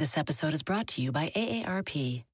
This 0.00 0.16
episode 0.16 0.54
is 0.54 0.62
brought 0.62 0.86
to 0.86 1.02
you 1.02 1.12
by 1.12 1.30
AARP. 1.36 2.24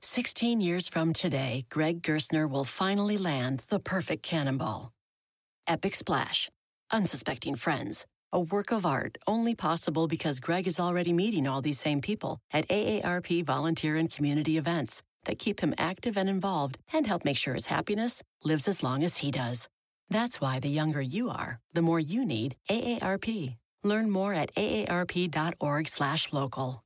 16 0.00 0.60
years 0.60 0.86
from 0.86 1.12
today, 1.12 1.66
Greg 1.70 2.00
Gerstner 2.00 2.48
will 2.48 2.62
finally 2.62 3.18
land 3.18 3.64
the 3.68 3.80
perfect 3.80 4.22
cannonball. 4.22 4.92
Epic 5.66 5.96
Splash. 5.96 6.48
Unsuspecting 6.92 7.56
Friends. 7.56 8.06
A 8.32 8.38
work 8.38 8.70
of 8.70 8.86
art 8.86 9.18
only 9.26 9.56
possible 9.56 10.06
because 10.06 10.38
Greg 10.38 10.68
is 10.68 10.78
already 10.78 11.12
meeting 11.12 11.48
all 11.48 11.60
these 11.60 11.80
same 11.80 12.00
people 12.00 12.38
at 12.52 12.68
AARP 12.68 13.44
volunteer 13.44 13.96
and 13.96 14.08
community 14.08 14.56
events 14.56 15.02
that 15.24 15.40
keep 15.40 15.58
him 15.58 15.74
active 15.78 16.16
and 16.16 16.28
involved 16.28 16.78
and 16.92 17.08
help 17.08 17.24
make 17.24 17.38
sure 17.38 17.54
his 17.54 17.66
happiness 17.66 18.22
lives 18.44 18.68
as 18.68 18.84
long 18.84 19.02
as 19.02 19.16
he 19.16 19.32
does. 19.32 19.66
That's 20.10 20.40
why 20.40 20.60
the 20.60 20.68
younger 20.68 21.02
you 21.02 21.28
are, 21.30 21.58
the 21.72 21.82
more 21.82 21.98
you 21.98 22.24
need 22.24 22.54
AARP. 22.70 23.56
Learn 23.82 24.10
more 24.10 24.32
at 24.32 24.54
aarp.org/local. 24.54 26.85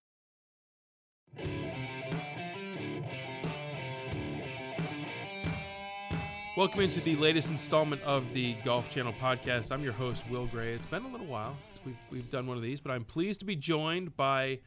Welcome 6.57 6.81
into 6.81 6.99
the 6.99 7.15
latest 7.15 7.49
installment 7.49 8.01
of 8.03 8.33
the 8.33 8.55
Golf 8.65 8.89
Channel 8.89 9.13
podcast. 9.13 9.71
I'm 9.71 9.83
your 9.83 9.93
host, 9.93 10.23
Will 10.29 10.47
Gray. 10.47 10.73
It's 10.73 10.85
been 10.87 11.05
a 11.05 11.07
little 11.07 11.25
while 11.25 11.55
since 11.73 11.85
we've, 11.85 11.97
we've 12.11 12.29
done 12.29 12.45
one 12.45 12.57
of 12.57 12.63
these, 12.63 12.79
but 12.81 12.91
I'm 12.91 13.05
pleased 13.05 13.39
to 13.39 13.45
be 13.45 13.55
joined 13.55 14.15
by, 14.17 14.59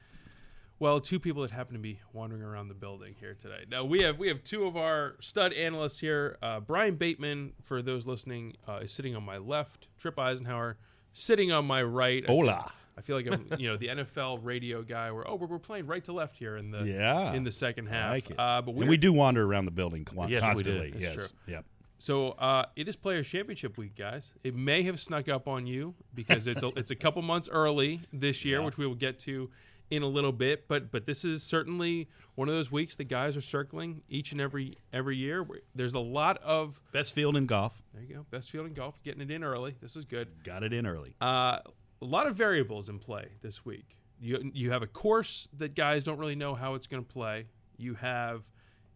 well, 0.79 0.99
two 0.99 1.21
people 1.21 1.43
that 1.43 1.51
happen 1.51 1.75
to 1.75 1.79
be 1.79 2.01
wandering 2.13 2.43
around 2.43 2.69
the 2.69 2.75
building 2.75 3.15
here 3.21 3.37
today. 3.39 3.65
Now 3.71 3.85
we 3.85 4.03
have 4.03 4.19
we 4.19 4.29
have 4.29 4.43
two 4.43 4.65
of 4.65 4.77
our 4.77 5.17
stud 5.21 5.53
analysts 5.53 6.01
here. 6.01 6.39
Uh, 6.43 6.61
Brian 6.61 6.97
Bateman, 6.97 7.53
for 7.63 7.83
those 7.83 8.07
listening, 8.07 8.57
uh, 8.67 8.81
is 8.83 8.91
sitting 8.91 9.15
on 9.15 9.23
my 9.23 9.37
left. 9.37 9.89
Tripp 9.99 10.17
Isenhour 10.17 10.77
sitting 11.13 11.53
on 11.53 11.67
my 11.67 11.83
right. 11.83 12.27
Hola. 12.27 12.73
I 12.97 13.01
feel 13.01 13.17
like 13.17 13.27
I'm, 13.27 13.47
you 13.59 13.69
know, 13.69 13.77
the 13.77 13.89
NFL 13.89 14.41
radio 14.43 14.83
guy. 14.83 15.11
Where 15.11 15.29
oh, 15.29 15.35
we're, 15.37 15.47
we're 15.47 15.59
playing 15.59 15.87
right 15.87 16.05
to 16.05 16.13
left 16.13 16.37
here 16.37 16.57
in 16.57 16.71
the 16.71 16.85
Yeah. 16.85 17.33
in 17.33 17.45
the 17.45 17.53
second 17.53 17.87
half. 17.87 18.07
I 18.07 18.11
like 18.11 18.31
it. 18.31 18.39
Uh, 18.39 18.63
but 18.63 18.75
and 18.75 18.89
we 18.89 18.97
do 18.97 19.13
wander 19.13 19.45
around 19.45 19.65
the 19.65 19.71
building 19.71 20.07
Yes, 20.13 20.17
we 20.27 20.33
do. 20.35 20.41
constantly. 20.41 20.91
That's 20.91 21.03
yes. 21.03 21.15
true. 21.15 21.27
Yep. 21.49 21.65
So 21.99 22.29
uh, 22.33 22.67
it 22.77 22.87
is 22.89 22.97
Players 22.97 23.27
Championship 23.29 23.79
week, 23.79 23.97
guys. 23.97 24.33
It 24.43 24.55
may 24.55 24.83
have 24.83 25.01
snuck 25.01 25.29
up 25.29 25.49
on 25.49 25.67
you 25.67 25.95
because 26.15 26.47
it's 26.47 26.63
a, 26.63 26.69
it's 26.77 26.91
a 26.91 26.97
couple 26.97 27.23
months 27.23 27.49
early 27.51 28.01
this 28.13 28.45
year, 28.45 28.59
Yeah. 28.59 28.65
which 28.67 28.77
we 28.77 28.87
will 28.87 28.95
get 28.97 29.19
to 29.21 29.51
in 29.91 30.03
a 30.03 30.07
little 30.07 30.33
bit. 30.33 30.67
But 30.69 30.91
but 30.91 31.07
this 31.07 31.25
is 31.25 31.43
certainly 31.43 32.09
one 32.35 32.49
of 32.49 32.55
those 32.55 32.71
weeks 32.71 32.97
the 32.97 33.05
guys 33.05 33.37
are 33.37 33.41
circling 33.43 34.03
each 34.09 34.33
and 34.33 34.41
every 34.41 34.77
every 34.93 35.17
year. 35.17 35.47
There's 35.75 35.95
a 35.95 35.99
lot 36.01 36.39
of 36.43 36.81
Best 36.93 37.13
field 37.15 37.37
in 37.37 37.47
golf. 37.47 37.73
there 37.95 38.03
you 38.03 38.15
go 38.17 38.27
best 38.31 38.51
field 38.51 38.67
in 38.67 38.75
golf, 38.75 39.01
getting 39.03 39.21
it 39.23 39.31
in 39.31 39.43
early. 39.45 39.75
This 39.81 39.97
is 39.97 40.05
good. 40.05 40.29
Got 40.45 40.63
it 40.63 40.73
in 40.73 40.87
early. 40.87 41.15
Uh, 41.21 41.59
a 42.05 42.07
lot 42.07 42.27
of 42.27 42.37
variables 42.37 42.91
in 42.91 42.99
play 42.99 43.29
this 43.41 43.65
week. 43.65 43.97
You 44.21 44.51
you 44.53 44.71
have 44.71 44.83
a 44.83 44.87
course 44.87 45.49
that 45.57 45.75
guys 45.75 46.05
don't 46.05 46.19
really 46.19 46.37
know 46.37 46.55
how 46.55 46.75
it's 46.75 46.87
going 46.87 47.03
to 47.03 47.13
play. 47.13 47.47
You 47.79 47.95
have 47.95 48.43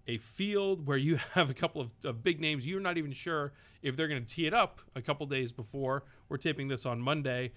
a 0.06 0.18
field 0.18 0.86
where 0.86 0.98
you 0.98 1.18
have 1.32 1.48
a 1.48 1.54
couple 1.54 1.80
of, 1.80 1.90
of 2.04 2.22
big 2.22 2.38
names. 2.38 2.66
You're 2.66 2.80
not 2.80 2.98
even 2.98 3.12
sure 3.12 3.52
if 3.82 3.96
they're 3.96 4.08
going 4.08 4.24
to 4.24 4.28
tee 4.34 4.46
it 4.46 4.54
up 4.54 4.80
a 4.94 5.00
couple 5.00 5.26
days 5.26 5.52
before. 5.52 6.04
We're 6.28 6.36
taping 6.36 6.68
this 6.68 6.84
on 6.84 7.00
Monday, 7.00 7.52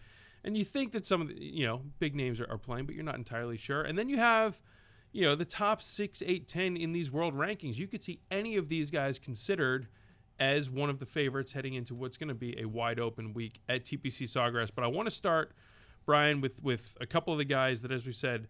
and 0.46 0.58
you 0.58 0.64
think 0.64 0.94
that 0.94 1.06
some 1.06 1.22
of 1.22 1.28
the 1.28 1.36
you 1.36 1.68
know 1.68 1.82
big 2.00 2.16
names 2.16 2.40
are, 2.40 2.50
are 2.50 2.58
playing, 2.58 2.86
but 2.86 2.96
you're 2.96 3.04
not 3.04 3.16
entirely 3.16 3.58
sure. 3.58 3.82
And 3.82 4.00
then 4.00 4.08
you 4.08 4.18
have 4.18 4.60
you 5.12 5.24
know 5.24 5.36
the 5.36 5.46
top 5.46 5.82
six, 5.82 6.24
eight, 6.26 6.48
ten 6.48 6.78
in 6.78 6.94
these 6.94 7.12
world 7.12 7.36
rankings. 7.36 7.76
You 7.76 7.88
could 7.88 8.04
see 8.04 8.22
any 8.32 8.56
of 8.56 8.70
these 8.70 8.90
guys 8.90 9.20
considered 9.20 9.88
as 10.40 10.70
one 10.70 10.90
of 10.90 11.00
the 11.00 11.06
favorites 11.06 11.52
heading 11.52 11.76
into 11.76 11.94
what's 11.94 12.18
going 12.18 12.30
to 12.30 12.36
be 12.36 12.60
a 12.60 12.66
wide 12.66 13.00
open 13.00 13.34
week 13.34 13.62
at 13.70 13.86
TPC 13.86 14.24
Sawgrass. 14.24 14.70
But 14.74 14.84
I 14.84 14.88
want 14.88 15.08
to 15.08 15.16
start, 15.16 15.54
Brian, 16.06 16.42
with 16.42 16.62
with 16.62 16.96
a 17.00 17.06
couple 17.06 17.34
of 17.34 17.38
the 17.38 17.46
guys 17.46 17.82
that, 17.84 17.92
as 17.92 18.06
we 18.06 18.14
said, 18.14 18.48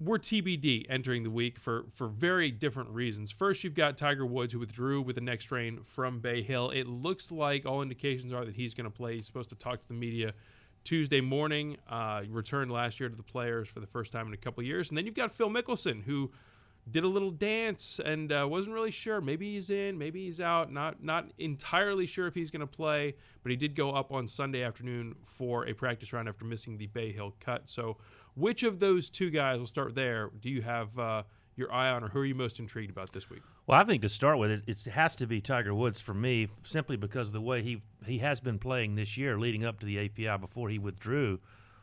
were 0.00 0.18
TBD 0.18 0.86
entering 0.88 1.22
the 1.22 1.30
week 1.30 1.58
for 1.58 1.86
for 1.94 2.08
very 2.08 2.50
different 2.50 2.90
reasons. 2.90 3.30
First, 3.30 3.64
you've 3.64 3.74
got 3.74 3.96
Tiger 3.96 4.26
Woods 4.26 4.52
who 4.52 4.58
withdrew 4.58 5.02
with 5.02 5.16
the 5.16 5.22
next 5.22 5.50
rain 5.50 5.80
from 5.84 6.20
Bay 6.20 6.42
Hill. 6.42 6.70
It 6.70 6.86
looks 6.86 7.30
like 7.30 7.66
all 7.66 7.82
indications 7.82 8.32
are 8.32 8.44
that 8.44 8.54
he's 8.54 8.74
going 8.74 8.90
to 8.90 8.96
play. 8.96 9.16
He's 9.16 9.26
supposed 9.26 9.50
to 9.50 9.56
talk 9.56 9.80
to 9.80 9.88
the 9.88 9.94
media 9.94 10.34
Tuesday 10.84 11.20
morning. 11.20 11.76
Uh, 11.88 12.22
returned 12.28 12.70
last 12.70 12.98
year 13.00 13.08
to 13.08 13.16
the 13.16 13.22
players 13.22 13.68
for 13.68 13.80
the 13.80 13.86
first 13.86 14.12
time 14.12 14.26
in 14.26 14.34
a 14.34 14.38
couple 14.38 14.62
years, 14.62 14.90
and 14.90 14.98
then 14.98 15.06
you've 15.06 15.14
got 15.14 15.32
Phil 15.32 15.50
Mickelson 15.50 16.02
who 16.02 16.30
did 16.90 17.04
a 17.04 17.08
little 17.08 17.30
dance 17.30 18.00
and 18.04 18.30
uh, 18.30 18.46
wasn't 18.48 18.74
really 18.74 18.90
sure. 18.90 19.20
Maybe 19.20 19.54
he's 19.54 19.70
in, 19.70 19.96
maybe 19.96 20.24
he's 20.24 20.40
out. 20.40 20.70
Not 20.70 21.02
not 21.02 21.26
entirely 21.38 22.06
sure 22.06 22.26
if 22.26 22.34
he's 22.34 22.50
going 22.50 22.60
to 22.60 22.66
play, 22.66 23.14
but 23.42 23.50
he 23.50 23.56
did 23.56 23.74
go 23.74 23.92
up 23.92 24.12
on 24.12 24.28
Sunday 24.28 24.62
afternoon 24.62 25.14
for 25.26 25.66
a 25.66 25.72
practice 25.72 26.12
round 26.12 26.28
after 26.28 26.44
missing 26.44 26.76
the 26.76 26.86
Bay 26.86 27.12
Hill 27.12 27.34
cut. 27.40 27.62
So, 27.66 27.96
which 28.34 28.62
of 28.62 28.80
those 28.80 29.08
two 29.08 29.30
guys? 29.30 29.58
We'll 29.58 29.66
start 29.66 29.94
there. 29.94 30.30
Do 30.40 30.50
you 30.50 30.60
have 30.62 30.98
uh, 30.98 31.22
your 31.56 31.72
eye 31.72 31.88
on, 31.88 32.04
or 32.04 32.08
who 32.08 32.20
are 32.20 32.24
you 32.26 32.34
most 32.34 32.58
intrigued 32.58 32.90
about 32.90 33.12
this 33.12 33.30
week? 33.30 33.42
Well, 33.66 33.80
I 33.80 33.84
think 33.84 34.02
to 34.02 34.08
start 34.10 34.38
with, 34.38 34.50
it, 34.50 34.62
it 34.66 34.82
has 34.84 35.16
to 35.16 35.26
be 35.26 35.40
Tiger 35.40 35.74
Woods 35.74 36.00
for 36.00 36.12
me, 36.12 36.48
simply 36.64 36.96
because 36.96 37.28
of 37.28 37.32
the 37.32 37.40
way 37.40 37.62
he 37.62 37.82
he 38.06 38.18
has 38.18 38.40
been 38.40 38.58
playing 38.58 38.94
this 38.96 39.16
year, 39.16 39.38
leading 39.38 39.64
up 39.64 39.80
to 39.80 39.86
the 39.86 39.98
API 39.98 40.38
before 40.38 40.68
he 40.68 40.78
withdrew. 40.78 41.40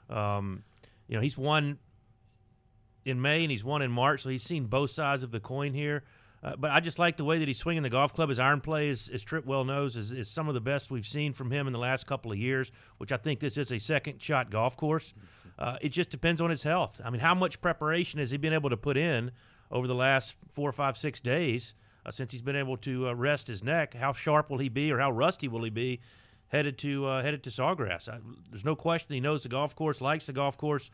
Um, 0.10 0.64
you 1.08 1.16
know, 1.16 1.22
he's 1.22 1.38
won 1.38 1.80
in 3.06 3.22
May 3.22 3.44
and 3.44 3.52
he's 3.52 3.64
won 3.64 3.82
in 3.82 3.92
March, 3.92 4.24
so 4.24 4.30
he's 4.30 4.44
seen 4.44 4.66
both 4.66 4.92
sides 4.92 5.24
of 5.24 5.32
the 5.32 5.40
coin 5.40 5.74
here. 5.74 6.04
Uh, 6.44 6.56
but 6.56 6.72
I 6.72 6.80
just 6.80 6.98
like 6.98 7.18
the 7.18 7.24
way 7.24 7.38
that 7.38 7.48
he's 7.48 7.60
swinging 7.60 7.84
the 7.84 7.90
golf 7.90 8.14
club. 8.14 8.30
His 8.30 8.40
iron 8.40 8.62
play, 8.62 8.90
is, 8.90 9.10
as 9.10 9.24
Tripp 9.24 9.46
well 9.46 9.64
knows, 9.64 9.96
is, 9.96 10.12
is 10.12 10.28
some 10.28 10.48
of 10.48 10.56
the 10.56 10.62
best 10.62 10.90
we've 10.90 11.06
seen 11.06 11.34
from 11.34 11.52
him 11.52 11.68
in 11.68 11.74
the 11.74 11.80
last 11.80 12.08
couple 12.08 12.32
of 12.32 12.38
years. 12.38 12.72
Which 12.98 13.12
I 13.12 13.18
think 13.18 13.40
this 13.40 13.58
is 13.58 13.72
a 13.72 13.80
second 13.80 14.22
shot 14.22 14.50
golf 14.50 14.76
course. 14.76 15.14
Uh, 15.60 15.78
it 15.82 15.90
just 15.90 16.10
depends 16.10 16.42
on 16.42 16.50
his 16.50 16.64
health. 16.64 17.00
I 17.04 17.12
mean, 17.12 17.22
how 17.22 17.36
much 17.36 17.62
preparation 17.62 18.20
has 18.20 18.32
he 18.32 18.38
been 18.38 18.54
able 18.54 18.72
to 18.72 18.78
put 18.78 18.98
in 18.98 19.32
over 19.70 19.86
the 19.86 19.94
last 19.96 20.34
four, 20.54 20.72
five, 20.72 20.98
six 20.98 21.22
days 21.22 21.76
uh, 22.06 22.10
since 22.10 22.32
he's 22.32 22.42
been 22.42 22.56
able 22.56 22.78
to 22.78 23.10
uh, 23.10 23.14
rest 23.14 23.46
his 23.46 23.64
neck? 23.64 23.94
How 23.94 24.12
sharp 24.12 24.50
will 24.50 24.58
he 24.58 24.70
be, 24.70 24.92
or 24.92 24.98
how 24.98 25.12
rusty 25.12 25.48
will 25.48 25.64
he 25.64 25.70
be 25.70 26.00
headed 26.48 26.80
to 26.80 27.06
uh, 27.06 27.22
headed 27.22 27.44
to 27.44 27.52
Sawgrass? 27.52 28.10
I, 28.10 28.18
there's 28.50 28.66
no 28.66 28.76
question 28.76 29.14
he 29.14 29.20
knows 29.20 29.44
the 29.44 29.50
golf 29.50 29.76
course, 29.76 30.02
likes 30.02 30.26
the 30.26 30.34
golf 30.34 30.58
course, 30.58 30.90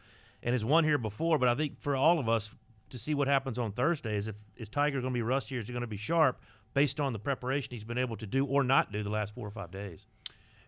and 0.47 0.53
has 0.53 0.63
won 0.63 0.85
here 0.85 0.97
before. 0.97 1.38
But 1.38 1.50
I 1.50 1.56
think 1.56 1.81
for 1.81 1.97
all 1.97 2.19
of 2.19 2.30
us 2.30 2.56
to 2.90 2.97
see 2.97 3.13
what 3.13 3.28
happens 3.28 3.59
on 3.59 3.74
Thursday 3.74 4.16
is 4.16 4.28
if 4.30 4.38
is 4.56 4.69
Tiger 4.69 5.02
going 5.02 5.13
to 5.13 5.18
be 5.18 5.22
rusty 5.22 5.58
or 5.58 5.59
is 5.59 5.68
he 5.68 5.74
going 5.74 5.81
to 5.81 5.88
be 5.88 5.97
sharp 5.97 6.40
based 6.74 7.02
on 7.02 7.12
the 7.12 7.19
preparation 7.19 7.72
he's 7.72 7.84
been 7.84 7.97
able 7.97 8.16
to 8.16 8.25
do 8.25 8.46
or 8.46 8.63
not 8.63 8.90
do 8.94 9.03
the 9.03 9.09
last 9.09 9.36
four 9.36 9.46
or 9.46 9.52
five 9.52 9.72
days. 9.72 10.06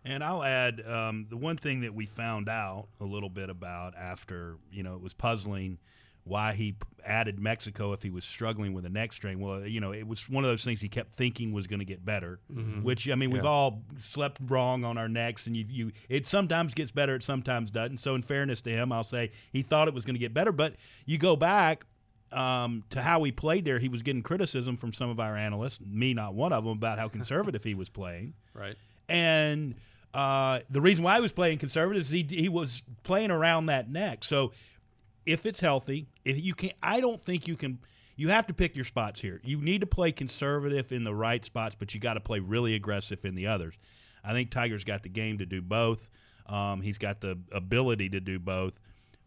And 0.03 0.21
I'll 0.21 0.43
add 0.43 0.85
um, 0.85 1.27
the 1.29 1.37
one 1.37 1.55
thing 1.55 1.79
that 1.81 1.93
we 1.93 2.07
found 2.07 2.49
out 2.49 2.87
a 2.99 3.05
little 3.05 3.29
bit 3.29 3.49
about 3.49 3.95
after, 3.95 4.57
you 4.69 4.83
know, 4.83 4.95
it 4.95 5.01
was 5.01 5.13
puzzling 5.13 5.77
why 6.29 6.53
he 6.53 6.75
added 7.05 7.39
Mexico 7.39 7.93
if 7.93 8.03
he 8.03 8.09
was 8.09 8.23
struggling 8.23 8.73
with 8.73 8.85
a 8.85 8.89
neck 8.89 9.13
strain. 9.13 9.39
Well, 9.39 9.65
you 9.65 9.79
know, 9.79 9.91
it 9.91 10.07
was 10.07 10.29
one 10.29 10.43
of 10.43 10.49
those 10.49 10.63
things 10.63 10.79
he 10.79 10.89
kept 10.89 11.15
thinking 11.15 11.51
was 11.51 11.67
going 11.67 11.79
to 11.79 11.85
get 11.85 12.05
better, 12.05 12.39
which, 12.83 13.09
I 13.09 13.15
mean, 13.15 13.31
we've 13.31 13.45
all 13.45 13.81
slept 13.99 14.39
wrong 14.47 14.85
on 14.85 14.97
our 14.97 15.09
necks, 15.09 15.47
and 15.47 15.57
you, 15.57 15.65
you, 15.67 15.91
it 16.07 16.27
sometimes 16.27 16.73
gets 16.73 16.91
better, 16.91 17.15
it 17.15 17.23
sometimes 17.23 17.71
doesn't. 17.71 17.97
So, 17.97 18.15
in 18.15 18.21
fairness 18.21 18.61
to 18.61 18.69
him, 18.69 18.91
I'll 18.91 19.03
say 19.03 19.31
he 19.51 19.61
thought 19.61 19.87
it 19.87 19.93
was 19.93 20.05
going 20.05 20.15
to 20.15 20.19
get 20.19 20.33
better. 20.33 20.51
But 20.51 20.75
you 21.05 21.17
go 21.17 21.35
back 21.35 21.85
um, 22.31 22.83
to 22.91 23.01
how 23.01 23.23
he 23.23 23.31
played 23.31 23.65
there, 23.65 23.79
he 23.79 23.89
was 23.89 24.03
getting 24.03 24.21
criticism 24.21 24.77
from 24.77 24.93
some 24.93 25.09
of 25.09 25.19
our 25.19 25.35
analysts, 25.35 25.79
me 25.81 26.13
not 26.13 26.33
one 26.33 26.53
of 26.53 26.63
them, 26.63 26.73
about 26.73 26.99
how 26.99 27.07
conservative 27.07 27.63
he 27.63 27.73
was 27.73 27.89
playing. 27.89 28.33
Right. 28.53 28.75
And 29.07 29.75
uh, 30.13 30.59
the 30.69 30.81
reason 30.81 31.03
why 31.03 31.15
he 31.15 31.21
was 31.21 31.31
playing 31.31 31.57
conservative 31.57 32.01
is 32.01 32.09
he 32.09 32.23
he 32.23 32.49
was 32.49 32.83
playing 33.03 33.31
around 33.31 33.67
that 33.67 33.89
neck. 33.89 34.23
So 34.23 34.51
if 35.29 35.45
it's 35.45 35.59
healthy, 35.59 36.07
if 36.25 36.43
you 36.43 36.55
can, 36.55 36.71
I 36.81 36.99
don't 36.99 37.21
think 37.21 37.47
you 37.47 37.55
can. 37.55 37.77
You 38.15 38.29
have 38.29 38.47
to 38.47 38.53
pick 38.53 38.75
your 38.75 38.83
spots 38.83 39.21
here. 39.21 39.39
You 39.45 39.61
need 39.61 39.79
to 39.79 39.87
play 39.87 40.11
conservative 40.11 40.91
in 40.91 41.05
the 41.05 41.13
right 41.13 41.45
spots, 41.45 41.75
but 41.77 41.93
you 41.93 42.01
got 42.01 42.15
to 42.15 42.19
play 42.19 42.39
really 42.39 42.75
aggressive 42.75 43.23
in 43.23 43.33
the 43.35 43.47
others. 43.47 43.75
I 44.25 44.33
think 44.33 44.49
Tiger's 44.49 44.83
got 44.83 45.03
the 45.03 45.09
game 45.09 45.37
to 45.37 45.45
do 45.45 45.61
both. 45.61 46.09
Um, 46.47 46.81
he's 46.81 46.97
got 46.97 47.21
the 47.21 47.37
ability 47.53 48.09
to 48.09 48.19
do 48.19 48.37
both. 48.39 48.77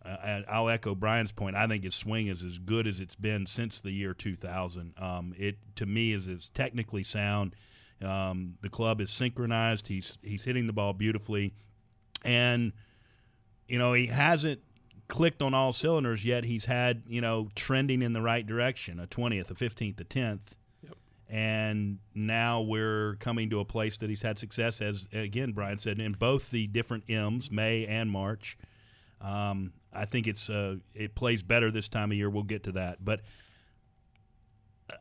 Uh, 0.04 0.16
and 0.24 0.44
I'll 0.48 0.68
echo 0.68 0.94
Brian's 0.94 1.32
point. 1.32 1.56
I 1.56 1.66
think 1.68 1.84
his 1.84 1.94
swing 1.94 2.26
is 2.26 2.44
as 2.44 2.58
good 2.58 2.86
as 2.86 3.00
it's 3.00 3.16
been 3.16 3.46
since 3.46 3.80
the 3.80 3.92
year 3.92 4.12
2000. 4.12 4.92
Um, 4.98 5.32
it 5.38 5.56
to 5.76 5.86
me 5.86 6.12
is 6.12 6.28
is 6.28 6.50
technically 6.50 7.04
sound. 7.04 7.54
Um, 8.02 8.54
the 8.60 8.68
club 8.68 9.00
is 9.00 9.10
synchronized. 9.10 9.86
He's 9.86 10.18
he's 10.22 10.44
hitting 10.44 10.66
the 10.66 10.72
ball 10.72 10.92
beautifully, 10.92 11.54
and 12.24 12.72
you 13.68 13.78
know 13.78 13.92
he 13.94 14.06
hasn't 14.06 14.60
clicked 15.08 15.42
on 15.42 15.54
all 15.54 15.72
cylinders 15.72 16.24
yet. 16.24 16.44
He's 16.44 16.64
had 16.64 17.02
you 17.06 17.20
know 17.20 17.48
trending 17.54 18.02
in 18.02 18.12
the 18.12 18.22
right 18.22 18.46
direction, 18.46 18.98
a 19.00 19.06
twentieth, 19.06 19.50
a 19.50 19.54
fifteenth, 19.54 20.00
a 20.00 20.04
tenth, 20.04 20.54
Yep. 20.82 20.96
and 21.28 21.98
now 22.14 22.60
we're 22.62 23.16
coming 23.20 23.50
to 23.50 23.60
a 23.60 23.64
place 23.64 23.96
that 23.98 24.10
he's 24.10 24.22
had 24.22 24.38
success 24.38 24.80
as 24.80 25.06
again 25.12 25.52
Brian 25.52 25.78
said 25.78 25.98
in 25.98 26.12
both 26.12 26.50
the 26.50 26.66
different 26.66 27.04
M's, 27.10 27.50
May 27.50 27.86
and 27.86 28.10
March. 28.10 28.56
Um, 29.20 29.72
I 29.92 30.04
think 30.06 30.26
it's 30.26 30.48
uh, 30.50 30.76
it 30.94 31.14
plays 31.14 31.42
better 31.42 31.70
this 31.70 31.88
time 31.88 32.10
of 32.10 32.16
year. 32.16 32.30
We'll 32.30 32.42
get 32.42 32.64
to 32.64 32.72
that, 32.72 33.04
but 33.04 33.20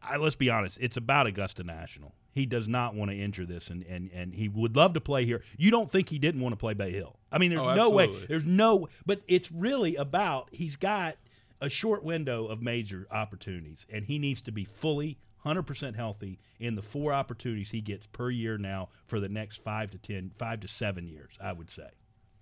I, 0.02 0.18
let's 0.18 0.36
be 0.36 0.50
honest, 0.50 0.78
it's 0.82 0.98
about 0.98 1.28
Augusta 1.28 1.64
National. 1.64 2.14
He 2.34 2.46
does 2.46 2.68
not 2.68 2.96
want 2.96 3.12
to 3.12 3.18
injure 3.18 3.46
this, 3.46 3.70
and, 3.70 3.84
and, 3.84 4.10
and 4.14 4.34
he 4.34 4.48
would 4.48 4.76
love 4.76 4.94
to 4.94 5.02
play 5.02 5.26
here. 5.26 5.42
You 5.58 5.70
don't 5.70 5.92
think 5.92 6.10
he 6.10 6.18
didn't 6.18 6.40
want 6.42 6.54
to 6.54 6.58
play 6.58 6.74
Bay 6.74 6.92
Hill? 6.92 7.18
I 7.32 7.38
mean, 7.38 7.50
there's 7.50 7.62
Oh, 7.64 7.76
no 7.76 7.90
way. 7.90 8.08
There's 8.28 8.46
no, 8.46 8.88
but 9.06 9.22
it's 9.28 9.52
really 9.52 9.96
about 9.98 10.48
he's 10.52 10.76
got 10.78 11.18
a 11.60 11.70
short 11.70 12.04
window 12.04 12.46
of 12.48 12.62
major 12.62 13.06
opportunities, 13.12 13.86
and 13.90 14.06
he 14.06 14.18
needs 14.18 14.42
to 14.42 14.52
be 14.52 14.64
fully 14.64 15.18
100% 15.46 15.96
healthy 15.96 16.40
in 16.60 16.76
the 16.76 16.82
four 16.82 17.12
opportunities 17.12 17.72
he 17.72 17.82
gets 17.82 18.06
per 18.08 18.30
year 18.30 18.58
now 18.58 18.90
for 19.08 19.20
the 19.20 19.30
next 19.30 19.64
five 19.64 19.92
to 19.92 19.98
ten, 19.98 20.32
five 20.38 20.60
to 20.62 20.68
seven 20.68 21.08
years, 21.08 21.34
I 21.42 21.52
would 21.52 21.70
say. 21.70 21.90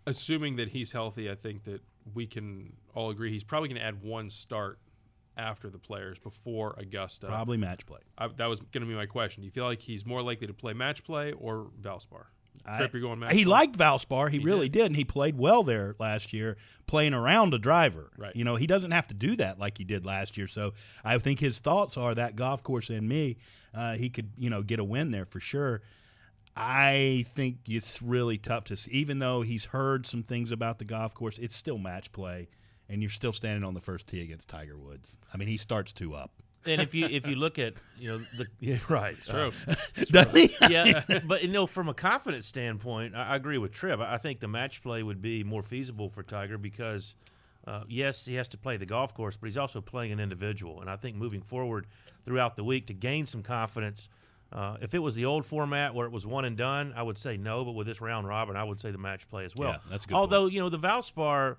Assuming 0.05 0.55
that 0.57 0.69
he's 0.69 0.91
healthy, 0.91 1.29
I 1.31 1.35
think 1.35 1.63
that 1.63 1.81
we 2.13 2.25
can 2.27 2.73
all 2.95 3.09
agree 3.09 3.31
he's 3.31 3.43
probably 3.43 3.69
going 3.69 3.79
to 3.79 3.85
add 3.85 4.01
one 4.03 4.29
start 4.29 4.79
after 5.39 5.69
the 5.69 5.79
players 5.79 6.19
before 6.19 6.75
Augusta. 6.77 7.27
Probably 7.27 7.57
match 7.57 7.85
play. 7.85 7.99
I, 8.17 8.27
that 8.27 8.45
was 8.47 8.59
going 8.59 8.81
to 8.81 8.87
be 8.87 8.93
my 8.93 9.05
question. 9.07 9.41
Do 9.41 9.45
you 9.45 9.51
feel 9.51 9.63
like 9.65 9.81
he's 9.81 10.05
more 10.05 10.21
likely 10.21 10.47
to 10.47 10.53
play 10.53 10.73
match 10.73 11.03
play 11.03 11.31
or 11.31 11.71
Valspar? 11.81 12.25
Tripp, 12.75 12.91
you're 12.91 13.01
going 13.01 13.19
match 13.19 13.31
He 13.33 13.45
play? 13.45 13.49
liked 13.51 13.77
Valspar. 13.77 14.29
He, 14.29 14.39
He 14.39 14.43
really 14.43 14.67
did. 14.67 14.87
and 14.87 14.95
he 14.95 15.05
played 15.05 15.37
well 15.37 15.63
there 15.63 15.95
last 15.97 16.33
year, 16.33 16.57
playing 16.87 17.13
around 17.13 17.53
a 17.53 17.57
driver. 17.57 18.11
Right. 18.17 18.35
You 18.35 18.43
know, 18.43 18.57
he 18.57 18.67
doesn't 18.67 18.91
have 18.91 19.07
to 19.07 19.13
do 19.13 19.37
that 19.37 19.57
like 19.59 19.77
he 19.77 19.85
did 19.85 20.05
last 20.05 20.37
year. 20.37 20.45
So 20.47 20.73
I 21.03 21.17
think 21.19 21.39
his 21.39 21.59
thoughts 21.59 21.95
are 21.95 22.13
that 22.15 22.35
golf 22.35 22.61
course 22.61 22.89
and 22.89 23.07
me, 23.07 23.37
uh, 23.73 23.95
he 23.95 24.09
could 24.09 24.31
you 24.37 24.49
know 24.49 24.61
get 24.61 24.79
a 24.79 24.83
win 24.83 25.09
there 25.11 25.25
for 25.25 25.39
sure. 25.39 25.81
I 26.55 27.25
think 27.35 27.59
it's 27.67 28.01
really 28.01 28.37
tough 28.37 28.65
to 28.65 28.75
see. 28.77 28.91
Even 28.91 29.19
though 29.19 29.41
he's 29.41 29.65
heard 29.65 30.05
some 30.05 30.23
things 30.23 30.51
about 30.51 30.79
the 30.79 30.85
golf 30.85 31.13
course, 31.13 31.37
it's 31.39 31.55
still 31.55 31.77
match 31.77 32.11
play, 32.11 32.49
and 32.89 33.01
you're 33.01 33.09
still 33.09 33.33
standing 33.33 33.63
on 33.63 33.73
the 33.73 33.79
first 33.79 34.07
tee 34.07 34.21
against 34.21 34.49
Tiger 34.49 34.77
Woods. 34.77 35.17
I 35.33 35.37
mean, 35.37 35.47
he 35.47 35.57
starts 35.57 35.93
two 35.93 36.15
up. 36.15 36.31
And 36.65 36.81
if 36.81 36.93
you 36.93 37.05
if 37.05 37.25
you 37.25 37.35
look 37.35 37.57
at 37.57 37.75
you 37.97 38.09
know 38.09 38.17
the 38.37 38.47
yeah, 38.59 38.77
right 38.89 39.17
True. 39.17 39.51
Doesn't 40.11 40.35
he? 40.35 40.53
yeah, 40.69 41.03
but 41.25 41.41
you 41.41 41.49
know, 41.49 41.65
from 41.65 41.87
a 41.87 41.93
confidence 41.93 42.47
standpoint, 42.47 43.15
I, 43.15 43.29
I 43.29 43.35
agree 43.37 43.57
with 43.57 43.71
Tripp. 43.71 43.99
I 43.99 44.15
I 44.15 44.17
think 44.17 44.39
the 44.39 44.47
match 44.47 44.83
play 44.83 45.01
would 45.01 45.21
be 45.21 45.43
more 45.43 45.63
feasible 45.63 46.09
for 46.09 46.21
Tiger 46.21 46.57
because, 46.57 47.15
uh, 47.65 47.83
yes, 47.87 48.25
he 48.25 48.35
has 48.35 48.49
to 48.49 48.57
play 48.57 48.75
the 48.75 48.85
golf 48.85 49.13
course, 49.13 49.37
but 49.37 49.47
he's 49.47 49.57
also 49.57 49.79
playing 49.79 50.11
an 50.11 50.19
individual. 50.19 50.81
And 50.81 50.89
I 50.89 50.97
think 50.97 51.15
moving 51.15 51.41
forward 51.41 51.87
throughout 52.25 52.57
the 52.57 52.63
week 52.63 52.87
to 52.87 52.93
gain 52.93 53.25
some 53.25 53.41
confidence. 53.41 54.09
Uh, 54.51 54.77
if 54.81 54.95
it 54.95 54.99
was 54.99 55.13
the 55.13 55.25
old 55.25 55.45
format 55.45 55.93
where 55.93 56.07
it 56.07 56.11
was 56.11 56.25
one 56.25 56.43
and 56.43 56.57
done, 56.57 56.91
I 56.95 57.03
would 57.03 57.19
say 57.19 57.37
no. 57.37 57.63
But 57.63 57.73
with 57.73 57.87
this 57.87 58.01
round 58.01 58.27
robin, 58.27 58.57
I 58.57 58.63
would 58.63 58.79
say 58.79 58.91
the 58.91 58.97
match 58.97 59.29
play 59.29 59.45
as 59.45 59.55
well. 59.55 59.69
Yeah, 59.69 59.77
that's 59.89 60.05
good 60.05 60.15
Although 60.15 60.47
you 60.47 60.59
know 60.59 60.69
the 60.69 60.79
Valspar, 60.79 61.51
uh, 61.51 61.55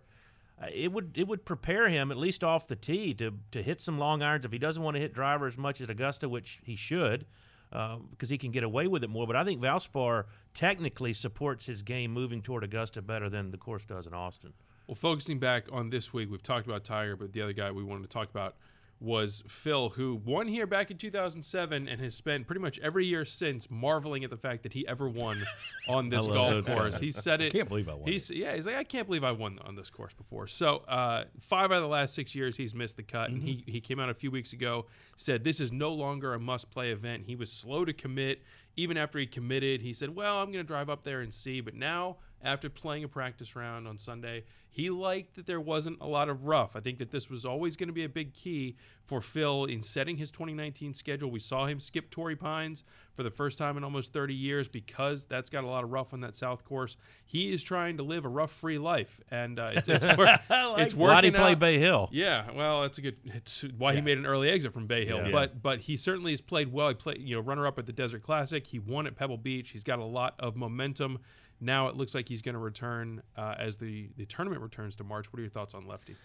it 0.68 0.92
would 0.92 1.12
it 1.14 1.26
would 1.26 1.44
prepare 1.44 1.88
him 1.88 2.10
at 2.10 2.16
least 2.16 2.44
off 2.44 2.66
the 2.66 2.76
tee 2.76 3.14
to 3.14 3.32
to 3.52 3.62
hit 3.62 3.80
some 3.80 3.98
long 3.98 4.22
irons 4.22 4.44
if 4.44 4.52
he 4.52 4.58
doesn't 4.58 4.82
want 4.82 4.96
to 4.96 5.00
hit 5.00 5.14
driver 5.14 5.46
as 5.46 5.56
much 5.56 5.80
as 5.80 5.88
Augusta, 5.88 6.28
which 6.28 6.60
he 6.62 6.76
should, 6.76 7.24
uh, 7.72 7.96
because 8.10 8.28
he 8.28 8.38
can 8.38 8.50
get 8.50 8.62
away 8.62 8.86
with 8.86 9.02
it 9.02 9.10
more. 9.10 9.26
But 9.26 9.36
I 9.36 9.44
think 9.44 9.60
Valspar 9.60 10.24
technically 10.52 11.14
supports 11.14 11.66
his 11.66 11.82
game 11.82 12.12
moving 12.12 12.42
toward 12.42 12.64
Augusta 12.64 13.00
better 13.00 13.28
than 13.28 13.50
the 13.50 13.58
course 13.58 13.84
does 13.84 14.06
in 14.06 14.14
Austin. 14.14 14.52
Well, 14.86 14.96
focusing 14.96 15.38
back 15.38 15.66
on 15.70 15.90
this 15.90 16.12
week, 16.12 16.30
we've 16.30 16.42
talked 16.42 16.66
about 16.66 16.82
Tiger, 16.82 17.14
but 17.14 17.32
the 17.32 17.42
other 17.42 17.52
guy 17.52 17.70
we 17.70 17.84
wanted 17.84 18.02
to 18.02 18.08
talk 18.08 18.28
about 18.28 18.56
was 19.00 19.42
Phil, 19.48 19.88
who 19.90 20.20
won 20.24 20.46
here 20.46 20.66
back 20.66 20.90
in 20.90 20.98
2007 20.98 21.88
and 21.88 22.00
has 22.00 22.14
spent 22.14 22.46
pretty 22.46 22.60
much 22.60 22.78
every 22.80 23.06
year 23.06 23.24
since 23.24 23.70
marveling 23.70 24.24
at 24.24 24.30
the 24.30 24.36
fact 24.36 24.62
that 24.62 24.72
he 24.72 24.86
ever 24.86 25.08
won 25.08 25.42
on 25.88 26.10
this 26.10 26.26
golf 26.26 26.66
course. 26.66 26.92
guys. 26.92 27.00
He 27.00 27.10
said 27.10 27.40
it. 27.40 27.46
I 27.46 27.58
can't 27.58 27.68
believe 27.68 27.88
I 27.88 27.94
won 27.94 28.10
He's 28.10 28.30
yeah. 28.30 28.54
He's 28.54 28.66
like 28.66 28.76
I 28.76 28.84
can't 28.84 29.06
believe 29.06 29.24
I 29.24 29.32
won 29.32 29.58
on 29.64 29.74
this 29.74 29.90
course 29.90 30.12
before. 30.12 30.46
So 30.46 30.78
uh, 30.86 31.24
five 31.40 31.72
out 31.72 31.78
of 31.78 31.82
the 31.82 31.88
last 31.88 32.14
six 32.14 32.34
years 32.34 32.56
he's 32.56 32.74
missed 32.74 32.96
the 32.96 33.02
cut, 33.02 33.30
and 33.30 33.42
he 33.42 33.64
he 33.66 33.80
came 33.80 33.98
out 33.98 34.10
a 34.10 34.14
few 34.14 34.30
weeks 34.30 34.52
ago 34.52 34.86
said 35.16 35.44
this 35.44 35.60
is 35.60 35.70
no 35.70 35.92
longer 35.92 36.34
a 36.34 36.38
must 36.38 36.70
play 36.70 36.90
event. 36.90 37.24
He 37.26 37.36
was 37.36 37.52
slow 37.52 37.84
to 37.84 37.92
commit. 37.92 38.42
Even 38.76 38.96
after 38.96 39.18
he 39.18 39.26
committed, 39.26 39.82
he 39.82 39.92
said, 39.92 40.14
"Well, 40.14 40.38
I'm 40.38 40.52
going 40.52 40.64
to 40.64 40.68
drive 40.68 40.88
up 40.88 41.04
there 41.04 41.20
and 41.20 41.32
see." 41.32 41.60
But 41.60 41.74
now, 41.74 42.16
after 42.42 42.70
playing 42.70 43.04
a 43.04 43.08
practice 43.08 43.54
round 43.54 43.86
on 43.86 43.98
Sunday, 43.98 44.44
he 44.72 44.88
liked 44.88 45.34
that 45.34 45.46
there 45.46 45.60
wasn't 45.60 45.98
a 46.00 46.06
lot 46.06 46.28
of 46.28 46.44
rough. 46.46 46.76
I 46.76 46.80
think 46.80 46.98
that 46.98 47.10
this 47.10 47.28
was 47.28 47.44
always 47.44 47.76
going 47.76 47.88
to 47.88 47.92
be 47.92 48.04
a 48.04 48.08
big 48.08 48.32
key 48.32 48.76
for 49.04 49.20
Phil 49.20 49.64
in 49.64 49.82
setting 49.82 50.16
his 50.16 50.30
2019 50.30 50.94
schedule. 50.94 51.30
We 51.30 51.40
saw 51.40 51.66
him 51.66 51.80
skip 51.80 52.08
Torrey 52.10 52.36
Pines 52.36 52.84
for 53.14 53.24
the 53.24 53.30
first 53.30 53.58
time 53.58 53.76
in 53.76 53.82
almost 53.82 54.12
30 54.12 54.32
years 54.32 54.68
because 54.68 55.24
that's 55.24 55.50
got 55.50 55.64
a 55.64 55.66
lot 55.66 55.82
of 55.82 55.90
rough 55.90 56.14
on 56.14 56.20
that 56.20 56.36
South 56.36 56.64
course. 56.64 56.96
He 57.26 57.52
is 57.52 57.64
trying 57.64 57.96
to 57.96 58.04
live 58.04 58.24
a 58.24 58.28
rough-free 58.28 58.78
life, 58.78 59.20
and 59.30 59.58
uh, 59.58 59.72
it's 59.74 59.88
it's, 59.88 60.06
wor- 60.16 60.38
it's 60.78 60.94
working. 60.94 60.98
Why'd 60.98 61.24
he 61.24 61.30
play 61.32 61.52
out. 61.52 61.58
Bay 61.58 61.78
Hill? 61.78 62.08
Yeah, 62.12 62.52
well, 62.54 62.82
that's 62.82 62.98
a 62.98 63.02
good. 63.02 63.16
It's 63.24 63.62
why 63.76 63.94
he 63.94 64.00
made 64.00 64.18
an 64.18 64.26
early 64.26 64.48
exit 64.48 64.72
from 64.72 64.86
Bay 64.86 65.04
Hill. 65.04 65.24
Yeah. 65.26 65.32
But 65.32 65.60
but 65.60 65.80
he 65.80 65.96
certainly 65.96 66.30
has 66.30 66.40
played 66.40 66.72
well. 66.72 66.88
He 66.88 66.94
played 66.94 67.18
you 67.18 67.34
know 67.34 67.42
runner 67.42 67.66
up 67.66 67.78
at 67.78 67.86
the 67.86 67.92
Desert 67.92 68.22
Classic. 68.22 68.64
He 68.64 68.78
won 68.78 69.08
at 69.08 69.16
Pebble 69.16 69.36
Beach. 69.38 69.70
He's 69.70 69.82
got 69.82 69.98
a 69.98 70.04
lot 70.04 70.36
of 70.38 70.54
momentum. 70.54 71.18
Now 71.60 71.88
it 71.88 71.96
looks 71.96 72.14
like 72.14 72.28
he's 72.28 72.42
going 72.42 72.54
to 72.54 72.60
return 72.60 73.22
uh, 73.36 73.54
as 73.58 73.76
the 73.76 74.08
the 74.16 74.26
tournament 74.26 74.62
returns 74.62 74.96
to 74.96 75.04
March. 75.04 75.32
What 75.32 75.38
are 75.38 75.42
your 75.42 75.50
thoughts 75.50 75.74
on 75.74 75.86
Lefty? 75.86 76.16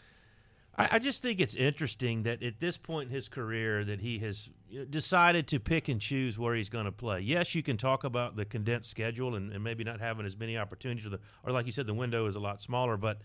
I, 0.77 0.89
I 0.93 0.99
just 0.99 1.21
think 1.21 1.39
it's 1.39 1.55
interesting 1.55 2.23
that 2.23 2.41
at 2.43 2.59
this 2.59 2.77
point 2.77 3.09
in 3.09 3.15
his 3.15 3.27
career 3.27 3.83
that 3.85 3.99
he 3.99 4.19
has 4.19 4.49
decided 4.89 5.47
to 5.49 5.59
pick 5.59 5.87
and 5.89 5.99
choose 5.99 6.37
where 6.37 6.55
he's 6.55 6.69
going 6.69 6.85
to 6.85 6.91
play. 6.91 7.21
Yes, 7.21 7.55
you 7.55 7.63
can 7.63 7.77
talk 7.77 8.03
about 8.03 8.35
the 8.35 8.45
condensed 8.45 8.89
schedule 8.89 9.35
and, 9.35 9.51
and 9.51 9.63
maybe 9.63 9.83
not 9.83 9.99
having 9.99 10.25
as 10.25 10.37
many 10.37 10.57
opportunities, 10.57 11.05
or, 11.05 11.09
the, 11.09 11.19
or 11.43 11.51
like 11.51 11.65
you 11.65 11.71
said, 11.71 11.87
the 11.87 11.93
window 11.93 12.25
is 12.27 12.35
a 12.35 12.39
lot 12.39 12.61
smaller. 12.61 12.97
But 12.97 13.19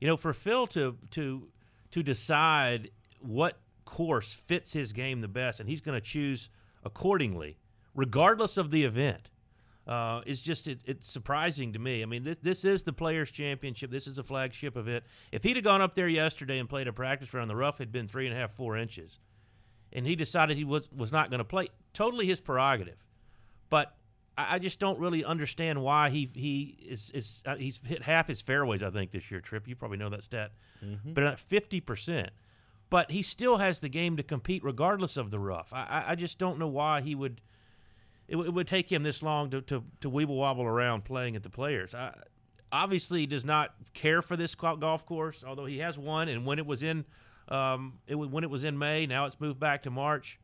you 0.00 0.06
know, 0.06 0.16
for 0.16 0.32
Phil 0.32 0.66
to 0.68 0.96
to 1.12 1.48
to 1.90 2.02
decide 2.02 2.90
what 3.20 3.58
course 3.84 4.32
fits 4.32 4.72
his 4.72 4.92
game 4.92 5.20
the 5.20 5.28
best, 5.28 5.60
and 5.60 5.68
he's 5.68 5.80
going 5.80 5.96
to 5.96 6.04
choose 6.04 6.48
accordingly, 6.84 7.58
regardless 7.94 8.56
of 8.56 8.70
the 8.70 8.84
event 8.84 9.28
uh, 9.86 10.20
is 10.26 10.40
just 10.40 10.68
it, 10.68 10.80
it's 10.84 11.08
surprising 11.10 11.72
to 11.72 11.78
me. 11.78 12.02
I 12.02 12.06
mean, 12.06 12.24
this, 12.24 12.36
this 12.42 12.64
is 12.64 12.82
the 12.82 12.92
Players 12.92 13.30
Championship. 13.30 13.90
This 13.90 14.06
is 14.06 14.18
a 14.18 14.22
flagship 14.22 14.76
of 14.76 14.86
it. 14.88 15.04
If 15.32 15.42
he'd 15.42 15.56
have 15.56 15.64
gone 15.64 15.80
up 15.82 15.94
there 15.94 16.08
yesterday 16.08 16.58
and 16.58 16.68
played 16.68 16.86
a 16.88 16.92
practice 16.92 17.32
round, 17.34 17.50
the 17.50 17.56
rough 17.56 17.78
had 17.78 17.90
been 17.90 18.06
three 18.06 18.26
and 18.26 18.36
a 18.36 18.38
half, 18.38 18.52
four 18.52 18.76
inches, 18.76 19.18
and 19.92 20.06
he 20.06 20.14
decided 20.16 20.56
he 20.56 20.64
was 20.64 20.88
was 20.92 21.10
not 21.10 21.30
going 21.30 21.38
to 21.38 21.44
play. 21.44 21.68
Totally 21.94 22.26
his 22.26 22.38
prerogative, 22.40 22.96
but 23.70 23.96
I, 24.38 24.54
I 24.54 24.58
just 24.58 24.78
don't 24.78 24.98
really 24.98 25.24
understand 25.24 25.82
why 25.82 26.10
he 26.10 26.30
he 26.34 26.76
is 26.88 27.10
is 27.10 27.42
uh, 27.44 27.56
he's 27.56 27.80
hit 27.84 28.02
half 28.02 28.28
his 28.28 28.40
fairways. 28.40 28.82
I 28.82 28.90
think 28.90 29.10
this 29.10 29.30
year, 29.30 29.40
Tripp. 29.40 29.66
You 29.66 29.74
probably 29.76 29.98
know 29.98 30.10
that 30.10 30.22
stat, 30.24 30.52
but 31.04 31.24
at 31.24 31.40
fifty 31.40 31.80
percent. 31.80 32.30
But 32.88 33.10
he 33.10 33.22
still 33.22 33.56
has 33.56 33.80
the 33.80 33.88
game 33.88 34.18
to 34.18 34.22
compete 34.22 34.62
regardless 34.62 35.16
of 35.16 35.30
the 35.30 35.38
rough. 35.38 35.72
I, 35.72 35.82
I- 35.82 36.04
I 36.10 36.14
just 36.14 36.38
don't 36.38 36.58
know 36.58 36.68
why 36.68 37.00
he 37.00 37.14
would 37.14 37.40
it, 38.32 38.36
w- 38.36 38.48
it 38.48 38.54
would 38.54 38.66
take 38.66 38.90
him 38.90 39.02
this 39.02 39.22
long 39.22 39.50
to, 39.50 39.60
to, 39.60 39.84
to 40.00 40.10
weeble 40.10 40.36
wobble 40.36 40.64
around 40.64 41.04
playing 41.04 41.36
at 41.36 41.42
the 41.42 41.50
players. 41.50 41.94
I, 41.94 42.14
obviously, 42.72 43.20
he 43.20 43.26
does 43.26 43.44
not 43.44 43.74
care 43.92 44.22
for 44.22 44.36
this 44.36 44.54
golf 44.54 45.04
course, 45.04 45.44
although 45.46 45.66
he 45.66 45.78
has 45.80 45.98
one. 45.98 46.28
And 46.28 46.46
when 46.46 46.58
it 46.58 46.64
was 46.64 46.82
in, 46.82 47.04
um, 47.48 47.98
it 48.06 48.14
wa- 48.14 48.26
when 48.26 48.42
it 48.42 48.48
was 48.48 48.64
in 48.64 48.78
May, 48.78 49.04
now 49.04 49.26
it's 49.26 49.38
moved 49.38 49.60
back 49.60 49.82
to 49.82 49.90
March. 49.90 50.40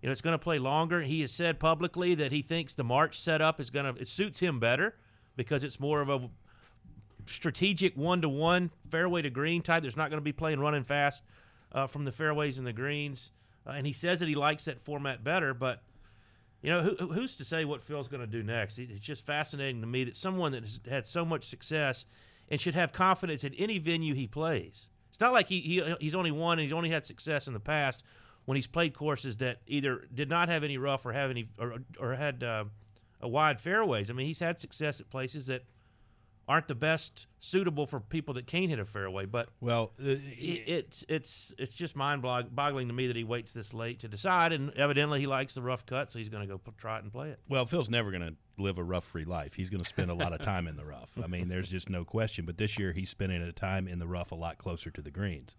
You 0.00 0.06
know, 0.06 0.12
it's 0.12 0.20
going 0.20 0.34
to 0.34 0.38
play 0.38 0.60
longer. 0.60 1.02
He 1.02 1.20
has 1.22 1.32
said 1.32 1.58
publicly 1.58 2.14
that 2.14 2.30
he 2.30 2.42
thinks 2.42 2.74
the 2.74 2.84
March 2.84 3.18
setup 3.18 3.58
is 3.58 3.70
going 3.70 3.92
to 3.92 4.00
it 4.00 4.06
suits 4.06 4.38
him 4.38 4.60
better 4.60 4.94
because 5.34 5.64
it's 5.64 5.80
more 5.80 6.00
of 6.00 6.08
a 6.08 6.30
strategic 7.26 7.96
one 7.96 8.22
to 8.22 8.28
one 8.28 8.70
fairway 8.88 9.22
to 9.22 9.30
green 9.30 9.62
type. 9.62 9.82
There's 9.82 9.96
not 9.96 10.10
going 10.10 10.20
to 10.20 10.24
be 10.24 10.32
playing 10.32 10.60
running 10.60 10.84
fast 10.84 11.24
uh, 11.72 11.88
from 11.88 12.04
the 12.04 12.12
fairways 12.12 12.58
and 12.58 12.66
the 12.66 12.72
greens. 12.72 13.32
Uh, 13.66 13.70
and 13.70 13.84
he 13.84 13.92
says 13.92 14.20
that 14.20 14.28
he 14.28 14.36
likes 14.36 14.66
that 14.66 14.84
format 14.84 15.24
better, 15.24 15.52
but 15.52 15.82
you 16.62 16.70
know, 16.70 16.82
who, 16.82 16.96
who- 16.96 17.12
who's 17.12 17.36
to 17.36 17.44
say 17.44 17.64
what 17.64 17.82
Phil's 17.82 18.08
going 18.08 18.20
to 18.22 18.26
do 18.26 18.42
next? 18.42 18.78
It's 18.78 19.00
just 19.00 19.24
fascinating 19.26 19.80
to 19.80 19.86
me 19.86 20.04
that 20.04 20.16
someone 20.16 20.52
that 20.52 20.62
has 20.64 20.80
had 20.88 21.06
so 21.06 21.24
much 21.24 21.44
success 21.44 22.06
and 22.48 22.60
should 22.60 22.74
have 22.74 22.92
confidence 22.92 23.44
in 23.44 23.54
any 23.54 23.78
venue 23.78 24.14
he 24.14 24.26
plays. 24.26 24.88
It's 25.10 25.20
not 25.20 25.32
like 25.32 25.48
he, 25.48 25.60
he 25.60 25.94
he's 26.00 26.14
only 26.14 26.30
won 26.30 26.58
and 26.58 26.64
he's 26.64 26.72
only 26.72 26.90
had 26.90 27.06
success 27.06 27.46
in 27.46 27.54
the 27.54 27.60
past 27.60 28.02
when 28.44 28.54
he's 28.56 28.66
played 28.66 28.94
courses 28.94 29.36
that 29.38 29.58
either 29.66 30.06
did 30.14 30.28
not 30.28 30.48
have 30.48 30.62
any 30.62 30.78
rough 30.78 31.04
or 31.06 31.12
have 31.12 31.30
any 31.30 31.48
or, 31.58 31.78
or 31.98 32.14
had 32.14 32.44
uh, 32.44 32.64
a 33.20 33.28
wide 33.28 33.60
fairways. 33.60 34.10
I 34.10 34.12
mean, 34.12 34.26
he's 34.26 34.38
had 34.38 34.58
success 34.60 35.00
at 35.00 35.10
places 35.10 35.46
that 35.46 35.62
aren't 36.48 36.68
the 36.68 36.74
best 36.76 37.26
suitable 37.40 37.86
for 37.86 37.98
people 37.98 38.34
that 38.34 38.46
can't 38.46 38.70
hit 38.70 38.78
a 38.78 38.84
fairway. 38.84 39.26
But 39.26 39.48
Well, 39.60 39.92
uh, 40.00 40.10
it, 40.10 40.18
it's 40.68 41.04
it's 41.08 41.52
it's 41.58 41.74
just 41.74 41.96
mind 41.96 42.22
boggling 42.22 42.86
to 42.88 42.94
me 42.94 43.08
that 43.08 43.16
he 43.16 43.24
waits 43.24 43.52
this 43.52 43.74
late 43.74 44.00
to 44.00 44.08
decide. 44.08 44.52
And 44.52 44.72
evidently, 44.74 45.18
he 45.20 45.26
likes 45.26 45.54
the 45.54 45.62
rough 45.62 45.84
cut, 45.86 46.10
so 46.12 46.18
he's 46.18 46.28
going 46.28 46.46
to 46.46 46.56
go 46.56 46.60
try 46.78 46.98
it 46.98 47.02
and 47.02 47.12
play 47.12 47.30
it. 47.30 47.40
Well, 47.48 47.66
Phil's 47.66 47.90
never 47.90 48.10
going 48.10 48.22
to 48.22 48.34
live 48.62 48.78
a 48.78 48.84
rough-free 48.84 49.24
life. 49.24 49.54
He's 49.54 49.68
going 49.70 49.82
to 49.82 49.88
spend 49.88 50.10
a 50.10 50.14
lot 50.14 50.32
of 50.32 50.40
time 50.40 50.66
in 50.66 50.76
the 50.76 50.84
rough. 50.84 51.10
I 51.22 51.26
mean, 51.26 51.48
there's 51.48 51.68
just 51.68 51.90
no 51.90 52.04
question. 52.04 52.46
But 52.46 52.56
this 52.58 52.78
year, 52.78 52.92
he's 52.92 53.10
spending 53.10 53.42
a 53.42 53.52
time 53.52 53.86
in 53.88 53.98
the 53.98 54.06
rough 54.06 54.30
a 54.32 54.36
lot 54.36 54.56
closer 54.56 54.90
to 54.92 55.02
the 55.02 55.10
greens. 55.10 55.54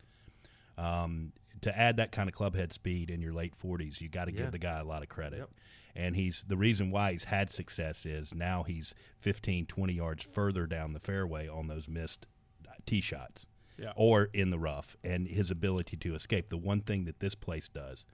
Um, 0.77 1.34
to 1.62 1.75
add 1.77 1.98
that 1.98 2.12
kind 2.12 2.29
of 2.29 2.36
clubhead 2.36 2.72
speed 2.74 3.10
in 3.10 3.20
your 3.22 3.34
late 3.34 3.53
40s, 3.62 4.00
you 4.00 4.10
got 4.10 4.25
to 4.25 4.32
Yeah. 4.34 4.44
give 4.44 4.51
the 4.51 4.60
guy 4.60 4.79
a 4.79 4.84
lot 4.84 5.01
of 5.03 5.10
credit. 5.10 5.39
Yep. 5.39 5.50
And 5.97 6.15
he's 6.15 6.45
the 6.47 6.55
reason 6.57 6.91
why 6.91 7.11
he's 7.13 7.23
had 7.23 7.51
success 7.51 8.05
is 8.05 8.33
now 8.33 8.61
he's 8.63 8.93
15, 9.21 9.65
20 9.65 9.93
yards 9.93 10.23
further 10.23 10.67
down 10.67 10.93
the 10.93 10.99
fairway 10.99 11.47
on 11.47 11.67
those 11.67 11.87
missed 11.87 12.27
uh, 12.67 12.71
tee 12.85 13.01
shots 13.01 13.47
Yeah. 13.79 13.93
or 13.95 14.25
in 14.31 14.51
the 14.51 14.59
rough, 14.59 14.95
and 15.03 15.27
his 15.27 15.49
ability 15.49 15.97
to 15.97 16.13
escape. 16.13 16.49
The 16.49 16.57
one 16.57 16.81
thing 16.81 17.05
that 17.05 17.19
this 17.19 17.33
place 17.33 17.67
does 17.67 18.05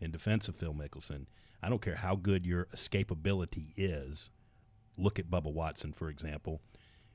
in 0.00 0.10
defense 0.10 0.48
of 0.48 0.56
Phil 0.56 0.74
Mickelson, 0.74 1.24
I 1.62 1.70
don't 1.70 1.80
care 1.80 1.94
how 1.96 2.14
good 2.14 2.44
your 2.44 2.66
escapability 2.76 3.72
is. 3.74 4.28
Look 4.98 5.18
at 5.18 5.30
Bubba 5.30 5.50
Watson, 5.50 5.94
for 5.94 6.10
example. 6.10 6.60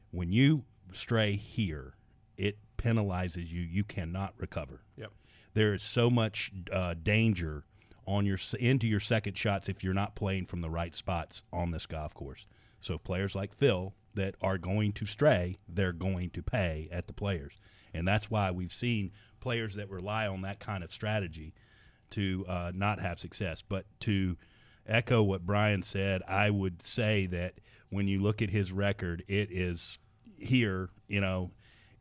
When 0.10 0.32
you 0.32 0.64
stray 0.92 1.36
here, 1.36 1.94
it 2.36 2.58
penalizes 2.80 3.52
you. 3.52 3.62
You 3.62 3.84
cannot 3.84 4.34
recover. 4.38 4.82
Yep. 4.98 5.12
There 5.54 5.74
is 5.76 5.84
so 5.84 6.10
much 6.10 6.52
uh, 6.74 6.96
danger 7.04 7.64
on 8.10 8.26
your 8.26 8.40
into 8.60 8.88
your 8.88 9.00
second 9.00 9.38
shots 9.38 9.70
if 9.70 9.84
you're 9.84 9.94
not 9.94 10.16
playing 10.16 10.48
from 10.48 10.62
the 10.62 10.70
right 10.70 10.96
spots 10.96 11.44
on 11.54 11.70
this 11.70 11.86
golf 11.86 12.14
course. 12.16 12.48
So 12.82 12.98
players 12.98 13.36
like 13.36 13.54
Phil 13.54 13.94
that 14.16 14.36
are 14.42 14.58
going 14.58 14.94
to 14.94 15.06
stray, 15.06 15.60
they're 15.68 15.94
going 15.94 16.32
to 16.32 16.42
pay 16.42 16.90
at 16.92 17.06
the 17.06 17.14
players, 17.14 17.54
and 17.94 18.08
that's 18.08 18.32
why 18.32 18.50
we've 18.50 18.74
seen 18.74 19.12
players 19.40 19.76
that 19.76 19.92
rely 19.92 20.28
on 20.28 20.42
that 20.42 20.60
kind 20.60 20.84
of 20.84 20.92
strategy 20.92 21.54
to 22.10 22.46
uh, 22.50 22.72
not 22.74 23.00
have 23.00 23.20
success. 23.20 23.62
But 23.62 23.86
to 24.02 24.36
echo 24.88 25.22
what 25.22 25.46
Brian 25.46 25.84
said, 25.84 26.24
I 26.28 26.50
would 26.50 26.82
say 26.82 27.28
that 27.28 27.54
when 27.92 28.08
you 28.08 28.22
look 28.22 28.42
at 28.42 28.50
his 28.50 28.72
record, 28.72 29.24
it 29.28 29.52
is 29.52 30.00
here. 30.40 30.90
You 31.08 31.22
know, 31.22 31.52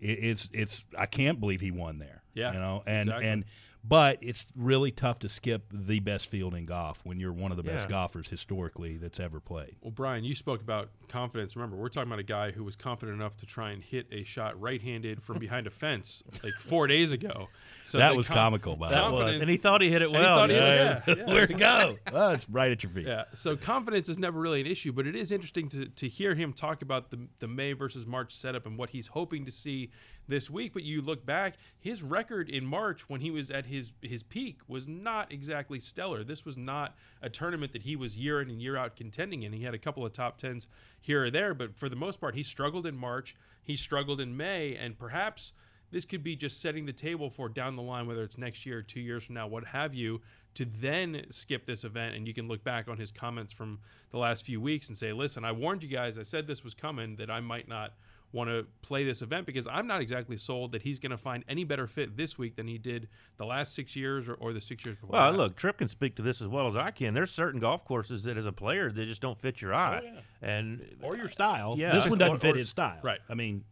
it, 0.00 0.24
it's 0.24 0.48
it's. 0.54 0.86
I 0.96 1.04
can't 1.04 1.38
believe 1.38 1.60
he 1.60 1.70
won 1.70 1.98
there. 1.98 2.22
Yeah, 2.32 2.54
you 2.54 2.60
know, 2.60 2.82
and 2.86 3.08
exactly. 3.08 3.28
and 3.28 3.44
but 3.84 4.18
it's 4.20 4.46
really 4.56 4.90
tough 4.90 5.18
to 5.20 5.28
skip 5.28 5.64
the 5.72 6.00
best 6.00 6.26
field 6.26 6.54
in 6.54 6.66
golf 6.66 7.00
when 7.04 7.18
you're 7.20 7.32
one 7.32 7.50
of 7.50 7.56
the 7.56 7.62
best 7.62 7.88
golfers 7.88 8.28
historically 8.28 8.96
that's 8.96 9.18
ever 9.20 9.40
played. 9.40 9.76
Well, 9.80 9.92
Brian, 9.92 10.24
you 10.24 10.34
spoke 10.34 10.60
about 10.60 10.90
confidence. 11.08 11.56
Remember, 11.56 11.76
we're 11.76 11.88
talking 11.88 12.08
about 12.08 12.18
a 12.18 12.24
guy 12.24 12.50
who 12.50 12.64
was 12.64 12.76
confident 12.76 13.18
enough 13.18 13.36
to 13.38 13.46
try 13.46 13.70
and 13.70 13.82
hit 13.82 14.06
a 14.12 14.24
shot 14.24 14.60
right-handed 14.60 15.22
from 15.22 15.38
behind 15.38 15.66
a 15.66 15.70
fence 15.70 16.22
like 16.42 16.54
four 16.54 16.86
days 16.86 17.12
ago. 17.12 17.48
So 17.84 17.98
that 17.98 18.14
was 18.14 18.26
com- 18.26 18.36
comical, 18.36 18.76
by 18.76 18.88
the 18.90 18.94
way. 18.94 19.00
That 19.00 19.12
was, 19.12 19.40
and 19.40 19.48
he 19.48 19.56
thought 19.56 19.80
he 19.80 19.90
hit 19.90 20.02
it 20.02 20.10
well. 20.10 20.50
yeah. 20.50 21.00
hit 21.00 21.18
it- 21.18 21.18
yeah, 21.18 21.24
yeah. 21.26 21.32
Where'd 21.32 21.50
it 21.50 21.58
go? 21.58 21.96
oh, 22.12 22.32
it's 22.32 22.48
right 22.50 22.70
at 22.70 22.82
your 22.82 22.90
feet. 22.90 23.06
Yeah. 23.06 23.24
So 23.34 23.56
confidence 23.56 24.08
is 24.08 24.18
never 24.18 24.38
really 24.38 24.60
an 24.60 24.66
issue, 24.66 24.92
but 24.92 25.06
it 25.06 25.16
is 25.16 25.32
interesting 25.32 25.68
to, 25.70 25.86
to 25.86 26.08
hear 26.08 26.34
him 26.34 26.52
talk 26.52 26.82
about 26.82 27.10
the, 27.10 27.26
the 27.38 27.48
May 27.48 27.72
versus 27.72 28.04
March 28.06 28.34
setup 28.34 28.66
and 28.66 28.76
what 28.76 28.90
he's 28.90 29.06
hoping 29.06 29.44
to 29.46 29.50
see 29.50 29.90
this 30.28 30.48
week. 30.50 30.72
But 30.72 30.84
you 30.84 31.02
look 31.02 31.26
back, 31.26 31.56
his 31.78 32.02
record 32.02 32.48
in 32.48 32.64
March 32.64 33.08
when 33.08 33.20
he 33.20 33.30
was 33.30 33.50
at 33.50 33.66
his 33.66 33.92
his 34.02 34.22
peak 34.22 34.60
was 34.68 34.86
not 34.86 35.32
exactly 35.32 35.80
stellar. 35.80 36.22
This 36.22 36.44
was 36.44 36.56
not 36.56 36.94
a 37.22 37.28
tournament 37.28 37.72
that 37.72 37.82
he 37.82 37.96
was 37.96 38.16
year 38.16 38.40
in 38.40 38.50
and 38.50 38.62
year 38.62 38.76
out 38.76 38.96
contending 38.96 39.42
in. 39.42 39.52
He 39.52 39.64
had 39.64 39.74
a 39.74 39.78
couple 39.78 40.04
of 40.04 40.12
top 40.12 40.38
tens 40.38 40.66
here 41.00 41.24
or 41.24 41.30
there, 41.30 41.54
but 41.54 41.74
for 41.74 41.88
the 41.88 41.96
most 41.96 42.20
part, 42.20 42.34
he 42.34 42.42
struggled 42.42 42.86
in 42.86 42.96
March. 42.96 43.34
He 43.64 43.76
struggled 43.76 44.20
in 44.20 44.36
May, 44.36 44.76
and 44.76 44.98
perhaps 44.98 45.52
this 45.90 46.04
could 46.04 46.22
be 46.22 46.36
just 46.36 46.60
setting 46.60 46.86
the 46.86 46.92
table 46.92 47.30
for 47.30 47.48
down 47.48 47.76
the 47.76 47.82
line, 47.82 48.06
whether 48.06 48.22
it's 48.22 48.38
next 48.38 48.66
year 48.66 48.82
two 48.82 49.00
years 49.00 49.24
from 49.24 49.34
now, 49.34 49.46
what 49.46 49.64
have 49.64 49.94
you, 49.94 50.20
to 50.54 50.64
then 50.64 51.24
skip 51.30 51.66
this 51.66 51.84
event. 51.84 52.14
And 52.14 52.26
you 52.26 52.34
can 52.34 52.48
look 52.48 52.62
back 52.62 52.88
on 52.88 52.98
his 52.98 53.10
comments 53.10 53.52
from 53.52 53.78
the 54.10 54.18
last 54.18 54.44
few 54.44 54.60
weeks 54.60 54.88
and 54.88 54.96
say, 54.96 55.12
listen, 55.12 55.44
I 55.44 55.52
warned 55.52 55.82
you 55.82 55.88
guys, 55.88 56.18
I 56.18 56.24
said 56.24 56.46
this 56.46 56.64
was 56.64 56.74
coming, 56.74 57.16
that 57.16 57.30
I 57.30 57.40
might 57.40 57.68
not 57.68 57.94
want 58.32 58.50
to 58.50 58.66
play 58.82 59.04
this 59.04 59.22
event 59.22 59.46
because 59.46 59.66
I'm 59.66 59.86
not 59.86 60.00
exactly 60.02 60.36
sold 60.36 60.72
that 60.72 60.82
he's 60.82 60.98
going 60.98 61.12
to 61.12 61.16
find 61.16 61.44
any 61.48 61.64
better 61.64 61.86
fit 61.86 62.16
this 62.16 62.36
week 62.36 62.56
than 62.56 62.66
he 62.66 62.76
did 62.76 63.08
the 63.38 63.46
last 63.46 63.74
six 63.74 63.96
years 63.96 64.28
or, 64.28 64.34
or 64.34 64.52
the 64.52 64.60
six 64.60 64.84
years 64.84 64.96
before. 64.96 65.10
Well, 65.14 65.32
that. 65.32 65.38
look, 65.38 65.56
Tripp 65.56 65.78
can 65.78 65.88
speak 65.88 66.14
to 66.16 66.22
this 66.22 66.42
as 66.42 66.48
well 66.48 66.66
as 66.66 66.76
I 66.76 66.90
can. 66.90 67.14
There's 67.14 67.30
certain 67.30 67.58
golf 67.60 67.84
courses 67.86 68.24
that, 68.24 68.36
as 68.36 68.44
a 68.44 68.52
player, 68.52 68.90
they 68.92 69.06
just 69.06 69.22
don't 69.22 69.38
fit 69.38 69.62
your 69.62 69.74
eye, 69.74 70.02
oh, 70.04 70.20
and 70.42 70.96
Or 71.02 71.16
your 71.16 71.28
style. 71.28 71.74
Yeah. 71.78 71.92
This 71.92 72.06
one 72.06 72.18
doesn't 72.18 72.36
Or- 72.36 72.38
fit 72.38 72.54
or- 72.56 72.58
his 72.58 72.68
style. 72.68 73.00
Right. 73.02 73.20
I 73.30 73.34
mean, 73.34 73.64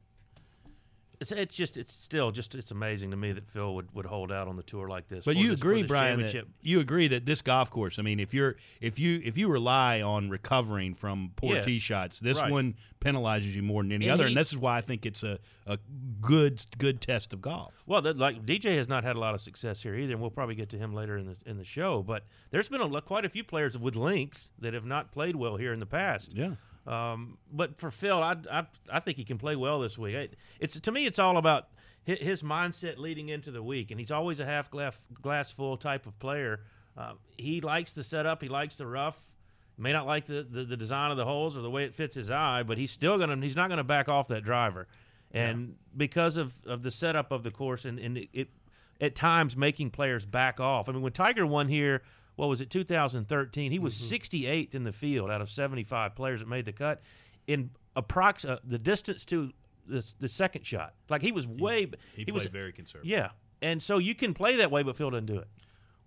it's, 1.21 1.33
it's 1.33 1.55
just 1.55 1.77
it's 1.77 1.95
still 1.95 2.31
just 2.31 2.55
it's 2.55 2.71
amazing 2.71 3.11
to 3.11 3.17
me 3.17 3.33
that 3.33 3.49
Phil 3.49 3.75
would, 3.75 3.93
would 3.95 4.07
hold 4.07 4.31
out 4.31 4.49
on 4.49 4.57
the 4.57 4.63
tour 4.63 4.89
like 4.89 5.09
this. 5.09 5.25
But 5.25 5.37
you 5.37 5.51
this- 5.51 5.61
agree, 5.61 5.83
Brian, 5.83 6.21
that 6.23 6.45
you 6.63 6.81
agree 6.81 7.09
that 7.09 7.25
this 7.27 7.43
golf 7.43 7.71
course. 7.71 7.99
I 7.99 8.03
mean, 8.03 8.21
if 8.21 8.35
you're 8.35 8.57
if 8.81 8.99
you 8.99 9.21
if 9.25 9.37
you 9.39 9.49
rely 9.49 10.03
on 10.03 10.29
recovering 10.31 10.95
from 10.95 11.33
poor 11.37 11.55
Yes. 11.57 11.65
tee 11.65 11.79
shots, 11.79 12.21
this 12.21 12.41
Right. 12.41 12.51
one 12.51 12.75
penalizes 13.01 13.55
you 13.55 13.63
more 13.63 13.83
than 13.83 13.93
any 13.93 14.07
And 14.07 14.15
other, 14.15 14.25
he- 14.25 14.31
and 14.31 14.37
this 14.37 14.53
is 14.53 14.59
why 14.59 14.77
I 14.79 14.81
think 14.81 15.07
it's 15.07 15.23
a, 15.23 15.39
a 15.67 15.79
good 16.21 16.65
good 16.79 17.01
test 17.01 17.33
of 17.33 17.41
golf. 17.41 17.73
Well, 17.87 18.03
that, 18.03 18.17
like 18.19 18.45
DJ 18.45 18.77
has 18.77 18.89
not 18.89 19.05
had 19.05 19.17
a 19.17 19.21
lot 19.21 19.35
of 19.35 19.41
success 19.41 19.83
here 19.83 19.95
either, 19.95 20.13
and 20.13 20.21
we'll 20.21 20.31
probably 20.31 20.55
get 20.55 20.69
to 20.71 20.79
him 20.79 20.93
later 20.95 21.17
in 21.17 21.27
the 21.27 21.37
in 21.51 21.57
the 21.59 21.65
show. 21.65 22.03
But 22.03 22.25
there's 22.51 22.69
been 22.69 22.81
a, 22.81 23.01
quite 23.03 23.25
a 23.25 23.29
few 23.29 23.45
players 23.45 23.79
with 23.79 23.97
length 23.97 24.49
that 24.59 24.75
have 24.75 24.85
not 24.85 25.13
played 25.13 25.37
well 25.37 25.57
here 25.57 25.73
in 25.73 25.81
the 25.81 25.87
past. 25.87 26.33
Yeah. 26.35 26.57
Um, 26.87 27.39
but 27.53 27.79
for 27.79 27.91
Phil, 27.91 28.23
I, 28.23 28.37
I 28.51 28.67
I 28.91 29.01
think 29.01 29.17
he 29.17 29.25
can 29.25 29.39
play 29.39 29.57
well 29.57 29.81
this 29.81 29.99
week. 29.99 30.17
I, 30.17 30.29
it's 30.61 30.79
to 30.79 30.93
me, 30.93 31.07
it's 31.07 31.19
all 31.19 31.37
about 31.37 31.69
hi- 32.07 32.15
his 32.15 32.43
mindset 32.43 32.99
leading 32.99 33.29
into 33.29 33.51
the 33.51 33.63
week, 33.63 33.91
and 33.91 33.99
he's 33.99 34.11
always 34.11 34.39
a 34.41 34.45
half 34.45 34.71
glass 34.71 34.97
glass 35.21 35.51
full 35.51 35.77
type 35.77 36.07
of 36.07 36.19
player. 36.19 36.61
Uh, 36.97 37.15
he 37.37 37.61
likes 37.61 37.93
the 37.93 38.05
setup. 38.05 38.43
He 38.43 38.49
likes 38.49 38.77
the 38.77 38.87
rough. 38.87 39.19
May 39.79 39.93
not 39.93 40.07
like 40.07 40.27
the, 40.27 40.47
the, 40.49 40.65
the 40.65 40.77
design 40.77 41.11
of 41.11 41.19
the 41.19 41.25
holes 41.27 41.55
or 41.57 41.61
the 41.61 41.69
way 41.71 41.85
it 41.85 41.95
fits 41.95 42.15
his 42.15 42.31
eye, 42.31 42.63
but 42.63 42.79
he's 42.79 42.91
still 42.91 43.19
gonna 43.19 43.37
he's 43.43 43.57
not 43.57 43.69
gonna 43.69 43.85
back 43.85 44.09
off 44.09 44.29
that 44.29 44.45
driver. 44.45 44.87
And 45.33 45.75
because 45.95 46.37
of, 46.39 46.55
of 46.65 46.83
the 46.83 46.91
setup 46.91 47.31
of 47.31 47.43
the 47.43 47.51
course 47.51 47.85
and, 47.85 47.99
and 47.99 48.17
it, 48.17 48.29
it 48.33 48.49
at 49.03 49.15
times 49.15 49.55
making 49.55 49.91
players 49.91 50.25
back 50.25 50.61
off. 50.61 50.89
I 50.89 50.93
mean, 50.93 51.03
when 51.03 51.13
Tiger 51.13 51.45
won 51.45 51.69
here, 51.69 52.03
what 52.37 52.49
was 52.49 52.61
it, 52.61 52.71
2013? 52.71 53.73
He 53.73 53.79
was 53.79 53.95
68th 53.95 54.75
in 54.75 54.85
the 54.85 54.93
field 54.93 55.31
out 55.31 55.41
of 55.41 55.51
75 55.51 56.15
players 56.15 56.41
that 56.41 56.49
made 56.49 56.65
the 56.67 56.73
cut 56.73 57.03
in 57.47 57.71
approx 57.97 58.49
uh, 58.49 58.59
the 58.65 58.79
distance 58.79 59.25
to 59.27 59.53
the, 59.87 60.05
the 60.21 60.29
second 60.29 60.65
shot. 60.67 60.95
Like 61.09 61.23
he 61.23 61.33
was 61.33 61.47
way 61.47 61.91
He, 62.15 62.31
was 62.31 62.45
played 62.45 62.53
very 62.53 62.73
conservative. 62.73 63.11
yeah. 63.11 63.31
And 63.63 63.83
so 63.83 63.99
you 63.99 64.15
can 64.15 64.35
play 64.35 64.57
that 64.57 64.71
way, 64.71 64.83
but 64.83 64.97
Phil 64.97 65.11
doesn't 65.11 65.27
do 65.27 65.39
it. 65.39 65.49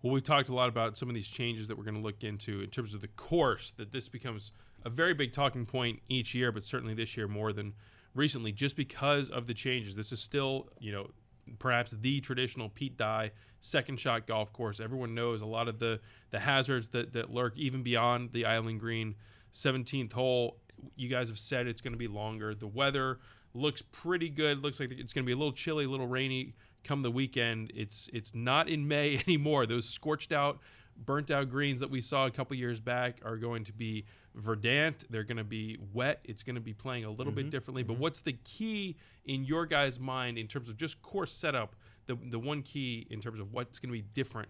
Well, 0.01 0.13
we've 0.13 0.23
talked 0.23 0.49
a 0.49 0.53
lot 0.53 0.69
about 0.69 0.95
some 0.97 1.09
of 1.09 1.15
these 1.15 1.27
changes 1.27 1.67
that 1.67 1.77
we're 1.77 1.83
going 1.83 1.95
to 1.95 2.01
look 2.01 2.23
into 2.23 2.61
in 2.61 2.69
terms 2.69 2.93
of 2.93 3.01
the 3.01 3.07
course, 3.09 3.73
that 3.77 3.91
this 3.91 4.07
becomes 4.07 4.51
a 4.85 4.89
very 4.89 5.13
big 5.13 5.33
talking 5.33 5.65
point 5.65 5.99
each 6.07 6.33
year, 6.35 6.51
but 6.51 6.63
certainly 6.63 6.93
this 6.93 7.17
year 7.17 7.27
more 7.27 7.51
than 7.51 7.73
recently, 8.13 8.51
just 8.51 8.75
because 8.75 9.29
of 9.29 9.47
the 9.47 9.53
changes. 9.53 9.95
This 9.95 10.11
is 10.11 10.21
still, 10.21 10.67
you 10.79 10.91
know, 10.91 11.09
perhaps 11.57 11.95
the 11.99 12.19
traditional 12.21 12.69
Pete 12.69 12.97
Dye 12.97 13.31
second 13.61 13.99
shot 13.99 14.27
golf 14.27 14.53
course. 14.53 14.79
Everyone 14.79 15.15
knows 15.15 15.41
a 15.41 15.45
lot 15.45 15.67
of 15.67 15.79
the, 15.79 15.99
the 16.31 16.39
hazards 16.39 16.89
that, 16.89 17.13
that 17.13 17.33
lurk 17.33 17.57
even 17.57 17.83
beyond 17.83 18.31
the 18.31 18.45
Island 18.45 18.79
Green 18.79 19.15
17th 19.53 20.13
hole. 20.13 20.57
You 20.95 21.09
guys 21.09 21.27
have 21.29 21.39
said 21.39 21.67
it's 21.67 21.81
going 21.81 21.93
to 21.93 21.97
be 21.97 22.07
longer. 22.07 22.55
The 22.55 22.67
weather 22.67 23.19
looks 23.53 23.81
pretty 23.81 24.29
good. 24.29 24.63
Looks 24.63 24.79
like 24.79 24.91
it's 24.91 25.13
going 25.13 25.23
to 25.23 25.27
be 25.27 25.33
a 25.33 25.37
little 25.37 25.53
chilly, 25.53 25.85
a 25.85 25.89
little 25.89 26.07
rainy 26.07 26.53
come 26.83 27.01
the 27.01 27.11
weekend. 27.11 27.71
It's 27.75 28.09
it's 28.13 28.33
not 28.33 28.69
in 28.69 28.87
May 28.87 29.17
anymore. 29.27 29.65
Those 29.65 29.87
scorched 29.87 30.31
out, 30.31 30.59
burnt 30.97 31.31
out 31.31 31.49
greens 31.49 31.79
that 31.81 31.89
we 31.89 32.01
saw 32.01 32.25
a 32.25 32.31
couple 32.31 32.55
years 32.55 32.79
back 32.79 33.19
are 33.23 33.37
going 33.37 33.65
to 33.65 33.73
be 33.73 34.05
verdant. 34.39 35.05
They're 35.09 35.23
going 35.23 35.37
to 35.37 35.43
be 35.43 35.77
wet. 35.93 36.19
It's 36.23 36.43
going 36.43 36.55
to 36.55 36.61
be 36.61 36.73
playing 36.73 37.05
a 37.05 37.11
little 37.11 37.33
bit 37.33 37.45
mm-hmm. 37.45 37.51
differently. 37.51 37.83
But 37.83 37.93
mm-hmm. 37.93 38.03
what's 38.03 38.19
the 38.21 38.33
key 38.43 38.97
in 39.25 39.43
your 39.43 39.65
guys' 39.65 39.99
mind 39.99 40.37
in 40.37 40.47
terms 40.47 40.69
of 40.69 40.77
just 40.77 41.01
course 41.01 41.33
setup? 41.33 41.75
The 42.07 42.17
the 42.29 42.39
one 42.39 42.63
key 42.63 43.07
in 43.09 43.21
terms 43.21 43.39
of 43.39 43.53
what's 43.53 43.79
going 43.79 43.89
to 43.89 43.93
be 43.93 44.05
different 44.13 44.49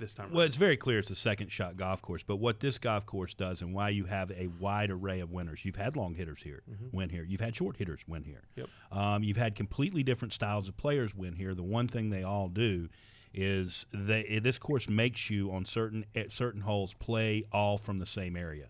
this 0.00 0.14
time. 0.14 0.30
Well, 0.30 0.40
around? 0.40 0.48
it's 0.48 0.56
very 0.56 0.76
clear 0.76 0.98
it's 0.98 1.10
a 1.10 1.14
second 1.14 1.52
shot 1.52 1.76
golf 1.76 2.02
course, 2.02 2.24
but 2.24 2.36
what 2.36 2.58
this 2.58 2.78
golf 2.78 3.06
course 3.06 3.34
does 3.34 3.62
and 3.62 3.72
why 3.72 3.90
you 3.90 4.06
have 4.06 4.32
a 4.32 4.48
wide 4.58 4.90
array 4.90 5.20
of 5.20 5.30
winners. 5.30 5.64
You've 5.64 5.76
had 5.76 5.94
long 5.94 6.14
hitters 6.14 6.42
here 6.42 6.62
mm-hmm. 6.68 6.96
win 6.96 7.10
here. 7.10 7.22
You've 7.22 7.40
had 7.40 7.54
short 7.54 7.76
hitters 7.76 8.00
win 8.08 8.24
here. 8.24 8.42
Yep. 8.56 8.68
Um, 8.90 9.22
you've 9.22 9.36
had 9.36 9.54
completely 9.54 10.02
different 10.02 10.34
styles 10.34 10.66
of 10.66 10.76
players 10.76 11.14
win 11.14 11.34
here. 11.34 11.54
The 11.54 11.62
one 11.62 11.86
thing 11.86 12.10
they 12.10 12.24
all 12.24 12.48
do 12.48 12.88
is 13.32 13.86
they 13.92 14.40
this 14.42 14.58
course 14.58 14.88
makes 14.88 15.30
you 15.30 15.52
on 15.52 15.64
certain 15.64 16.04
at 16.16 16.32
certain 16.32 16.62
holes 16.62 16.94
play 16.94 17.44
all 17.52 17.78
from 17.78 17.98
the 17.98 18.06
same 18.06 18.36
area. 18.36 18.66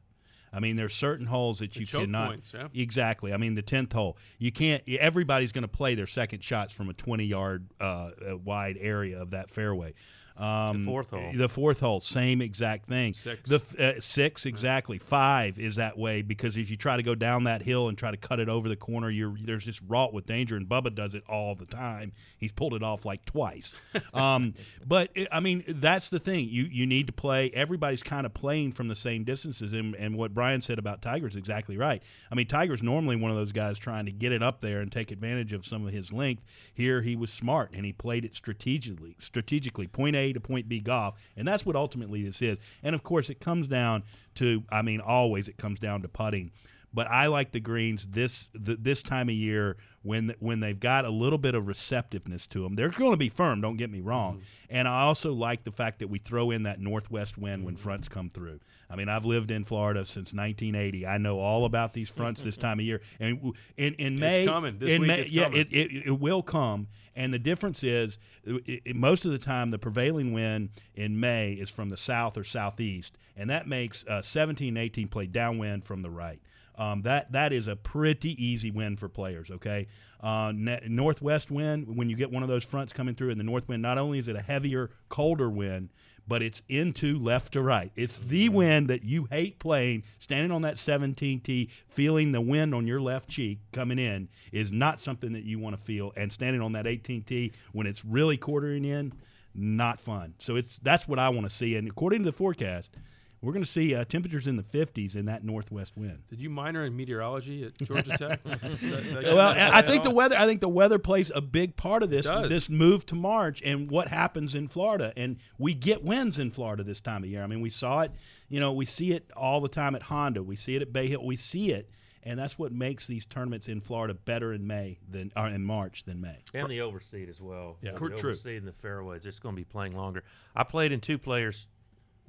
I 0.53 0.61
mean, 0.61 0.77
there's 0.77 0.95
certain 0.95 1.27
holes 1.27 1.61
that 1.61 1.77
you 1.77 1.87
choke 1.87 2.03
cannot 2.03 2.29
points, 2.29 2.53
yeah. 2.55 2.69
exactly. 2.75 3.33
I 3.33 3.37
mean, 3.37 3.55
the 3.55 3.63
tenth 3.63 3.93
hole, 3.93 4.17
you 4.39 4.51
can't. 4.51 4.83
Everybody's 4.89 5.53
going 5.53 5.63
to 5.63 5.69
play 5.69 5.95
their 5.95 6.07
second 6.07 6.43
shots 6.43 6.75
from 6.75 6.89
a 6.89 6.93
20 6.93 7.25
yard 7.25 7.67
uh, 7.81 7.85
uh, 7.85 8.37
wide 8.37 8.77
area 8.81 9.21
of 9.21 9.31
that 9.31 9.51
fairway. 9.51 9.95
Um, 10.41 10.81
The 10.81 10.87
fourth 10.87 11.11
hole. 11.11 11.31
The 11.35 11.49
fourth 11.49 11.81
hole, 11.81 12.01
same 12.01 12.41
exact 12.41 12.89
thing. 12.89 13.13
Six. 13.15 13.41
The 13.47 13.61
uh, 13.79 14.01
six 14.01 14.47
exactly. 14.47 14.99
Five 14.99 15.59
is 15.59 15.77
that 15.77 15.99
way 15.99 16.23
because 16.23 16.57
if 16.57 16.71
you 16.71 16.77
try 16.77 16.97
to 16.97 17.03
go 17.03 17.15
down 17.15 17.45
that 17.45 17.63
hill 17.63 17.89
and 17.89 17.99
try 17.99 18.11
to 18.11 18.17
cut 18.17 18.41
it 18.41 18.49
over 18.49 18.69
the 18.69 18.77
corner, 18.77 19.11
you're 19.11 19.35
there's 19.43 19.65
just 19.65 19.81
wrought 19.87 20.15
with 20.15 20.27
danger. 20.27 20.57
And 20.57 20.67
Bubba 20.67 20.95
does 20.95 21.15
it 21.15 21.25
all 21.29 21.55
the 21.55 21.67
time. 21.67 22.13
He's 22.39 22.53
pulled 22.53 22.75
it 22.75 22.83
off 22.83 23.05
like 23.05 23.25
twice. 23.27 23.77
um, 24.15 24.55
but 24.87 25.11
it, 25.15 25.29
I 25.31 25.41
mean, 25.41 25.63
that's 25.67 26.09
the 26.09 26.19
thing. 26.19 26.49
You 26.49 26.65
you 26.65 26.87
need 26.87 27.07
to 27.09 27.13
play. 27.13 27.51
Everybody's 27.53 28.03
kind 28.03 28.25
of 28.25 28.33
playing 28.33 28.73
from 28.73 28.89
the 28.89 28.97
same 28.97 29.25
distances. 29.25 29.75
And, 29.75 29.95
and 29.97 30.17
what 30.17 30.33
Brian 30.33 30.63
said 30.63 30.79
about 30.79 31.03
Tiger 31.03 31.27
is 31.27 31.37
exactly 31.37 31.77
right. 31.77 32.03
I 32.31 32.35
mean, 32.35 32.47
Tiger's 32.47 32.83
normally 32.83 33.17
one 33.17 33.31
of 33.31 33.37
those 33.37 33.53
guys 33.53 33.79
trying 33.79 34.07
to 34.07 34.13
get 34.13 34.33
it 34.33 34.43
up 34.43 34.61
there 34.61 34.81
and 34.81 34.91
take 34.91 35.11
advantage 35.11 35.53
of 35.53 35.67
some 35.67 35.87
of 35.87 35.93
his 35.93 36.13
length. 36.13 36.43
Here, 36.73 37.03
he 37.03 37.15
was 37.15 37.31
smart 37.31 37.73
and 37.75 37.85
he 37.85 37.93
played 37.93 38.25
it 38.25 38.35
strategically. 38.35 39.17
Strategically, 39.19 39.87
point 39.87 40.17
A 40.31 40.33
to 40.33 40.41
point 40.41 40.69
B 40.69 40.81
golf, 40.81 41.15
and 41.37 41.47
that's 41.47 41.67
what 41.67 41.77
ultimately 41.77 42.23
this 42.23 42.41
is. 42.43 42.59
And 42.83 42.95
of 42.95 43.03
course, 43.03 43.31
it 43.31 43.41
comes 43.41 43.69
down 43.69 44.03
to. 44.37 44.63
I 44.71 44.83
mean, 44.83 45.01
always 45.01 45.49
it 45.49 45.57
comes 45.57 45.79
down 45.79 46.03
to 46.03 46.09
putting. 46.09 46.51
But 46.93 47.09
I 47.09 47.27
like 47.27 47.53
the 47.53 47.61
greens 47.61 48.07
this 48.09 48.49
the, 48.53 48.77
this 48.77 49.03
time 49.03 49.29
of 49.29 49.35
year 49.35 49.77
when 50.03 50.35
when 50.41 50.61
they've 50.61 50.79
got 50.79 51.05
a 51.05 51.11
little 51.11 51.39
bit 51.39 51.55
of 51.55 51.67
receptiveness 51.67 52.47
to 52.49 52.63
them. 52.63 52.75
They're 52.75 52.89
going 52.89 53.13
to 53.13 53.17
be 53.17 53.29
firm. 53.29 53.61
Don't 53.61 53.77
get 53.77 53.91
me 53.91 54.01
wrong. 54.01 54.37
Mm-hmm. 54.37 54.45
And 54.71 54.89
I 54.89 55.03
also 55.03 55.33
like 55.33 55.65
the 55.65 55.73
fact 55.73 56.01
that 56.01 56.09
we 56.09 56.19
throw 56.19 56.51
in 56.51 56.65
that 56.65 56.81
northwest 56.81 57.39
wind 57.39 57.65
when 57.65 57.75
mm-hmm. 57.75 57.83
fronts 57.83 58.09
come 58.09 58.31
through. 58.31 58.61
I 58.89 58.97
mean, 58.97 59.09
I've 59.09 59.25
lived 59.25 59.53
in 59.53 59.65
Florida 59.65 60.05
since 60.05 60.33
1980. 60.33 61.07
I 61.07 61.19
know 61.19 61.39
all 61.39 61.65
about 61.65 61.93
these 61.93 62.11
fronts 62.11 62.43
this 62.43 62.57
time 62.57 62.81
of 62.81 62.85
year. 62.85 63.01
And 63.21 63.55
in 63.77 63.95
in 63.95 64.17
May, 64.19 64.47
coming. 64.47 64.79
This 64.79 64.99
week 64.99 65.09
May, 65.09 65.21
it's 65.21 65.31
yeah, 65.31 65.45
coming. 65.45 65.61
it, 65.61 65.73
it 65.73 66.07
it 66.07 66.21
will 66.21 66.43
come. 66.43 66.89
And 67.15 67.35
the 67.35 67.39
difference 67.39 67.85
is, 67.85 68.19
uh, 68.49 68.55
it, 68.67 68.83
it- 68.85 68.97
most 68.97 69.25
of 69.25 69.33
the 69.33 69.39
time, 69.39 69.71
the 69.71 69.79
prevailing 69.79 70.33
wind 70.33 70.71
in 70.95 71.19
May 71.19 71.53
is 71.53 71.69
from 71.69 71.89
the 71.89 71.97
south 71.97 72.39
or 72.39 72.45
southeast, 72.45 73.19
and 73.37 73.51
that 73.51 73.69
makes 73.69 74.05
uh, 74.07 74.23
17 74.23 74.69
and 74.69 74.79
18 74.79 75.09
play 75.09 75.27
downwind 75.27 75.85
from 75.85 76.03
the 76.03 76.11
right. 76.11 76.41
Um, 76.81 77.03
that 77.03 77.31
that 77.33 77.53
is 77.53 77.69
a 77.69 77.77
pretty 77.77 78.43
easy 78.43 78.71
win 78.71 78.97
for 78.97 79.07
players. 79.07 79.51
Okay, 79.51 79.87
uh, 80.23 80.51
northwest 80.55 81.51
wind 81.51 81.95
when 81.95 82.09
you 82.09 82.17
get 82.17 82.33
one 82.33 82.43
of 82.43 82.49
those 82.49 82.65
fronts 82.65 82.91
coming 82.91 83.15
through 83.15 83.29
in 83.29 83.37
the 83.37 83.45
north 83.45 83.69
wind, 83.69 83.83
not 83.83 83.99
only 83.99 84.19
is 84.19 84.29
it 84.29 84.35
a 84.35 84.41
heavier, 84.41 84.89
colder 85.11 85.51
wind, 85.51 85.91
but 86.27 86.41
it's 86.41 86.63
into 86.71 87.19
left 87.19 87.53
to 87.53 87.61
right. 87.61 87.93
It's 87.97 88.19
the 88.21 88.49
wind 88.49 88.89
that 88.89 89.05
you 89.05 89.27
hate 89.31 89.59
playing. 89.59 90.05
Standing 90.21 90.53
on 90.53 90.63
that 90.63 90.79
17 90.79 91.41
tee, 91.41 91.69
feeling 91.89 92.33
the 92.33 92.41
wind 92.41 92.75
on 92.75 92.87
your 92.87 93.01
left 93.01 93.29
cheek 93.29 93.59
coming 93.73 93.99
in 93.99 94.27
is 94.51 94.73
not 94.73 95.03
something 95.03 95.35
that 95.35 95.45
you 95.45 95.59
want 95.59 95.77
to 95.77 95.83
feel. 95.83 96.15
And 96.17 96.33
standing 96.33 96.63
on 96.63 96.73
that 96.73 96.87
18 96.87 97.25
tee 97.25 97.53
when 97.73 97.87
it's 97.87 98.07
really 98.07 98.39
quartering 98.39 98.87
in, 98.87 99.13
not 99.55 100.01
fun. 100.01 100.33
So 100.39 100.57
it's 100.57 100.79
that's 100.79 101.07
what 101.07 101.19
I 101.19 101.29
want 101.29 101.45
to 101.47 101.55
see. 101.55 101.77
And 101.77 101.89
according 101.89 102.21
to 102.21 102.25
the 102.27 102.33
forecast, 102.33 102.97
we're 103.43 103.53
going 103.53 103.65
to 103.65 103.71
see 103.71 103.95
uh, 103.95 104.05
temperatures 104.05 104.47
in 104.47 104.57
the 104.57 104.63
50s 104.63 105.17
in 105.17 105.25
that 105.27 105.43
northwest 105.45 105.97
wind. 105.97 106.19
Did 106.29 106.41
you 106.41 106.51
minor 106.51 106.85
in 106.85 106.95
meteorology 106.95 107.65
at 107.65 107.77
Georgia 107.87 108.17
Tech? 108.19 108.41
That- 108.45 108.61
that- 108.61 109.25
Well, 109.35 109.39
I 109.49 109.79
I 109.79 109.83
think 109.83 110.03
the 110.03 110.11
weather. 110.11 110.37
I 110.39 110.47
think 110.47 110.61
the 110.61 110.69
weather 110.69 110.99
plays 110.99 111.31
a 111.35 111.41
big 111.41 111.77
part 111.77 112.03
of 112.03 112.11
this. 112.11 112.27
This 112.27 112.69
move 112.69 113.07
to 113.07 113.15
March 113.15 113.63
and 113.65 113.91
what 113.91 114.09
happens 114.09 114.55
in 114.55 114.69
Florida, 114.69 115.13
and 115.17 115.39
we 115.59 115.73
get 115.75 116.03
winds 116.03 116.39
in 116.39 116.51
Florida 116.51 116.83
this 116.85 117.01
time 117.01 117.23
of 117.25 117.31
year. 117.31 117.43
I 117.43 117.47
mean, 117.47 117.61
we 117.61 117.71
saw 117.71 118.01
it. 118.03 118.13
You 118.49 118.61
know, 118.61 118.73
we 118.73 118.85
see 118.85 119.13
it 119.13 119.31
all 119.37 119.61
the 119.61 119.69
time 119.69 119.95
at 119.95 120.03
Honda. 120.03 120.43
We 120.43 120.57
see 120.57 120.77
it 120.77 120.83
at 120.83 120.93
Bay 120.93 121.07
Hill. 121.07 121.25
We 121.25 121.37
see 121.37 121.71
it, 121.73 121.89
and 122.25 122.39
that's 122.39 122.59
what 122.59 122.73
makes 122.73 123.07
these 123.07 123.25
tournaments 123.25 123.69
in 123.69 123.81
Florida 123.81 124.13
better 124.13 124.53
in 124.53 124.67
May 124.67 124.99
than 125.09 125.33
or 125.37 125.47
in 125.49 125.63
March 125.65 126.05
than 126.05 126.21
May. 126.21 126.39
and 126.53 126.69
the 126.69 126.81
overseed 126.81 127.29
as 127.31 127.41
well. 127.41 127.79
Yeah. 127.81 127.93
the 127.93 127.99
True, 127.99 128.09
true. 128.17 128.31
overseed 128.33 128.59
and 128.59 128.67
the 128.69 128.73
fairways. 128.73 129.25
It's 129.25 129.39
going 129.39 129.55
to 129.55 129.61
be 129.61 129.65
playing 129.65 129.97
longer. 129.97 130.25
I 130.55 130.65
played 130.65 130.93
in 130.93 131.01
two 131.01 131.17
players. 131.19 131.67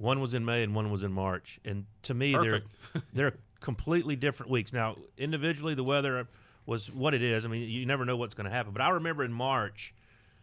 One 0.02 0.20
was 0.20 0.34
in 0.34 0.44
May 0.44 0.62
and 0.64 0.74
one 0.74 0.90
was 0.90 1.04
in 1.04 1.12
March, 1.12 1.60
and 1.64 1.86
to 2.02 2.14
me, 2.14 2.34
Perfect. 2.34 2.68
they're 2.92 3.02
they're 3.30 3.34
completely 3.60 4.16
different 4.16 4.50
weeks. 4.50 4.72
Now, 4.72 4.96
individually, 5.16 5.74
the 5.74 5.84
weather 5.84 6.26
was 6.66 6.90
what 6.90 7.14
it 7.14 7.22
is. 7.22 7.44
I 7.44 7.48
mean, 7.48 7.68
you 7.68 7.86
never 7.86 8.04
know 8.04 8.16
what's 8.16 8.34
going 8.34 8.46
to 8.46 8.50
happen. 8.50 8.72
But 8.72 8.82
I 8.82 8.90
remember 8.90 9.22
in 9.22 9.32
March 9.32 9.94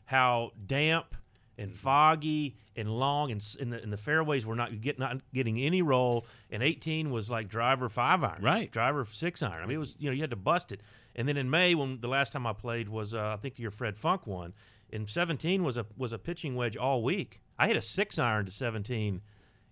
how 0.06 0.51
damp 0.66 1.13
and 1.58 1.75
foggy 1.75 2.56
and 2.78 2.89
long, 2.89 3.32
and, 3.32 3.46
and, 3.60 3.74
the, 3.74 3.84
and 3.84 3.92
the 3.92 3.98
fairways 3.98 4.46
were 4.46 4.56
not 4.56 4.80
get 4.80 4.98
not 4.98 5.18
getting 5.34 5.60
any 5.60 5.82
roll. 5.82 6.25
And 6.50 6.63
18 6.63 7.12
was 7.12 7.30
like 7.30 7.50
driver 7.50 7.89
five 7.89 8.24
iron, 8.24 8.42
Right. 8.42 8.72
Driver 8.72 9.06
six 9.12 9.44
iron. 9.44 9.62
I 9.62 9.66
mean, 9.66 9.75
it 9.75 9.80
was 9.80 9.98
you 10.00 10.10
know 10.10 10.13
you 10.13 10.22
had 10.22 10.30
to 10.30 10.38
bust 10.38 10.72
it. 10.72 10.80
And 11.18 11.28
then 11.28 11.36
in 11.36 11.50
May, 11.50 11.75
when 11.75 12.00
the 12.00 12.08
last 12.08 12.32
time 12.32 12.48
I 12.48 12.54
played 12.54 12.88
was 12.88 13.13
uh, 13.13 13.34
I 13.34 13.36
think 13.36 13.60
your 13.60 13.72
Fred 13.72 13.98
Funk 13.98 14.25
one, 14.25 14.54
In 14.89 15.06
17 15.06 15.66
was 15.66 15.75
a 15.75 15.86
was 15.98 16.13
a 16.13 16.18
pitching 16.18 16.56
wedge 16.56 16.78
all 16.78 17.04
week. 17.04 17.42
I 17.58 17.68
hit 17.68 17.75
a 17.75 17.82
six 17.82 18.18
iron 18.18 18.46
to 18.46 18.51
17 18.51 19.22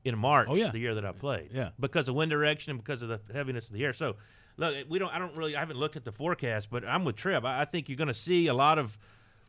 in 0.07 0.17
March, 0.17 0.47
Oh, 0.49 0.55
yeah. 0.55 0.71
the 0.71 0.79
year 0.79 0.95
that 0.95 1.05
I 1.05 1.11
played. 1.11 1.49
Yeah. 1.53 1.69
because 1.79 2.07
of 2.09 2.15
wind 2.15 2.31
direction 2.31 2.71
and 2.71 2.79
because 2.83 3.01
of 3.01 3.09
the 3.09 3.19
heaviness 3.33 3.67
of 3.67 3.73
the 3.73 3.83
air. 3.83 3.93
So, 3.93 4.15
look, 4.57 4.75
we 4.89 4.99
don't. 4.99 5.13
I 5.13 5.19
don't 5.19 5.35
really. 5.35 5.55
I 5.55 5.59
haven't 5.59 5.77
looked 5.77 5.95
at 5.95 6.05
the 6.05 6.11
forecast, 6.11 6.69
but 6.69 6.85
I'm 6.85 7.03
with 7.05 7.15
Trev. 7.15 7.45
I, 7.45 7.61
I 7.61 7.65
think 7.65 7.89
you're 7.89 7.97
going 7.97 8.07
to 8.07 8.13
see 8.13 8.47
a 8.47 8.53
lot 8.53 8.79
of 8.79 8.97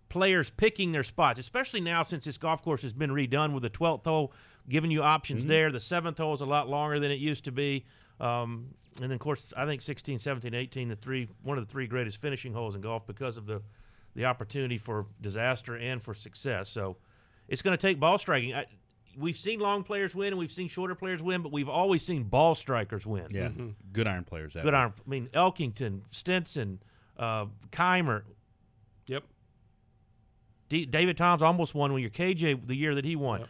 players 0.08 0.48
picking 0.50 0.92
their 0.92 1.02
spots, 1.02 1.38
especially 1.38 1.80
now 1.80 2.02
since 2.02 2.24
this 2.24 2.38
golf 2.38 2.62
course 2.62 2.82
has 2.82 2.92
been 2.94 3.10
redone 3.10 3.52
with 3.52 3.62
the 3.62 3.70
12th 3.70 4.04
hole 4.04 4.32
giving 4.68 4.90
you 4.90 5.02
options 5.02 5.42
Mm-hmm. 5.42 5.50
there. 5.50 5.70
The 5.72 5.80
seventh 5.80 6.18
hole 6.18 6.32
is 6.34 6.40
a 6.40 6.46
lot 6.46 6.68
longer 6.68 6.98
than 6.98 7.10
it 7.10 7.18
used 7.18 7.44
to 7.44 7.52
be. 7.52 7.84
Um, 8.20 8.68
and 8.96 9.04
then, 9.04 9.12
of 9.12 9.20
course, 9.20 9.52
I 9.56 9.64
think 9.66 9.80
16, 9.82 10.18
17, 10.18 10.54
18, 10.54 10.88
the 10.88 10.96
three 10.96 11.28
one 11.42 11.56
of 11.58 11.66
the 11.66 11.70
three 11.70 11.86
greatest 11.86 12.20
finishing 12.20 12.52
holes 12.52 12.74
in 12.74 12.80
golf 12.80 13.06
because 13.06 13.36
of 13.36 13.46
the 13.46 13.62
the 14.16 14.24
opportunity 14.24 14.78
for 14.78 15.06
disaster 15.20 15.76
and 15.76 16.02
for 16.02 16.12
success. 16.14 16.68
So 16.70 16.96
it's 17.46 17.62
going 17.62 17.76
to 17.76 17.80
take 17.80 18.00
ball 18.00 18.18
striking. 18.18 18.54
I, 18.54 18.64
we've 19.18 19.36
seen 19.36 19.60
long 19.60 19.82
players 19.82 20.14
win 20.14 20.28
and 20.28 20.38
we've 20.38 20.52
seen 20.52 20.68
shorter 20.68 20.94
players 20.94 21.22
win, 21.22 21.42
but 21.42 21.52
we've 21.52 21.68
always 21.68 22.04
seen 22.04 22.24
ball 22.24 22.54
strikers 22.54 23.04
win. 23.06 23.26
Yeah, 23.30 23.48
good 23.92 24.06
iron 24.06 24.24
players. 24.24 24.52
Good 24.54 24.64
way. 24.64 24.70
iron. 24.72 24.92
I 25.06 25.08
mean, 25.10 25.28
Elkington, 25.34 26.02
Stenson, 26.10 26.80
uh, 27.18 27.46
Kaymer, 27.70 28.22
Yep. 29.08 29.24
D- 30.68 30.86
David 30.86 31.16
Toms 31.16 31.42
almost 31.42 31.74
won 31.74 31.92
when 31.92 32.02
your 32.02 32.10
KJ 32.10 32.66
the 32.66 32.74
year 32.76 32.94
that 32.94 33.04
he 33.04 33.16
won. 33.16 33.40
Yep. 33.40 33.48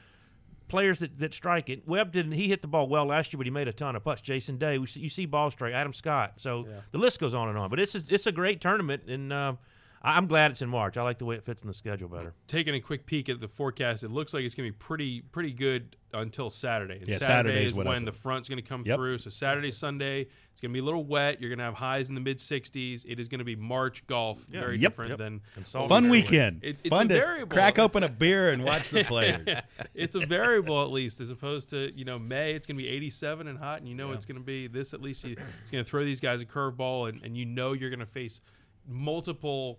Players 0.68 0.98
that, 0.98 1.18
that 1.18 1.32
strike 1.34 1.70
it. 1.70 1.88
Webb 1.88 2.12
didn't. 2.12 2.32
He 2.32 2.48
hit 2.48 2.60
the 2.60 2.68
ball 2.68 2.88
well 2.88 3.06
last 3.06 3.32
year, 3.32 3.38
but 3.38 3.46
he 3.46 3.50
made 3.50 3.68
a 3.68 3.72
ton 3.72 3.96
of 3.96 4.04
putts. 4.04 4.20
Jason 4.20 4.58
Day. 4.58 4.78
We 4.78 4.86
see, 4.86 5.00
you 5.00 5.08
see 5.08 5.24
ball 5.26 5.50
strike. 5.50 5.72
Adam 5.72 5.94
Scott. 5.94 6.34
So 6.36 6.66
Yeah. 6.68 6.80
the 6.92 6.98
list 6.98 7.18
goes 7.20 7.32
on 7.34 7.48
and 7.48 7.56
on. 7.56 7.70
But 7.70 7.80
it's 7.80 7.94
a, 7.94 8.02
it's 8.08 8.26
a 8.26 8.32
great 8.32 8.60
tournament, 8.60 9.04
and 9.08 9.32
uh, 9.32 9.54
I- 9.54 9.67
I'm 10.00 10.26
glad 10.28 10.52
it's 10.52 10.62
in 10.62 10.68
March. 10.68 10.96
I 10.96 11.02
like 11.02 11.18
the 11.18 11.24
way 11.24 11.34
it 11.36 11.44
fits 11.44 11.62
in 11.62 11.68
the 11.68 11.74
schedule 11.74 12.08
better. 12.08 12.32
Taking 12.46 12.74
a 12.74 12.80
quick 12.80 13.04
peek 13.04 13.28
at 13.28 13.40
the 13.40 13.48
forecast, 13.48 14.04
it 14.04 14.10
looks 14.10 14.32
like 14.32 14.44
it's 14.44 14.54
going 14.54 14.68
to 14.68 14.72
be 14.72 14.78
pretty 14.78 15.20
pretty 15.22 15.52
good 15.52 15.96
until 16.14 16.48
Saturday. 16.50 16.98
And 17.00 17.08
Yeah, 17.08 17.18
Saturday 17.18 17.26
Saturday 17.50 17.64
is 17.66 17.74
when 17.74 18.04
the 18.04 18.12
front's 18.12 18.48
going 18.48 18.62
to 18.62 18.66
come 18.68 18.84
Yep. 18.86 18.96
through. 18.96 19.18
So 19.18 19.28
Saturday, 19.30 19.70
Sunday, 19.72 20.28
it's 20.52 20.60
going 20.60 20.70
to 20.70 20.72
be 20.72 20.78
a 20.78 20.84
little 20.84 21.04
wet. 21.04 21.40
You're 21.40 21.50
going 21.50 21.58
to 21.58 21.64
have 21.64 21.74
highs 21.74 22.08
in 22.08 22.14
the 22.14 22.20
mid 22.20 22.38
60s. 22.38 23.04
It 23.08 23.18
is 23.18 23.26
going 23.28 23.40
to 23.40 23.44
be 23.44 23.56
March 23.56 24.06
golf, 24.06 24.38
very 24.48 24.78
Yep. 24.78 24.90
different 24.92 25.08
Yep. 25.10 25.18
than 25.18 25.40
Fun 25.88 26.08
weekend. 26.10 26.60
It- 26.62 26.78
it's 26.84 26.88
Fun 26.96 27.06
a 27.06 27.08
to 27.08 27.14
variable. 27.14 27.54
crack 27.56 27.78
open 27.80 28.04
a 28.04 28.08
beer 28.08 28.52
and 28.52 28.64
watch 28.64 28.90
the 28.90 29.02
players. 29.08 29.46
it's 29.94 30.14
a 30.14 30.24
variable 30.24 30.80
at 30.82 30.90
least, 30.92 31.20
as 31.20 31.30
opposed 31.30 31.70
to 31.70 31.92
you 31.96 32.04
know 32.04 32.18
May. 32.20 32.52
It's 32.54 32.66
going 32.68 32.76
to 32.78 32.82
be 32.82 32.88
87 32.88 33.48
and 33.48 33.58
hot, 33.58 33.80
and 33.80 33.88
you 33.88 33.96
know 33.96 34.12
it's 34.12 34.24
going 34.24 34.38
to 34.38 34.44
be 34.44 34.68
this. 34.68 34.94
At 34.94 35.02
least 35.02 35.24
you, 35.24 35.36
it's 35.60 35.70
going 35.72 35.82
to 35.84 35.90
throw 35.90 36.04
these 36.04 36.20
guys 36.20 36.40
a 36.40 36.46
curveball, 36.46 37.08
and, 37.08 37.20
and 37.24 37.36
you 37.36 37.44
know 37.44 37.72
you're 37.72 37.90
going 37.90 37.98
to 38.00 38.06
face 38.06 38.40
multiple 38.86 39.78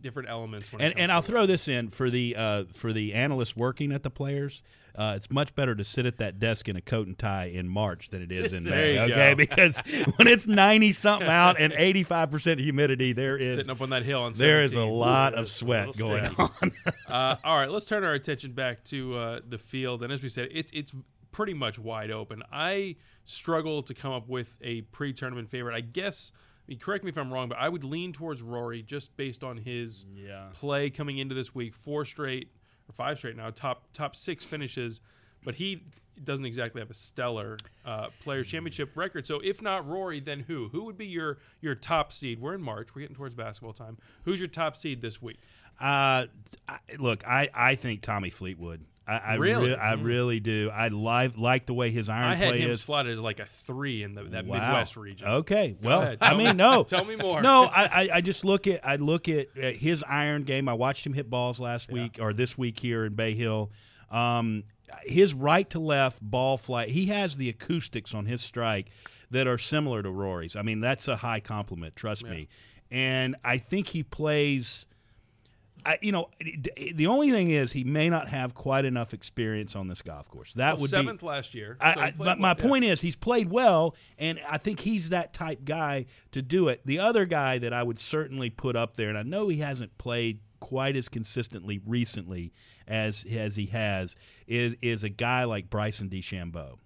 different 0.00 0.28
elements. 0.28 0.72
When 0.72 0.82
and 0.82 0.98
and 0.98 1.12
I'll 1.12 1.22
throw 1.22 1.46
this 1.46 1.68
in 1.68 1.88
for 1.88 2.10
the 2.10 2.34
uh, 2.36 2.64
for 2.72 2.92
the 2.92 3.14
analysts 3.14 3.56
working 3.56 3.92
at 3.92 4.02
the 4.02 4.10
players. 4.10 4.62
Uh, 4.94 5.14
it's 5.16 5.30
much 5.30 5.54
better 5.54 5.74
to 5.74 5.84
sit 5.84 6.04
at 6.04 6.18
that 6.18 6.38
desk 6.38 6.68
in 6.68 6.76
a 6.76 6.80
coat 6.80 7.06
and 7.06 7.18
tie 7.18 7.46
in 7.46 7.66
March 7.66 8.10
than 8.10 8.20
it 8.20 8.30
is 8.30 8.52
in 8.52 8.64
May. 8.64 8.98
Okay, 8.98 9.34
because 9.34 9.78
when 10.16 10.28
it's 10.28 10.46
ninety 10.46 10.92
something 10.92 11.28
out 11.28 11.58
and 11.58 11.72
eighty 11.74 12.02
five 12.02 12.30
percent 12.30 12.60
humidity, 12.60 13.12
there 13.12 13.36
is 13.36 13.56
sitting 13.56 13.70
up 13.70 13.80
on 13.80 13.90
that 13.90 14.02
hill 14.02 14.22
on 14.22 14.32
there 14.34 14.62
is 14.62 14.74
a 14.74 14.84
lot 14.84 15.34
Ooh, 15.34 15.38
of 15.38 15.48
sweat 15.48 15.96
going 15.96 16.26
on. 16.36 16.72
uh, 17.08 17.36
all 17.42 17.56
right, 17.56 17.70
let's 17.70 17.86
turn 17.86 18.04
our 18.04 18.14
attention 18.14 18.52
back 18.52 18.84
to 18.84 19.16
uh, 19.16 19.40
the 19.48 19.58
field. 19.58 20.02
And 20.02 20.12
as 20.12 20.22
we 20.22 20.28
said, 20.28 20.48
it's 20.50 20.70
it's 20.74 20.92
pretty 21.30 21.54
much 21.54 21.78
wide 21.78 22.10
open. 22.10 22.42
I 22.52 22.96
struggle 23.24 23.82
to 23.84 23.94
come 23.94 24.12
up 24.12 24.28
with 24.28 24.54
a 24.60 24.82
pre-tournament 24.82 25.48
favorite. 25.48 25.74
I 25.74 25.80
guess. 25.80 26.32
Mean, 26.68 26.78
correct 26.78 27.04
me 27.04 27.10
if 27.10 27.18
I'm 27.18 27.32
wrong, 27.32 27.48
but 27.48 27.58
I 27.58 27.68
would 27.68 27.84
lean 27.84 28.12
towards 28.12 28.40
Rory 28.42 28.82
just 28.82 29.16
based 29.16 29.42
on 29.42 29.56
his 29.56 30.04
Yeah. 30.14 30.48
play 30.54 30.90
coming 30.90 31.18
into 31.18 31.34
this 31.34 31.54
week. 31.54 31.74
Four 31.74 32.04
straight 32.04 32.48
or 32.88 32.92
five 32.92 33.18
straight 33.18 33.36
now, 33.36 33.50
top 33.50 33.92
top 33.92 34.14
six 34.16 34.44
finishes, 34.44 35.00
but 35.44 35.54
he 35.56 35.82
doesn't 36.24 36.44
exactly 36.46 36.80
have 36.80 36.90
a 36.90 36.94
stellar 36.94 37.56
uh, 37.84 38.08
Players 38.20 38.46
Championship 38.46 38.90
record. 38.96 39.26
So 39.26 39.40
if 39.40 39.60
not 39.62 39.88
Rory, 39.88 40.20
then 40.20 40.40
who? 40.40 40.68
Who 40.68 40.84
would 40.84 40.96
be 40.98 41.06
your 41.06 41.38
your 41.60 41.74
top 41.74 42.12
seed? 42.12 42.40
We're 42.40 42.54
in 42.54 42.62
March. 42.62 42.94
We're 42.94 43.00
getting 43.02 43.16
towards 43.16 43.34
basketball 43.34 43.72
time. 43.72 43.98
Who's 44.24 44.38
your 44.38 44.48
top 44.48 44.76
seed 44.76 45.00
this 45.02 45.20
week? 45.22 45.38
Uh, 45.80 46.26
I, 46.68 46.78
look, 46.98 47.26
I, 47.26 47.48
I 47.54 47.74
think 47.74 48.02
Tommy 48.02 48.30
Fleetwood. 48.30 48.84
I, 49.06 49.16
I 49.18 49.34
Really? 49.34 49.70
re- 49.70 49.74
I 49.76 49.94
really 49.94 50.38
do. 50.40 50.70
I 50.72 50.88
like 50.88 51.36
like 51.36 51.66
the 51.66 51.74
way 51.74 51.90
his 51.90 52.08
iron 52.08 52.24
I 52.28 52.34
had 52.36 52.48
play 52.48 52.60
him 52.60 52.70
is. 52.70 52.80
slotted 52.82 53.12
as 53.14 53.20
like 53.20 53.40
a 53.40 53.46
three 53.46 54.02
in 54.04 54.14
the, 54.14 54.22
that 54.24 54.46
Wow. 54.46 54.54
Midwest 54.58 54.96
region. 54.96 55.26
Okay, 55.28 55.76
well, 55.82 56.02
ahead. 56.02 56.18
I 56.20 56.34
mean, 56.34 56.48
me- 56.48 56.52
no, 56.54 56.84
Tell 56.88 57.04
me 57.04 57.16
more. 57.16 57.42
No, 57.42 57.64
I, 57.64 57.84
I, 57.84 58.08
I 58.14 58.20
just 58.20 58.44
look 58.44 58.66
at 58.66 58.86
I 58.86 58.96
look 58.96 59.28
at 59.28 59.48
uh, 59.60 59.70
his 59.72 60.04
iron 60.08 60.44
game. 60.44 60.68
I 60.68 60.74
watched 60.74 61.04
him 61.04 61.12
hit 61.12 61.28
balls 61.28 61.58
last 61.58 61.90
week 61.90 62.18
or 62.20 62.32
this 62.32 62.56
week 62.56 62.78
here 62.78 63.04
in 63.04 63.14
Bay 63.14 63.34
Hill. 63.34 63.70
Um, 64.10 64.64
his 65.04 65.34
right 65.34 65.68
to 65.70 65.78
left 65.80 66.20
ball 66.22 66.56
flight, 66.58 66.88
he 66.90 67.06
has 67.06 67.36
the 67.36 67.48
acoustics 67.48 68.14
on 68.14 68.26
his 68.26 68.40
strike 68.42 68.90
that 69.30 69.46
are 69.48 69.58
similar 69.58 70.02
to 70.02 70.10
Rory's. 70.10 70.54
I 70.54 70.62
mean, 70.62 70.80
that's 70.80 71.08
a 71.08 71.16
high 71.16 71.40
compliment, 71.40 71.96
trust 71.96 72.24
me. 72.24 72.48
And 72.90 73.36
I 73.42 73.56
think 73.58 73.88
he 73.88 74.02
plays. 74.02 74.84
I, 75.84 75.98
you 76.00 76.12
know, 76.12 76.30
the 76.94 77.06
only 77.06 77.30
thing 77.30 77.50
is 77.50 77.72
he 77.72 77.84
may 77.84 78.08
not 78.08 78.28
have 78.28 78.54
quite 78.54 78.84
enough 78.84 79.12
experience 79.14 79.74
on 79.74 79.88
this 79.88 80.02
golf 80.02 80.28
course. 80.28 80.52
That 80.54 80.74
Well, 80.74 80.82
would 80.82 80.90
seventh 80.90 81.20
be 81.20 81.26
last 81.26 81.54
year. 81.54 81.76
So 81.80 81.86
I, 81.86 81.94
played 81.94 82.18
but 82.18 82.38
my 82.38 82.50
yeah. 82.50 82.54
point 82.54 82.84
is, 82.84 83.00
he's 83.00 83.16
played 83.16 83.50
well, 83.50 83.96
and 84.18 84.40
I 84.48 84.58
think 84.58 84.80
he's 84.80 85.10
that 85.10 85.32
type 85.34 85.64
guy 85.64 86.06
to 86.32 86.42
do 86.42 86.68
it. 86.68 86.82
The 86.84 86.98
other 86.98 87.24
guy 87.26 87.58
that 87.58 87.72
I 87.72 87.82
would 87.82 87.98
certainly 87.98 88.50
put 88.50 88.76
up 88.76 88.96
there, 88.96 89.08
and 89.08 89.18
I 89.18 89.22
know 89.22 89.48
he 89.48 89.58
hasn't 89.58 89.96
played 89.98 90.40
quite 90.60 90.94
as 90.96 91.08
consistently 91.08 91.80
recently 91.86 92.52
as 92.86 93.24
as 93.30 93.56
he 93.56 93.66
has, 93.66 94.16
is 94.46 94.76
is 94.82 95.02
a 95.02 95.08
guy 95.08 95.44
like 95.44 95.70
Bryson 95.70 96.08
DeChambeau. 96.08 96.78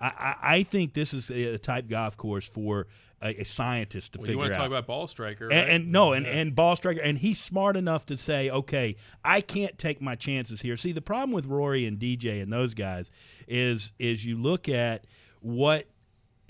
I, 0.00 0.06
I, 0.06 0.36
I 0.42 0.62
think 0.62 0.94
this 0.94 1.12
is 1.14 1.30
a 1.30 1.58
type 1.58 1.88
golf 1.88 2.16
course 2.16 2.46
for 2.46 2.86
a, 3.22 3.40
a 3.40 3.44
scientist 3.44 4.12
to 4.14 4.18
Well, 4.18 4.26
figure 4.26 4.40
out. 4.40 4.44
you 4.44 4.48
want 4.50 4.54
to 4.54 4.58
talk 4.58 4.66
about 4.68 4.86
ball 4.86 5.06
striker, 5.06 5.44
And, 5.48 5.52
right? 5.54 5.68
and 5.70 5.92
no, 5.92 6.12
and, 6.12 6.24
Yeah. 6.26 6.32
and 6.32 6.54
ball 6.54 6.76
striker, 6.76 7.00
and 7.00 7.18
he's 7.18 7.38
smart 7.40 7.76
enough 7.76 8.06
to 8.06 8.16
say, 8.16 8.50
okay, 8.50 8.96
I 9.24 9.40
can't 9.40 9.76
take 9.78 10.00
my 10.00 10.14
chances 10.16 10.62
here. 10.62 10.76
See, 10.76 10.92
the 10.92 11.02
problem 11.02 11.32
with 11.32 11.46
Rory 11.46 11.86
and 11.86 11.98
DJ 11.98 12.40
and 12.42 12.52
those 12.52 12.74
guys 12.74 13.10
is 13.46 13.92
is 13.98 14.24
you 14.24 14.36
look 14.38 14.68
at 14.68 15.04
what 15.40 15.86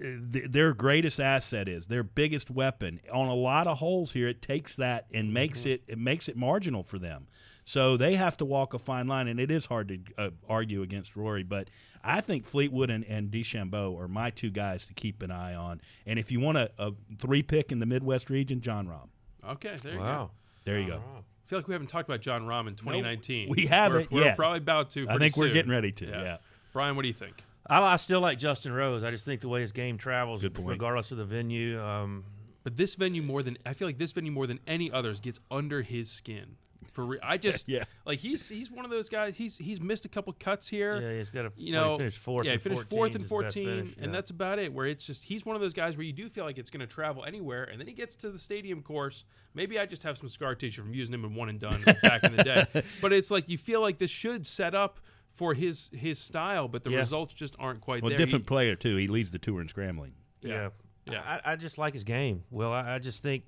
uh, 0.00 0.04
th- 0.32 0.50
their 0.50 0.72
greatest 0.72 1.18
asset 1.20 1.68
is, 1.68 1.86
their 1.86 2.02
biggest 2.02 2.50
weapon. 2.50 3.00
On 3.12 3.28
a 3.28 3.34
lot 3.34 3.66
of 3.66 3.78
holes 3.78 4.12
here, 4.12 4.28
it 4.28 4.40
takes 4.42 4.76
that 4.76 5.06
and 5.12 5.32
makes 5.34 5.66
it 5.66 5.82
it 5.88 5.98
makes 5.98 6.28
it 6.28 6.36
marginal 6.36 6.82
for 6.82 6.98
them. 6.98 7.26
So 7.70 7.96
they 7.96 8.16
have 8.16 8.36
to 8.38 8.44
walk 8.44 8.74
a 8.74 8.80
fine 8.80 9.06
line, 9.06 9.28
and 9.28 9.38
it 9.38 9.48
is 9.48 9.64
hard 9.64 9.86
to 9.90 9.98
uh, 10.18 10.30
argue 10.48 10.82
against 10.82 11.14
Rory. 11.14 11.44
But 11.44 11.70
I 12.02 12.20
think 12.20 12.44
Fleetwood 12.44 12.90
and, 12.90 13.04
and 13.04 13.30
DeChambeau 13.30 13.96
are 13.96 14.08
my 14.08 14.30
two 14.30 14.50
guys 14.50 14.86
to 14.86 14.92
keep 14.92 15.22
an 15.22 15.30
eye 15.30 15.54
on. 15.54 15.80
And 16.04 16.18
if 16.18 16.32
you 16.32 16.40
want 16.40 16.58
a, 16.58 16.72
a 16.80 16.90
three 17.18 17.44
pick 17.44 17.70
in 17.70 17.78
the 17.78 17.86
Midwest 17.86 18.28
region, 18.28 18.60
Jon 18.60 18.88
Rahm. 18.88 19.08
okay, 19.52 19.72
there 19.84 19.92
you 19.92 19.98
go. 19.98 20.04
Wow. 20.04 20.30
There 20.64 20.80
you 20.80 20.88
go. 20.88 20.96
I 20.96 21.20
feel 21.46 21.60
like 21.60 21.68
we 21.68 21.74
haven't 21.74 21.86
talked 21.86 22.08
about 22.08 22.20
Jon 22.20 22.42
Rahm 22.42 22.66
in 22.66 22.74
2019. 22.74 23.50
we 23.50 23.66
haven't 23.66 24.10
We're, 24.10 24.18
we're 24.18 24.24
yet. 24.24 24.36
probably 24.36 24.58
about 24.58 24.90
to. 24.90 25.02
I 25.02 25.12
pretty 25.12 25.18
think 25.26 25.36
we're 25.36 25.44
soon. 25.44 25.54
getting 25.54 25.70
ready 25.70 25.92
to. 25.92 26.06
Yeah. 26.06 26.36
Brian, 26.72 26.96
what 26.96 27.02
do 27.02 27.08
you 27.08 27.14
think? 27.14 27.40
I, 27.68 27.80
I 27.80 27.98
still 27.98 28.20
like 28.20 28.40
Justin 28.40 28.72
Rose. 28.72 29.04
I 29.04 29.12
just 29.12 29.24
think 29.24 29.42
the 29.42 29.48
way 29.48 29.60
his 29.60 29.70
game 29.70 29.96
travels, 29.96 30.42
regardless 30.42 31.12
of 31.12 31.18
the 31.18 31.24
venue. 31.24 31.80
Um, 31.80 32.24
But 32.64 32.76
this 32.76 32.96
venue 32.96 33.22
more 33.22 33.44
than 33.44 33.58
I 33.64 33.74
feel 33.74 33.86
like 33.86 33.98
this 33.98 34.10
venue 34.10 34.32
more 34.32 34.48
than 34.48 34.58
any 34.66 34.90
others 34.90 35.20
gets 35.20 35.38
under 35.52 35.82
his 35.82 36.10
skin. 36.10 36.56
For 36.92 37.04
real. 37.06 37.20
I 37.22 37.36
just 37.36 37.68
Yeah. 37.68 37.84
like 38.04 38.18
he's 38.18 38.48
he's 38.48 38.70
one 38.70 38.84
of 38.84 38.90
those 38.90 39.08
guys. 39.08 39.36
He's 39.36 39.56
he's 39.56 39.80
missed 39.80 40.04
a 40.04 40.08
couple 40.08 40.32
cuts 40.32 40.68
here. 40.68 41.00
yeah, 41.00 41.18
he's 41.18 41.30
got 41.30 41.46
a. 41.46 41.52
you 41.56 41.72
know, 41.72 41.92
he 41.92 41.98
finished 41.98 42.18
fourth. 42.18 42.46
Yeah, 42.46 42.52
he 42.52 42.58
finished 42.58 42.90
fourth 42.90 43.10
is 43.10 43.16
and 43.16 43.26
fourteen, 43.28 43.66
finish, 43.68 43.92
and 43.98 44.06
yeah. 44.06 44.12
that's 44.12 44.30
about 44.32 44.58
it. 44.58 44.72
Where 44.72 44.86
it's 44.86 45.06
just 45.06 45.22
he's 45.22 45.46
one 45.46 45.54
of 45.54 45.62
those 45.62 45.72
guys 45.72 45.96
where 45.96 46.04
you 46.04 46.12
do 46.12 46.28
feel 46.28 46.44
like 46.44 46.58
it's 46.58 46.70
going 46.70 46.80
to 46.80 46.86
travel 46.86 47.24
anywhere, 47.24 47.64
and 47.64 47.78
then 47.80 47.86
he 47.86 47.92
gets 47.94 48.16
to 48.16 48.30
the 48.30 48.38
stadium 48.38 48.82
course. 48.82 49.24
Maybe 49.54 49.78
I 49.78 49.86
just 49.86 50.02
have 50.02 50.18
some 50.18 50.28
scar 50.28 50.54
tissue 50.56 50.82
from 50.82 50.92
using 50.92 51.14
him 51.14 51.24
in 51.24 51.34
one 51.34 51.48
and 51.48 51.60
done 51.60 51.82
back 52.02 52.24
in 52.24 52.36
the 52.36 52.42
day, 52.44 52.82
but 53.00 53.12
it's 53.12 53.30
like 53.30 53.48
you 53.48 53.56
feel 53.58 53.80
like 53.80 53.98
this 53.98 54.10
should 54.10 54.44
set 54.46 54.74
up 54.74 54.98
for 55.32 55.54
his 55.54 55.90
his 55.92 56.18
style, 56.18 56.66
but 56.66 56.82
the 56.82 56.90
Yeah. 56.90 56.98
results 56.98 57.32
just 57.34 57.54
aren't 57.60 57.80
quite 57.80 58.02
Well, 58.02 58.10
there. 58.10 58.18
different 58.18 58.44
He- 58.44 58.48
player 58.48 58.74
too. 58.74 58.96
He 58.96 59.06
leads 59.06 59.30
the 59.30 59.38
tour 59.38 59.60
in 59.60 59.68
scrambling. 59.68 60.12
Yeah, 60.42 60.70
Yeah. 61.06 61.20
I, 61.44 61.52
I 61.52 61.56
just 61.56 61.78
like 61.78 61.94
his 61.94 62.02
game. 62.02 62.42
Well, 62.50 62.72
I, 62.72 62.96
I 62.96 62.98
just 62.98 63.22
think, 63.22 63.44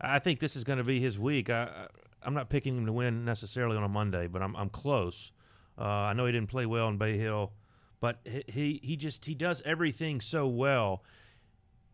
I 0.00 0.18
think 0.20 0.40
this 0.40 0.56
is 0.56 0.64
going 0.64 0.78
to 0.78 0.84
be 0.84 1.00
his 1.00 1.18
week. 1.18 1.50
I, 1.50 1.64
I, 1.64 1.86
I'm 2.24 2.34
not 2.34 2.48
picking 2.50 2.76
him 2.78 2.86
to 2.86 2.92
win 2.92 3.24
necessarily 3.24 3.76
on 3.76 3.82
a 3.84 3.88
Monday, 3.88 4.26
but 4.26 4.42
I'm 4.42 4.54
I'm 4.56 4.68
close. 4.68 5.32
Uh, 5.78 5.82
I 5.84 6.12
know 6.12 6.26
he 6.26 6.32
didn't 6.32 6.50
play 6.50 6.66
well 6.66 6.88
in 6.88 6.98
Bay 6.98 7.16
Hill, 7.16 7.52
but 8.00 8.20
he- 8.46 8.80
he 8.82 8.96
just 8.96 9.24
he 9.24 9.34
does 9.34 9.62
everything 9.64 10.20
so 10.20 10.46
well. 10.46 11.02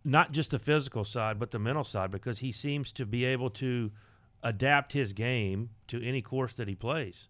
Not 0.05 0.33
just 0.33 0.51
the 0.53 0.59
physical 0.59 1.05
side, 1.05 1.39
but 1.39 1.51
the 1.51 1.59
mental 1.59 1.85
side, 1.85 2.11
because 2.11 2.39
he 2.39 2.53
seems 2.53 2.93
to 2.93 3.05
be 3.05 3.25
able 3.25 3.51
to 3.51 3.91
adapt 4.43 4.93
his 4.93 5.13
game 5.13 5.71
to 5.89 6.03
any 6.03 6.23
course 6.23 6.55
that 6.55 6.69
he 6.69 6.75
plays. 6.75 7.29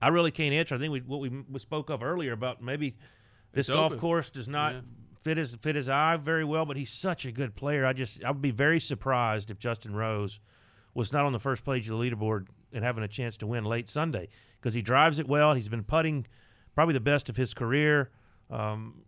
I 0.00 0.08
really 0.08 0.30
can't 0.30 0.54
answer. 0.54 0.74
I 0.74 0.78
think 0.78 0.92
we, 0.92 1.00
what 1.00 1.20
we, 1.20 1.28
we 1.28 1.58
spoke 1.60 1.90
of 1.90 2.02
earlier 2.02 2.32
about 2.32 2.62
maybe 2.62 2.96
this 3.52 3.68
It's 3.68 3.74
golf 3.74 3.92
open. 3.92 4.00
course 4.00 4.30
does 4.30 4.48
not 4.48 4.74
Yeah. 4.74 4.80
fit 5.22 5.36
his 5.36 5.54
fit 5.56 5.76
his 5.76 5.88
eye 5.88 6.16
very 6.16 6.44
well, 6.44 6.64
but 6.66 6.76
he's 6.76 6.90
such 6.90 7.24
a 7.26 7.32
good 7.32 7.54
player. 7.54 7.84
I 7.86 7.92
just 7.92 8.24
I 8.24 8.30
would 8.30 8.42
be 8.42 8.50
very 8.50 8.80
surprised 8.80 9.50
if 9.50 9.58
Justin 9.58 9.94
Rose 9.94 10.40
was 10.96 11.12
not 11.12 11.26
on 11.26 11.32
the 11.32 11.38
first 11.38 11.62
page 11.62 11.88
of 11.88 11.98
the 11.98 12.02
leaderboard 12.02 12.46
and 12.72 12.82
having 12.82 13.04
a 13.04 13.08
chance 13.08 13.36
to 13.36 13.46
win 13.46 13.64
late 13.64 13.86
Sunday 13.86 14.28
because 14.58 14.72
he 14.72 14.80
drives 14.80 15.18
it 15.18 15.28
well. 15.28 15.52
He's 15.52 15.68
been 15.68 15.84
putting 15.84 16.26
probably 16.74 16.94
the 16.94 17.00
best 17.00 17.28
of 17.28 17.36
his 17.36 17.52
career. 17.52 18.10
Um, 18.50 19.02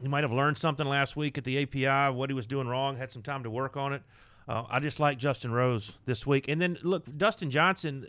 he 0.00 0.08
might 0.08 0.24
have 0.24 0.32
learned 0.32 0.56
something 0.56 0.86
last 0.86 1.16
week 1.16 1.36
at 1.36 1.44
the 1.44 1.62
API, 1.62 2.14
what 2.16 2.30
he 2.30 2.34
was 2.34 2.46
doing 2.46 2.66
wrong, 2.66 2.96
had 2.96 3.12
some 3.12 3.22
time 3.22 3.42
to 3.42 3.50
work 3.50 3.76
on 3.76 3.92
it. 3.92 4.02
Uh, 4.48 4.64
I 4.70 4.80
just 4.80 4.98
like 4.98 5.18
Justin 5.18 5.52
Rose 5.52 5.98
this 6.06 6.26
week. 6.26 6.48
And 6.48 6.62
then 6.62 6.78
look, 6.82 7.04
Dustin 7.18 7.50
Johnson 7.50 8.06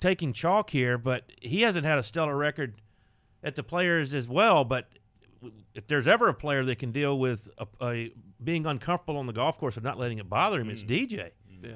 taking 0.00 0.32
chalk 0.32 0.70
here, 0.70 0.98
but 0.98 1.30
he 1.40 1.60
hasn't 1.62 1.86
had 1.86 1.98
a 1.98 2.02
stellar 2.02 2.36
record 2.36 2.80
at 3.44 3.54
the 3.54 3.62
players 3.62 4.12
as 4.12 4.26
well. 4.26 4.64
But 4.64 4.88
if 5.74 5.86
there's 5.86 6.08
ever 6.08 6.26
a 6.28 6.34
player 6.34 6.64
that 6.64 6.80
can 6.80 6.90
deal 6.90 7.16
with 7.16 7.48
a, 7.58 7.66
a 7.80 8.12
being 8.42 8.66
uncomfortable 8.66 9.18
on 9.20 9.26
the 9.26 9.32
golf 9.32 9.56
course 9.58 9.76
and 9.76 9.84
not 9.84 9.98
letting 9.98 10.18
it 10.18 10.28
bother 10.28 10.60
him, 10.60 10.68
it's 10.70 10.82
DJ. 10.82 11.30
yeah. 11.62 11.70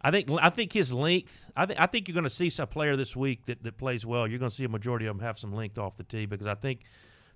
I 0.00 0.10
think 0.10 0.30
I 0.30 0.50
think 0.50 0.72
his 0.72 0.92
length. 0.92 1.46
I 1.56 1.66
think 1.66 1.80
I 1.80 1.86
think 1.86 2.08
you're 2.08 2.14
going 2.14 2.24
to 2.24 2.30
see 2.30 2.50
some 2.50 2.68
player 2.68 2.96
this 2.96 3.16
week 3.16 3.46
that, 3.46 3.62
that 3.64 3.76
plays 3.76 4.06
well. 4.06 4.28
You're 4.28 4.38
going 4.38 4.50
to 4.50 4.56
see 4.56 4.64
a 4.64 4.68
majority 4.68 5.06
of 5.06 5.16
them 5.16 5.24
have 5.24 5.38
some 5.38 5.52
length 5.52 5.78
off 5.78 5.96
the 5.96 6.04
tee 6.04 6.26
because 6.26 6.46
I 6.46 6.54
think 6.54 6.80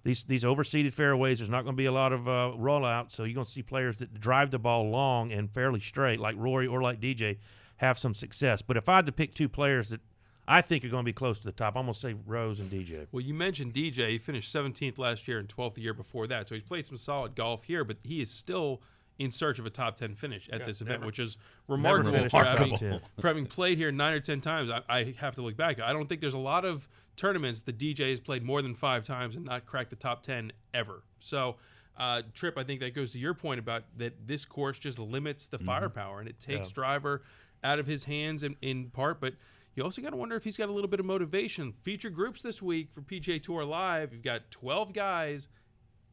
these 0.04 0.22
these 0.24 0.44
overseeded 0.44 0.92
fairways. 0.92 1.38
There's 1.38 1.50
not 1.50 1.62
going 1.64 1.74
to 1.74 1.80
be 1.80 1.86
a 1.86 1.92
lot 1.92 2.12
of 2.12 2.28
uh, 2.28 2.52
rollout, 2.56 3.12
so 3.12 3.24
you're 3.24 3.34
going 3.34 3.46
to 3.46 3.50
see 3.50 3.62
players 3.62 3.96
that 3.98 4.20
drive 4.20 4.50
the 4.50 4.58
ball 4.58 4.88
long 4.90 5.32
and 5.32 5.50
fairly 5.50 5.80
straight, 5.80 6.20
like 6.20 6.36
Rory 6.38 6.66
or 6.66 6.82
like 6.82 7.00
DJ, 7.00 7.38
have 7.78 7.98
some 7.98 8.14
success. 8.14 8.62
But 8.62 8.76
if 8.76 8.88
I 8.88 8.96
had 8.96 9.06
to 9.06 9.12
pick 9.12 9.34
two 9.34 9.48
players 9.48 9.88
that 9.88 10.00
I 10.46 10.60
think 10.60 10.84
are 10.84 10.88
going 10.88 11.04
to 11.04 11.08
be 11.08 11.12
close 11.12 11.38
to 11.40 11.44
the 11.44 11.52
top, 11.52 11.76
I'm 11.76 11.84
going 11.84 11.94
to 11.94 12.00
say 12.00 12.14
Rose 12.26 12.60
and 12.60 12.70
DJ. 12.70 13.06
Well, 13.12 13.22
you 13.22 13.34
mentioned 13.34 13.74
DJ. 13.74 14.10
He 14.10 14.18
finished 14.18 14.52
17th 14.54 14.98
last 14.98 15.26
year 15.28 15.38
and 15.38 15.48
12th 15.48 15.74
the 15.74 15.82
year 15.82 15.94
before 15.94 16.26
that. 16.28 16.48
So 16.48 16.54
he's 16.54 16.64
played 16.64 16.86
some 16.86 16.96
solid 16.96 17.34
golf 17.34 17.64
here, 17.64 17.84
but 17.84 17.98
he 18.02 18.20
is 18.20 18.30
still 18.30 18.82
in 19.18 19.30
search 19.30 19.58
of 19.58 19.66
a 19.66 19.70
top 19.70 19.96
10 19.96 20.14
finish 20.14 20.48
at 20.52 20.66
this 20.66 20.80
event, 20.80 21.00
never- 21.00 21.06
which 21.06 21.18
is 21.18 21.36
remarkable 21.68 22.10
for 22.12 22.16
in 22.16 22.22
the 22.24 22.28
top 22.30 22.46
having, 22.58 23.00
for 23.20 23.26
having 23.28 23.46
played 23.46 23.78
here 23.78 23.92
nine 23.92 24.14
or 24.14 24.20
10 24.20 24.40
times. 24.40 24.70
I, 24.70 24.80
I 24.88 25.14
have 25.18 25.34
to 25.36 25.42
look 25.42 25.56
back. 25.56 25.80
I 25.80 25.92
don't 25.92 26.08
think 26.08 26.20
there's 26.20 26.34
a 26.34 26.38
lot 26.38 26.64
of 26.64 26.88
tournaments 27.16 27.60
the 27.60 27.72
DJ 27.72 28.10
has 28.10 28.20
played 28.20 28.42
more 28.42 28.62
than 28.62 28.74
five 28.74 29.04
times 29.04 29.36
and 29.36 29.44
not 29.44 29.66
cracked 29.66 29.90
the 29.90 29.96
top 29.96 30.22
10 30.22 30.50
ever. 30.74 31.02
So, 31.20 31.56
uh, 31.98 32.22
Tripp, 32.32 32.56
I 32.56 32.64
think 32.64 32.80
that 32.80 32.94
goes 32.94 33.12
to 33.12 33.18
your 33.18 33.34
point 33.34 33.60
about 33.60 33.84
that 33.98 34.26
this 34.26 34.44
course 34.46 34.78
just 34.78 34.98
limits 34.98 35.46
the 35.46 35.58
firepower 35.58 36.20
and 36.20 36.28
it 36.28 36.40
takes 36.40 36.70
driver 36.72 37.22
out 37.62 37.78
of 37.78 37.86
his 37.86 38.04
hands 38.04 38.42
in, 38.42 38.56
in 38.62 38.88
part, 38.90 39.20
but 39.20 39.34
you 39.74 39.82
also 39.84 40.02
got 40.02 40.10
to 40.10 40.16
wonder 40.16 40.34
if 40.36 40.42
he's 40.44 40.56
got 40.56 40.68
a 40.68 40.72
little 40.72 40.88
bit 40.88 41.00
of 41.00 41.06
motivation. 41.06 41.72
Feature 41.82 42.10
groups 42.10 42.42
this 42.42 42.60
week 42.60 42.88
for 42.92 43.00
PGA 43.02 43.42
Tour 43.42 43.64
Live. 43.64 44.12
You've 44.12 44.22
got 44.22 44.50
12 44.50 44.92
guys. 44.92 45.48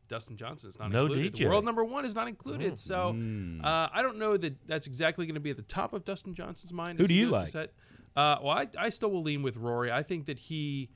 Dustin 0.09 0.35
Johnson 0.35 0.69
is 0.69 0.77
not 0.77 0.91
No 0.91 1.03
included. 1.03 1.33
The 1.33 1.45
DJ. 1.45 1.47
world 1.47 1.63
number 1.63 1.83
one 1.85 2.03
is 2.05 2.15
not 2.15 2.27
included. 2.27 2.77
So 2.79 3.15
uh, 3.63 3.87
I 3.93 4.01
don't 4.01 4.17
know 4.17 4.35
that 4.35 4.55
that's 4.67 4.87
exactly 4.87 5.25
going 5.25 5.35
to 5.35 5.39
be 5.39 5.51
at 5.51 5.55
the 5.57 5.63
top 5.63 5.93
of 5.93 6.03
Dustin 6.03 6.33
Johnson's 6.33 6.73
mind. 6.73 6.99
Who 6.99 7.07
do 7.07 7.13
you 7.13 7.29
like? 7.29 7.49
set. 7.49 7.71
Uh, 8.15 8.37
well, 8.43 8.49
I, 8.57 8.67
I 8.77 8.89
still 8.89 9.11
will 9.11 9.21
lean 9.23 9.43
with 9.43 9.55
Rory. 9.55 9.91
I 9.91 10.03
think 10.03 10.25
that 10.25 10.39
he. 10.39 10.89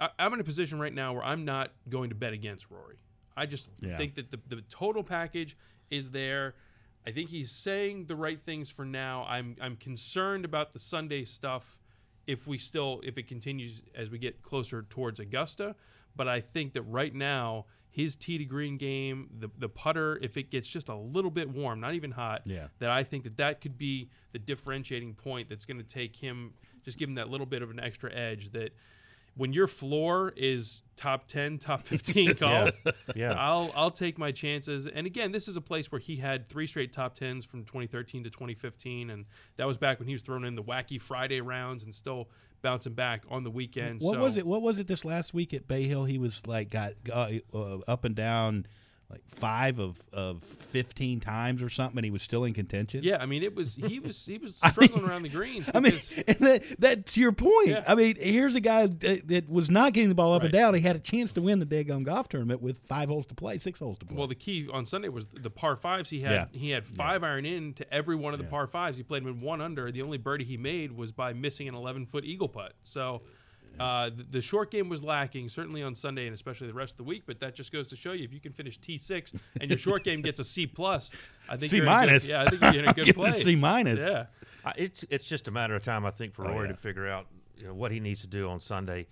I, 0.00 0.08
I'm 0.18 0.32
in 0.32 0.40
a 0.40 0.44
position 0.44 0.78
right 0.80 0.94
now 0.94 1.12
where 1.12 1.24
I'm 1.24 1.44
not 1.44 1.72
going 1.90 2.08
to 2.10 2.14
bet 2.14 2.32
against 2.32 2.70
Rory. 2.70 2.96
I 3.36 3.46
just 3.46 3.68
Yeah. 3.80 3.96
think 3.98 4.14
that 4.14 4.30
the, 4.30 4.38
the 4.48 4.62
total 4.70 5.02
package 5.02 5.56
is 5.90 6.10
there. 6.10 6.54
I 7.06 7.10
think 7.10 7.30
he's 7.30 7.50
saying 7.50 8.06
the 8.06 8.14
right 8.14 8.40
things 8.40 8.70
for 8.70 8.84
now. 8.84 9.24
I'm 9.28 9.56
I'm 9.60 9.76
concerned 9.76 10.44
about 10.44 10.72
the 10.72 10.78
Sunday 10.78 11.24
stuff 11.24 11.76
if 12.28 12.46
we 12.46 12.56
still 12.58 13.00
if 13.02 13.18
it 13.18 13.26
continues 13.26 13.82
as 13.96 14.08
we 14.08 14.18
get 14.18 14.40
closer 14.42 14.82
towards 14.88 15.18
Augusta. 15.18 15.74
But 16.14 16.28
I 16.28 16.40
think 16.40 16.74
that 16.74 16.82
right 16.82 17.12
now 17.14 17.64
his 17.92 18.16
tee 18.16 18.38
to 18.38 18.44
green 18.44 18.76
game, 18.78 19.28
the 19.38 19.48
the 19.58 19.68
putter, 19.68 20.18
if 20.22 20.36
it 20.36 20.50
gets 20.50 20.66
just 20.66 20.88
a 20.88 20.96
little 20.96 21.30
bit 21.30 21.48
warm, 21.48 21.78
not 21.78 21.94
even 21.94 22.10
hot, 22.10 22.42
Yeah. 22.46 22.68
that 22.80 22.90
I 22.90 23.04
think 23.04 23.22
that 23.24 23.36
that 23.36 23.60
could 23.60 23.78
be 23.78 24.08
the 24.32 24.38
differentiating 24.40 25.14
point 25.14 25.48
that's 25.48 25.64
going 25.66 25.78
to 25.78 25.84
take 25.84 26.16
him, 26.16 26.54
just 26.84 26.98
give 26.98 27.08
him 27.08 27.14
that 27.16 27.28
little 27.28 27.46
bit 27.46 27.62
of 27.62 27.70
an 27.70 27.78
extra 27.78 28.12
edge 28.12 28.50
that. 28.52 28.74
When 29.34 29.54
your 29.54 29.66
floor 29.66 30.34
is 30.36 30.82
top 30.94 31.26
ten, 31.26 31.56
top 31.56 31.82
fifteen 31.86 32.34
golf, 32.34 32.70
Yeah. 33.16 33.32
I'll 33.32 33.72
I'll 33.74 33.90
take 33.90 34.18
my 34.18 34.30
chances. 34.30 34.86
And 34.86 35.06
again, 35.06 35.32
this 35.32 35.48
is 35.48 35.56
a 35.56 35.60
place 35.62 35.90
where 35.90 35.98
he 35.98 36.16
had 36.16 36.50
three 36.50 36.66
straight 36.66 36.92
top 36.92 37.14
tens 37.14 37.42
from 37.46 37.64
2013 37.64 38.24
to 38.24 38.30
2015, 38.30 39.08
and 39.08 39.24
that 39.56 39.66
was 39.66 39.78
back 39.78 39.98
when 40.00 40.06
he 40.06 40.12
was 40.12 40.20
throwing 40.20 40.44
in 40.44 40.54
the 40.54 40.62
wacky 40.62 41.00
Friday 41.00 41.40
rounds 41.40 41.82
and 41.82 41.94
still 41.94 42.28
bouncing 42.62 42.94
back 42.94 43.24
on 43.28 43.44
the 43.44 43.50
weekend. 43.50 44.00
What 44.00 44.14
so, 44.14 44.20
was 44.20 44.36
it? 44.36 44.46
What 44.46 44.62
was 44.62 44.78
it 44.78 44.86
this 44.86 45.04
last 45.04 45.34
week 45.34 45.52
at 45.52 45.68
Bay 45.68 45.86
Hill? 45.86 46.04
He 46.04 46.18
was 46.18 46.46
like 46.46 46.70
got 46.70 46.92
uh, 47.12 47.30
uh, 47.52 47.78
up 47.88 48.04
and 48.04 48.14
down, 48.14 48.66
like 49.12 49.22
five 49.28 49.78
of 49.78 50.00
of 50.12 50.42
fifteen 50.42 51.20
times 51.20 51.60
or 51.62 51.68
something, 51.68 51.98
and 51.98 52.04
he 52.04 52.10
was 52.10 52.22
still 52.22 52.44
in 52.44 52.54
contention. 52.54 53.02
Yeah, 53.04 53.18
I 53.20 53.26
mean, 53.26 53.42
it 53.42 53.54
was 53.54 53.74
he 53.76 54.00
was 54.00 54.24
he 54.24 54.38
was 54.38 54.58
I 54.62 54.70
struggling 54.70 55.02
mean- 55.02 55.10
around 55.10 55.22
the 55.22 55.28
greens. 55.28 55.68
I 55.74 55.80
mean, 55.80 56.00
and 56.26 56.38
that, 56.38 56.62
that's 56.78 57.16
your 57.16 57.32
point. 57.32 57.68
Yeah. 57.68 57.84
I 57.86 57.94
mean, 57.94 58.16
here's 58.18 58.54
a 58.54 58.60
guy 58.60 58.86
that, 58.86 59.28
that 59.28 59.48
was 59.50 59.68
not 59.70 59.92
getting 59.92 60.08
the 60.08 60.14
ball 60.14 60.32
up 60.32 60.42
and 60.42 60.52
down. 60.52 60.74
He 60.74 60.80
had 60.80 60.96
a 60.96 61.00
chance 61.00 61.30
to 61.32 61.42
win 61.42 61.58
the 61.58 61.66
daggone 61.66 61.96
um, 61.96 62.02
golf 62.04 62.28
tournament 62.28 62.62
with 62.62 62.78
five 62.88 63.08
holes 63.08 63.26
to 63.26 63.34
play, 63.34 63.58
six 63.58 63.78
holes 63.78 63.98
to 63.98 64.06
play. 64.06 64.16
Well, 64.16 64.26
the 64.26 64.34
key 64.34 64.66
on 64.72 64.86
Sunday 64.86 65.08
was 65.10 65.26
the 65.32 65.50
par 65.50 65.76
fives. 65.76 66.08
He 66.10 66.20
had 66.20 66.32
Yeah. 66.32 66.46
he 66.52 66.70
had 66.70 66.86
five 66.86 67.22
iron 67.22 67.44
in 67.44 67.74
to 67.74 67.94
every 67.94 68.16
one 68.16 68.32
of 68.32 68.38
the 68.38 68.46
par 68.46 68.66
fives. 68.66 68.96
He 68.96 69.02
played 69.02 69.22
them 69.24 69.30
in 69.30 69.40
one 69.40 69.60
under. 69.60 69.92
The 69.92 70.02
only 70.02 70.18
birdie 70.18 70.44
he 70.44 70.56
made 70.56 70.92
was 70.92 71.12
by 71.12 71.32
missing 71.34 71.68
an 71.68 71.74
11 71.74 72.06
foot 72.06 72.24
eagle 72.24 72.48
putt. 72.48 72.72
So. 72.82 73.22
Uh, 73.80 74.10
the, 74.10 74.22
the 74.32 74.40
short 74.40 74.70
game 74.70 74.88
was 74.88 75.02
lacking, 75.02 75.48
certainly 75.48 75.82
on 75.82 75.94
Sunday 75.94 76.26
and 76.26 76.34
especially 76.34 76.66
the 76.66 76.74
rest 76.74 76.92
of 76.92 76.96
the 76.98 77.04
week. 77.04 77.22
But 77.26 77.40
that 77.40 77.54
just 77.54 77.72
goes 77.72 77.88
to 77.88 77.96
show 77.96 78.12
you 78.12 78.24
if 78.24 78.32
you 78.32 78.40
can 78.40 78.52
finish 78.52 78.78
T 78.78 78.98
six 78.98 79.32
and 79.60 79.70
your 79.70 79.78
short 79.78 80.04
game 80.04 80.20
gets 80.22 80.40
a 80.40 80.44
C 80.44 80.66
plus, 80.66 81.12
I 81.48 81.56
think 81.56 81.70
C 81.70 81.78
you're 81.78 81.86
in 81.86 81.90
a 81.92 81.92
good- 81.92 82.06
minus. 82.06 82.28
yeah, 82.28 82.42
I 82.42 82.48
think 82.48 82.60
you're 82.62 82.82
in 82.82 82.88
a 82.88 82.92
good 82.94 83.04
Give 83.06 83.16
it 83.16 83.18
place. 83.18 83.42
C 83.42 83.56
minus. 83.56 83.98
Yeah, 84.00 84.26
I- 84.64 84.74
It's 84.76 85.04
it's 85.10 85.24
just 85.24 85.48
a 85.48 85.50
matter 85.50 85.74
of 85.74 85.82
time, 85.82 86.04
I 86.04 86.10
think, 86.10 86.34
for 86.34 86.46
Oh, 86.46 86.50
Rory 86.52 86.68
yeah. 86.68 86.72
to 86.74 86.78
figure 86.80 87.08
out 87.08 87.26
you 87.56 87.66
know, 87.66 87.74
what 87.74 87.90
he 87.92 88.00
needs 88.00 88.20
to 88.22 88.26
do 88.26 88.48
on 88.48 88.60
Sunday. 88.60 89.06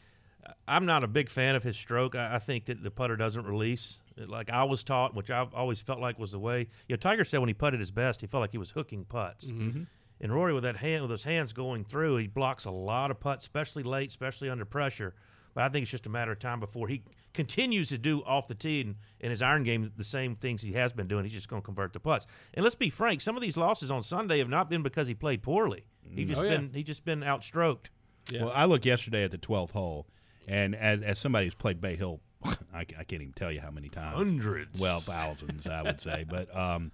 Uh, 0.47 0.53
I'm 0.69 0.85
not 0.87 1.05
a 1.05 1.09
big 1.09 1.29
fan 1.31 1.55
of 1.55 1.63
his 1.63 1.77
stroke. 1.77 2.15
I, 2.15 2.35
I 2.37 2.39
think 2.39 2.67
that 2.67 2.83
the 2.83 2.91
putter 2.91 3.17
doesn't 3.17 3.45
release 3.47 3.99
like 4.17 4.51
I 4.51 4.65
was 4.65 4.85
taught, 4.85 5.15
which 5.15 5.31
I've 5.31 5.55
always 5.55 5.81
felt 5.81 6.01
like 6.01 6.19
was 6.19 6.33
the 6.33 6.39
way. 6.39 6.61
You 6.87 6.95
know, 6.95 6.97
Tiger 6.97 7.25
said 7.25 7.39
when 7.41 7.49
he 7.49 7.55
putted 7.55 7.81
his 7.81 7.91
best, 7.91 8.21
he 8.21 8.27
felt 8.27 8.43
like 8.43 8.51
he 8.53 8.59
was 8.59 8.71
hooking 8.73 9.05
putts. 9.07 9.47
Mm-hmm. 9.47 9.85
And 10.21 10.35
Rory, 10.35 10.53
with 10.53 10.65
that 10.65 10.77
hand, 10.77 11.03
with 11.03 11.11
those 11.11 11.23
hands 11.25 11.53
going 11.53 11.85
through, 11.85 12.17
he 12.19 12.27
blocks 12.27 12.65
a 12.67 12.71
lot 12.71 13.11
of 13.11 13.19
putts, 13.21 13.45
especially 13.45 13.83
late, 13.83 14.11
especially 14.11 14.51
under 14.51 14.65
pressure. 14.65 15.15
But 15.55 15.65
I 15.65 15.69
think 15.71 15.83
it's 15.85 15.91
just 15.91 16.07
a 16.07 16.11
matter 16.11 16.31
of 16.33 16.39
time 16.39 16.61
before 16.61 16.89
he 16.89 17.03
continues 17.33 17.89
to 17.89 17.99
do 17.99 18.23
off 18.25 18.47
the 18.47 18.55
tee 18.55 18.83
and 18.83 18.97
in 19.21 19.31
his 19.31 19.41
iron 19.43 19.63
game 19.65 19.91
the 19.97 20.05
same 20.05 20.37
things 20.37 20.63
he 20.63 20.73
has 20.75 20.93
been 20.93 21.09
doing. 21.09 21.25
He's 21.25 21.33
just 21.33 21.49
going 21.49 21.63
to 21.63 21.67
convert 21.67 21.93
the 21.93 22.01
putts. 22.01 22.27
And 22.55 22.63
let's 22.63 22.75
be 22.75 22.91
frank, 22.91 23.21
some 23.21 23.35
of 23.37 23.43
these 23.43 23.57
losses 23.57 23.91
on 23.91 24.03
Sunday 24.03 24.39
have 24.39 24.49
not 24.49 24.69
been 24.69 24.83
because 24.83 25.07
he 25.09 25.15
played 25.15 25.43
poorly. 25.43 25.85
He 26.15 26.25
just 26.25 26.41
Oh, 26.41 26.45
yeah. 26.45 26.57
been 26.57 26.71
he 26.75 26.83
just 26.83 27.05
been 27.05 27.23
outstroked. 27.25 27.91
yeah. 28.31 28.45
Well, 28.45 28.53
I 28.55 28.65
looked 28.67 28.85
yesterday 28.87 29.25
at 29.25 29.31
the 29.31 29.39
12th 29.39 29.71
hole, 29.71 30.07
and 30.49 30.75
as, 30.75 31.03
as 31.03 31.19
somebody 31.19 31.47
who's 31.47 31.55
played 31.55 31.81
Bay 31.81 31.97
Hill, 31.97 32.21
I, 32.45 32.57
I 32.75 32.85
can't 32.85 33.23
even 33.23 33.33
tell 33.33 33.51
you 33.53 33.61
how 33.61 33.71
many 33.71 33.89
times. 33.89 34.17
Hundreds. 34.17 34.79
Well, 34.81 35.01
thousands, 35.01 35.67
I 35.67 35.83
would 35.83 36.01
say. 36.01 36.25
But 36.29 36.55
um, 36.57 36.91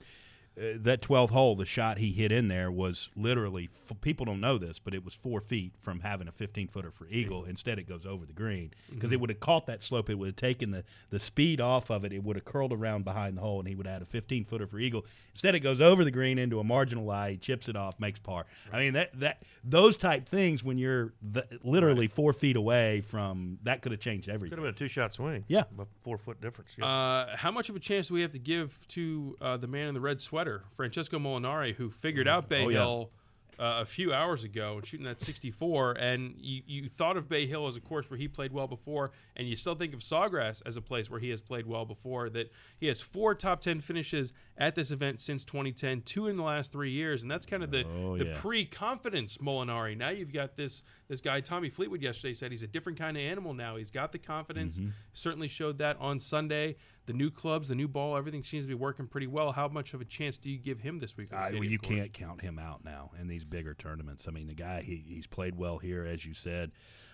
that 0.57 1.03
12th 1.03 1.31
hole, 1.31 1.55
the 1.55 1.67
shot 1.67 1.99
he 1.99 2.13
hit 2.13 2.33
in 2.33 2.49
there 2.49 2.71
was 2.71 3.11
literally, 3.15 3.69
f- 3.91 4.01
people 4.01 4.25
don't 4.25 4.41
know 4.41 4.57
this, 4.57 4.79
but 4.79 4.95
it 4.95 5.05
was 5.05 5.15
four 5.15 5.41
feet 5.41 5.75
from 5.79 6.01
having 6.01 6.29
a 6.29 6.33
15 6.33 6.69
footer 6.69 6.91
for 6.91 7.07
Eagle. 7.09 7.45
Instead, 7.45 7.79
it 7.79 7.87
goes 7.87 8.07
over 8.07 8.25
the 8.25 8.33
green 8.33 8.73
because 8.91 9.13
it 9.13 9.21
would 9.21 9.29
have 9.29 9.41
caught 9.41 9.67
that 9.67 9.83
slope. 9.83 10.09
It 10.09 10.15
would 10.15 10.29
have 10.29 10.37
taken 10.37 10.71
the, 10.71 10.85
the 11.11 11.19
speed 11.19 11.61
off 11.61 11.91
of 11.91 12.05
it. 12.05 12.13
It 12.13 12.25
would 12.25 12.37
have 12.37 12.45
curled 12.47 12.73
around 12.73 13.05
behind 13.05 13.37
the 13.37 13.43
hole, 13.43 13.59
and 13.59 13.69
he 13.69 13.75
would 13.75 13.87
have 13.87 13.95
had 13.95 14.03
a 14.03 14.07
15 14.07 14.47
footer 14.47 14.67
for 14.67 14.79
Eagle. 14.79 15.05
Instead, 15.33 15.55
it 15.55 15.61
goes 15.61 15.83
over 15.83 16.05
the 16.05 16.11
green 16.11 16.39
into 16.39 16.59
a 16.59 16.65
marginal 16.65 17.05
lie, 17.05 17.33
he 17.33 17.37
chips 17.37 17.69
it 17.69 17.77
off, 17.77 18.01
makes 18.01 18.19
par. 18.19 18.47
I 18.73 18.79
mean, 18.79 18.95
that, 18.95 19.11
that 19.21 19.43
those 19.63 19.99
type 19.99 20.27
things 20.27 20.65
when 20.65 20.79
you're 20.79 21.13
the, 21.33 21.47
literally 21.63 22.07
four 22.07 22.33
feet 22.33 22.57
away 22.57 23.03
from 23.03 23.59
that 23.65 23.83
could 23.83 23.93
have 23.93 24.01
changed 24.01 24.31
everything. 24.31 24.57
Could 24.57 24.65
have 24.65 24.75
been 24.75 24.87
a 24.87 24.89
two 24.89 24.89
shot 24.89 25.13
swing. 25.13 25.45
Yeah. 25.49 25.65
a 25.79 25.85
four 26.03 26.17
foot 26.17 26.41
difference. 26.41 26.71
Yeah. 26.79 26.87
Uh, 26.87 27.37
how 27.37 27.51
much 27.51 27.69
of 27.69 27.77
a 27.77 27.81
chance 27.81 28.09
do 28.09 28.15
we 28.15 28.23
have 28.23 28.33
to 28.33 28.39
give 28.39 28.79
to 28.89 29.37
uh, 29.43 29.57
the 29.59 29.67
man 29.67 29.89
in 29.89 29.95
the 29.95 30.01
red 30.01 30.21
sweater, 30.23 30.46
Francesco 30.77 31.19
Molinari, 31.19 31.75
who 31.75 31.91
figured 31.91 32.29
out 32.29 32.49
Bay 32.49 32.65
Oh, 32.65 32.69
yeah. 32.69 32.79
Hill 32.81 33.11
uh, 33.59 33.79
a 33.81 33.85
few 33.87 34.13
hours 34.13 34.45
ago 34.45 34.77
and 34.77 34.85
shooting 34.87 35.07
that 35.07 35.19
64? 35.19 35.93
And 35.93 36.35
you, 36.39 36.61
you 36.67 36.89
thought 36.91 37.17
of 37.17 37.27
Bay 37.27 37.47
Hill 37.47 37.67
as 37.67 37.75
a 37.75 37.81
course 37.81 38.11
where 38.11 38.19
he 38.19 38.29
played 38.29 38.53
well 38.53 38.67
before, 38.67 39.13
and 39.35 39.49
you 39.49 39.57
still 39.57 39.75
think 39.75 39.95
of 39.95 40.01
Sawgrass 40.01 40.61
as 40.67 40.77
a 40.77 40.83
place 40.83 41.09
where 41.09 41.21
he 41.21 41.31
has 41.31 41.41
played 41.41 41.67
well 41.67 41.87
before. 41.87 42.29
That 42.29 42.53
he 42.79 42.87
has 42.89 43.01
four 43.01 43.35
top 43.35 43.63
10 43.63 43.81
finishes 43.81 44.35
at 44.59 44.75
this 44.75 44.91
event 44.91 45.21
since 45.21 45.43
2010, 45.43 46.03
two 46.03 46.27
in 46.27 46.37
the 46.37 46.43
last 46.43 46.71
three 46.71 46.91
years, 46.91 47.23
and 47.23 47.31
that's 47.31 47.47
kind 47.47 47.63
of 47.63 47.71
the, 47.71 47.85
Oh, 47.87 48.19
the 48.19 48.27
yeah. 48.27 48.35
pre-confidence 48.37 49.39
Molinari. 49.39 49.97
Now 49.97 50.11
you've 50.11 50.33
got 50.33 50.57
this 50.57 50.83
this 51.09 51.21
guy 51.21 51.41
Tommy 51.41 51.71
Fleetwood 51.71 52.03
yesterday 52.03 52.35
said 52.35 52.51
he's 52.51 52.63
a 52.65 52.67
different 52.67 52.99
kind 52.99 53.17
of 53.17 53.23
animal 53.23 53.55
now. 53.55 53.77
He's 53.77 53.91
got 53.93 54.13
the 54.13 54.19
confidence. 54.19 54.77
Mm-hmm. 54.77 54.91
Certainly 55.15 55.49
showed 55.49 55.79
that 55.79 55.97
on 56.01 56.19
Sunday. 56.21 56.77
The 57.07 57.13
new 57.13 57.31
clubs, 57.31 57.69
the 57.69 57.75
new 57.75 57.89
ball, 57.89 58.17
everything 58.17 58.43
seems 58.45 58.65
to 58.65 58.69
be 58.69 58.75
working 58.75 59.07
pretty 59.07 59.27
well. 59.27 59.53
How 59.53 59.69
much 59.69 59.95
of 59.95 60.01
a 60.01 60.05
chance 60.05 60.39
do 60.39 60.51
you 60.51 60.59
give 60.59 60.81
him 60.81 60.99
this 60.99 61.17
week? 61.17 61.33
on 61.33 61.39
I, 61.39 61.51
well, 61.53 61.65
you 61.65 61.79
can't 61.79 62.13
count 62.13 62.41
him 62.41 62.59
out 62.59 62.85
now 62.85 63.13
in 63.21 63.29
these 63.29 63.45
bigger 63.45 63.75
tournaments. 63.75 64.27
I 64.29 64.33
mean, 64.33 64.47
the 64.47 64.55
guy 64.55 64.83
he, 64.83 65.05
he's 65.07 65.27
played 65.27 65.57
well 65.57 65.79
here, 65.79 66.05
as 66.05 66.27
you 66.27 66.35
said. 66.35 66.73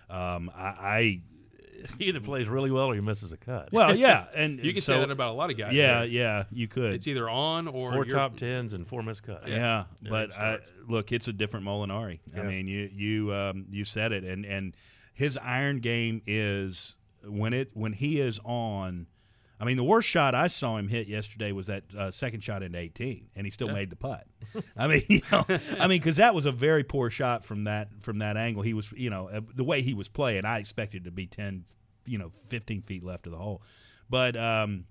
Um, 0.09 0.51
I, 0.55 0.63
I 0.63 1.21
he 1.97 2.05
either 2.05 2.19
plays 2.19 2.47
really 2.47 2.71
well 2.71 2.87
or 2.87 2.95
he 2.95 3.01
misses 3.01 3.31
a 3.33 3.37
cut. 3.37 3.69
well, 3.71 3.95
yeah, 3.95 4.25
and 4.35 4.63
You 4.63 4.73
can 4.73 4.81
so, 4.81 4.93
say 4.93 4.99
that 4.99 5.11
about 5.11 5.31
a 5.31 5.33
lot 5.33 5.49
of 5.49 5.57
guys. 5.57 5.73
Yeah, 5.73 5.99
right? 5.99 6.09
yeah, 6.09 6.43
you 6.51 6.67
could. 6.67 6.93
It's 6.93 7.07
either 7.07 7.29
on 7.29 7.67
or 7.67 7.93
four 7.93 8.05
top 8.05 8.37
tens 8.37 8.73
and 8.73 8.87
four 8.87 9.03
missed 9.03 9.23
cuts. 9.23 9.47
yeah, 9.47 9.85
Yeah, 10.01 10.09
but 10.09 10.35
I, 10.37 10.59
look, 10.87 11.11
it's 11.11 11.27
a 11.27 11.33
different 11.33 11.65
Molinari. 11.65 12.19
I 12.35 12.41
mean, 12.41 12.67
you 12.67 12.89
you 12.93 13.33
um, 13.33 13.65
you 13.69 13.85
said 13.85 14.11
it, 14.11 14.23
and 14.23 14.45
and 14.45 14.75
his 15.13 15.37
iron 15.37 15.79
game 15.79 16.21
is 16.25 16.95
when 17.25 17.53
it 17.53 17.71
when 17.73 17.93
he 17.93 18.19
is 18.19 18.39
on. 18.43 19.07
I 19.63 19.65
mean, 19.65 19.77
the 19.77 19.83
worst 19.85 20.09
shot 20.09 20.35
I 20.35 20.49
saw 20.49 20.75
him 20.77 20.89
hit 20.89 21.07
yesterday 21.07 21.53
was 21.53 21.67
that 21.67 21.83
uh, 21.97 22.11
second 22.11 22.41
shot 22.43 22.63
into 22.63 22.77
18, 22.77 23.29
and 23.37 23.47
he 23.47 23.49
still 23.51 23.67
Yeah. 23.69 23.73
made 23.75 23.89
the 23.89 23.95
putt. 23.95 24.27
I 24.77 24.87
mean, 24.87 25.03
you 25.09 25.21
know, 25.31 25.45
I 25.79 25.87
mean, 25.87 26.01
because 26.01 26.17
that 26.17 26.35
was 26.35 26.45
a 26.45 26.51
very 26.51 26.83
poor 26.83 27.09
shot 27.09 27.45
from 27.45 27.63
that 27.63 27.87
from 28.01 28.19
that 28.19 28.35
angle. 28.35 28.61
He 28.61 28.73
was, 28.73 28.91
you 28.91 29.09
know, 29.09 29.29
uh, 29.29 29.39
the 29.55 29.63
way 29.63 29.81
he 29.81 29.93
was 29.93 30.09
playing, 30.09 30.43
I 30.43 30.59
expected 30.59 31.05
to 31.05 31.11
be 31.11 31.27
10, 31.27 31.63
you 32.05 32.17
know, 32.17 32.29
15 32.49 32.81
feet 32.81 33.05
left 33.05 33.25
of 33.25 33.31
the 33.31 33.37
hole. 33.37 33.61
But 34.09 34.35
um, 34.35 34.83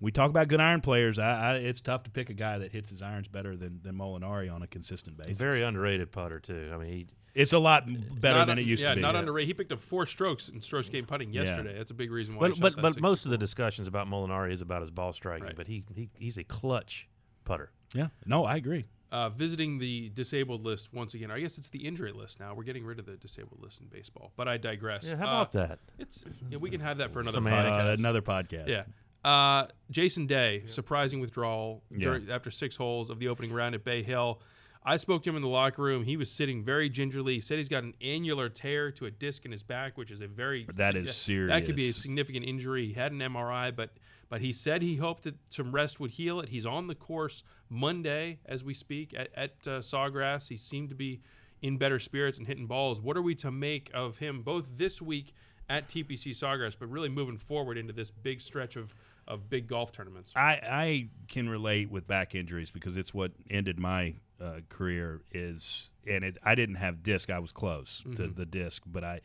we 0.00 0.10
talk 0.10 0.28
about 0.30 0.48
good 0.48 0.60
iron 0.60 0.80
players. 0.80 1.18
I, 1.20 1.52
I, 1.52 1.54
it's 1.58 1.80
tough 1.80 2.02
to 2.02 2.10
pick 2.10 2.30
a 2.30 2.34
guy 2.34 2.58
that 2.58 2.72
hits 2.72 2.90
his 2.90 3.02
irons 3.02 3.28
better 3.28 3.56
than, 3.56 3.78
than 3.84 3.94
Molinari 3.94 4.52
on 4.52 4.62
a 4.62 4.66
consistent 4.66 5.16
basis. 5.16 5.38
Very 5.38 5.62
underrated 5.62 6.10
putter 6.10 6.40
too. 6.40 6.70
I 6.74 6.76
mean, 6.78 6.92
he, 6.92 7.06
it's 7.34 7.52
a 7.52 7.58
lot 7.58 7.84
better 8.20 8.40
than 8.40 8.50
un- 8.50 8.58
it 8.58 8.66
used 8.66 8.82
yeah, 8.82 8.90
to 8.90 8.94
be. 8.96 9.00
Yeah, 9.00 9.06
not 9.06 9.16
underrated. 9.16 9.48
He 9.48 9.54
picked 9.54 9.72
up 9.72 9.80
four 9.80 10.06
strokes 10.06 10.48
in 10.48 10.60
strokes 10.60 10.88
gained 10.88 11.08
putting 11.08 11.32
yesterday. 11.32 11.76
That's 11.76 11.90
a 11.90 11.94
big 11.94 12.10
reason 12.10 12.34
why. 12.36 12.48
he 12.48 12.50
but 12.50 12.56
shot 12.56 12.62
but, 12.62 12.76
that 12.76 12.94
but 12.94 13.00
most 13.02 13.24
of 13.24 13.30
the 13.30 13.38
discussions 13.38 13.86
about 13.88 14.08
Molinari 14.08 14.52
is 14.52 14.60
about 14.60 14.80
his 14.80 14.90
ball 14.90 15.12
striking. 15.12 15.44
Right. 15.46 15.56
But 15.56 15.66
he, 15.68 15.84
he 15.94 16.08
he's 16.18 16.36
a 16.38 16.44
clutch 16.44 17.08
putter. 17.44 17.70
yeah, 17.94 18.08
no, 18.26 18.44
I 18.44 18.56
agree. 18.56 18.84
uh, 19.12 19.28
visiting 19.30 19.78
the 19.78 20.10
disabled 20.14 20.64
list 20.64 20.92
once 20.92 21.14
again. 21.14 21.30
I 21.30 21.40
guess 21.40 21.58
it's 21.58 21.68
the 21.68 21.84
injury 21.86 22.12
list 22.12 22.38
now. 22.38 22.54
We're 22.54 22.62
getting 22.64 22.84
rid 22.84 22.98
of 23.00 23.06
the 23.06 23.16
disabled 23.16 23.60
list 23.62 23.80
in 23.80 23.86
baseball, 23.86 24.32
but 24.36 24.46
I 24.46 24.56
digress. 24.56 25.04
Yeah, 25.08 25.16
how 25.16 25.26
Uh, 25.26 25.30
about 25.40 25.52
that? 25.52 25.78
It's 25.98 26.24
yeah, 26.48 26.58
we 26.58 26.70
can 26.70 26.80
have 26.80 26.98
that 26.98 27.10
for 27.10 27.20
another 27.20 27.36
Semantics. 27.36 27.84
podcast. 27.84 27.90
Uh, 27.90 27.94
another 27.94 28.22
podcast. 28.22 28.68
Yeah. 28.68 28.84
Uh, 29.22 29.66
Jason 29.90 30.26
Day, 30.26 30.62
surprising 30.68 31.20
withdrawal 31.20 31.82
during, 31.96 32.30
after 32.30 32.50
six 32.50 32.74
holes 32.76 33.10
of 33.10 33.18
the 33.18 33.28
opening 33.28 33.52
round 33.52 33.74
at 33.74 33.84
Bay 33.84 34.02
Hill. 34.02 34.40
I 34.82 34.96
spoke 34.96 35.22
to 35.24 35.30
him 35.30 35.36
in 35.36 35.42
the 35.42 35.48
locker 35.48 35.82
room. 35.82 36.04
He 36.04 36.16
was 36.16 36.30
sitting 36.30 36.64
very 36.64 36.88
gingerly. 36.88 37.34
He 37.34 37.40
said 37.40 37.58
he's 37.58 37.68
got 37.68 37.82
an 37.82 37.94
annular 38.00 38.48
tear 38.48 38.90
to 38.92 39.06
a 39.06 39.10
disc 39.10 39.44
in 39.44 39.52
his 39.52 39.62
back, 39.62 39.98
which 39.98 40.10
is 40.10 40.22
a 40.22 40.26
very 40.26 40.66
That 40.74 40.96
is 40.96 41.14
serious. 41.14 41.50
That 41.50 41.66
could 41.66 41.76
be 41.76 41.90
a 41.90 41.92
significant 41.92 42.46
injury. 42.46 42.86
He 42.86 42.92
had 42.94 43.12
an 43.12 43.18
MRI, 43.18 43.74
but 43.74 43.90
but 44.30 44.40
he 44.40 44.52
said 44.52 44.80
he 44.80 44.96
hoped 44.96 45.24
that 45.24 45.34
some 45.50 45.72
rest 45.72 46.00
would 46.00 46.12
heal 46.12 46.40
it. 46.40 46.48
He's 46.48 46.64
on 46.64 46.86
the 46.86 46.94
course 46.94 47.42
Monday 47.68 48.38
as 48.46 48.62
we 48.62 48.74
speak 48.74 49.12
at, 49.16 49.28
at 49.34 49.50
uh, 49.66 49.80
Sawgrass. 49.80 50.48
He 50.48 50.56
seemed 50.56 50.88
to 50.90 50.94
be 50.94 51.20
in 51.62 51.76
better 51.76 51.98
spirits 51.98 52.38
and 52.38 52.46
hitting 52.46 52.66
balls. 52.66 53.00
What 53.00 53.16
are 53.16 53.22
we 53.22 53.34
to 53.36 53.50
make 53.50 53.90
of 53.92 54.18
him 54.18 54.42
both 54.42 54.68
this 54.76 55.02
week 55.02 55.34
at 55.68 55.88
TPC 55.88 56.34
Sawgrass, 56.34 56.76
but 56.78 56.88
really 56.88 57.08
moving 57.08 57.36
forward 57.36 57.76
into 57.76 57.92
this 57.92 58.10
big 58.10 58.40
stretch 58.40 58.76
of, 58.76 58.94
of 59.26 59.50
big 59.50 59.66
golf 59.66 59.92
tournaments? 59.92 60.32
I, 60.36 60.60
I 60.62 61.08
can 61.28 61.48
relate 61.48 61.90
with 61.90 62.06
back 62.06 62.34
injuries 62.34 62.70
because 62.70 62.96
it's 62.96 63.12
what 63.12 63.32
ended 63.50 63.78
my 63.78 64.14
uh, 64.40 64.60
career. 64.68 65.22
Is 65.32 65.92
and 66.06 66.24
it 66.24 66.38
I 66.42 66.54
didn't 66.54 66.76
have 66.76 67.02
disc. 67.02 67.30
I 67.30 67.38
was 67.38 67.52
close 67.52 68.02
to 68.16 68.28
the 68.28 68.46
disc, 68.46 68.82
but 68.86 69.04
I 69.04 69.20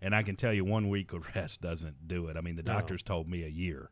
and 0.00 0.14
I 0.14 0.22
can 0.22 0.36
tell 0.36 0.52
you 0.52 0.64
one 0.64 0.88
week 0.88 1.12
of 1.12 1.26
rest 1.34 1.60
doesn't 1.60 2.06
do 2.06 2.28
it. 2.28 2.36
I 2.36 2.40
mean, 2.40 2.56
the 2.56 2.62
doctors 2.62 3.02
told 3.02 3.28
me 3.28 3.44
a 3.44 3.48
year. 3.48 3.90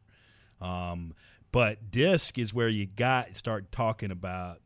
Um, 0.61 1.15
but 1.53 1.91
disc 1.91 2.39
is 2.39 2.53
where 2.53 2.69
you 2.69 2.87
got 2.87 3.37
start 3.37 3.73
talking 3.73 4.11
about 4.11 4.61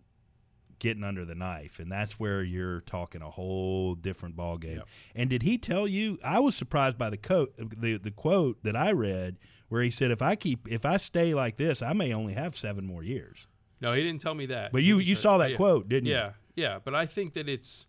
getting 0.79 1.05
under 1.05 1.25
the 1.25 1.35
knife, 1.35 1.79
and 1.79 1.92
that's 1.92 2.18
where 2.18 2.42
you're 2.42 2.81
talking 2.81 3.23
a 3.23 3.31
whole 3.31 3.94
different 3.94 4.35
ball 4.35 4.59
game. 4.59 4.79
Yep. 4.79 4.88
And 5.14 5.31
did 5.31 5.42
he 5.42 5.59
tell 5.59 5.87
you? 5.87 6.18
I 6.25 6.40
was 6.40 6.57
surprised 6.57 6.99
by 6.99 7.11
the 7.11 7.16
quote, 7.16 7.55
the 7.59 7.99
the 7.99 8.11
quote 8.11 8.59
that 8.64 8.77
I 8.77 8.92
read, 8.92 9.38
where 9.68 9.83
he 9.83 9.90
said, 9.90 10.11
"If 10.11 10.23
I 10.23 10.35
keep, 10.35 10.66
if 10.68 10.85
I 10.85 10.96
stay 10.96 11.35
like 11.35 11.57
this, 11.57 11.83
I 11.83 11.92
may 11.92 12.12
only 12.12 12.35
have 12.35 12.57
seven 12.57 12.87
more 12.87 13.05
years." 13.05 13.46
No, 13.81 13.93
he 13.93 14.03
didn't 14.03 14.21
tell 14.21 14.35
me 14.35 14.47
that. 14.47 14.73
But 14.73 14.83
you 14.83 14.99
you 14.99 15.14
saw 15.14 15.37
oh, 15.37 15.38
that 15.38 15.53
yeah. 15.53 15.57
quote, 15.57 15.88
didn't 15.88 16.07
you? 16.07 16.14
Yeah, 16.14 16.33
yeah. 16.55 16.79
But 16.83 16.95
I 16.95 17.07
think 17.07 17.35
that 17.35 17.49
it's 17.49 17.87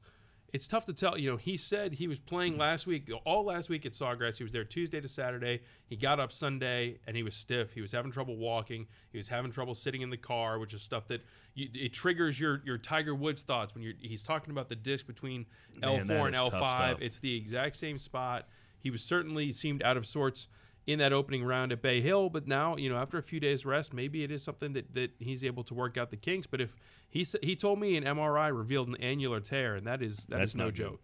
it's 0.54 0.68
tough 0.68 0.86
to 0.86 0.94
tell. 0.94 1.18
You 1.18 1.32
know, 1.32 1.38
he 1.38 1.58
said 1.58 1.94
he 1.94 2.08
was 2.08 2.20
playing 2.20 2.58
last 2.58 2.86
week, 2.86 3.10
all 3.26 3.46
last 3.46 3.70
week 3.70 3.86
at 3.86 3.94
Sawgrass. 3.94 4.38
He 4.38 4.44
was 4.44 4.52
there 4.52 4.64
Tuesday 4.64 5.00
to 5.00 5.08
Saturday. 5.08 5.62
He 5.88 5.96
got 5.96 6.20
up 6.20 6.34
Sunday 6.34 6.98
and 7.08 7.16
he 7.16 7.24
was 7.24 7.36
stiff. 7.36 7.74
He 7.74 7.82
was 7.82 7.92
having 7.92 8.12
trouble 8.12 8.38
walking. 8.38 8.88
He 9.12 9.18
was 9.18 9.28
having 9.28 9.52
trouble 9.52 9.76
sitting 9.76 10.02
in 10.02 10.10
the 10.10 10.18
car, 10.18 10.60
which 10.60 10.74
is 10.74 10.82
stuff 10.82 11.08
that 11.08 11.22
you, 11.54 11.70
it 11.74 11.94
triggers 11.94 12.40
your 12.40 12.62
your 12.66 12.78
Tiger 12.78 13.16
Woods 13.16 13.44
thoughts 13.44 13.74
when 13.74 13.84
you're 13.84 13.94
he's 14.00 14.24
talking 14.24 14.52
about 14.52 14.70
the 14.70 14.76
disc 14.76 15.08
between 15.08 15.46
L 15.84 16.00
four 16.06 16.28
and 16.28 16.36
L 16.36 16.50
five. 16.50 16.98
It's 17.02 17.20
the 17.20 17.36
exact 17.36 17.76
same 17.76 17.98
spot. 17.98 18.48
He 18.80 18.90
was 18.90 19.04
certainly 19.04 19.54
seemed 19.54 19.84
out 19.84 19.96
of 19.96 20.06
sorts 20.06 20.48
in 20.88 21.00
that 21.00 21.14
opening 21.14 21.44
round 21.44 21.72
at 21.72 21.82
Bay 21.82 22.02
Hill. 22.02 22.30
But 22.30 22.48
now, 22.48 22.76
you 22.76 22.90
know, 22.90 22.98
after 22.98 23.18
a 23.18 23.24
few 23.24 23.40
days 23.40 23.66
rest, 23.66 23.94
maybe 23.94 24.24
it 24.24 24.32
is 24.32 24.44
something 24.44 24.74
that, 24.74 24.94
that 24.96 25.12
he's 25.20 25.44
able 25.44 25.64
to 25.66 25.74
work 25.74 25.98
out 25.98 26.10
the 26.10 26.18
kinks. 26.18 26.48
But 26.48 26.62
if 26.62 26.76
he 27.10 27.26
he 27.44 27.56
told 27.56 27.80
me 27.80 27.98
an 27.98 28.04
MRI 28.04 28.56
revealed 28.56 28.88
an 28.88 28.96
annular 28.98 29.40
tear, 29.40 29.76
and 29.76 29.86
that 29.88 30.02
is 30.02 30.26
that 30.28 30.40
That's 30.40 30.52
is 30.52 30.56
no 30.56 30.72
joke. 30.72 31.02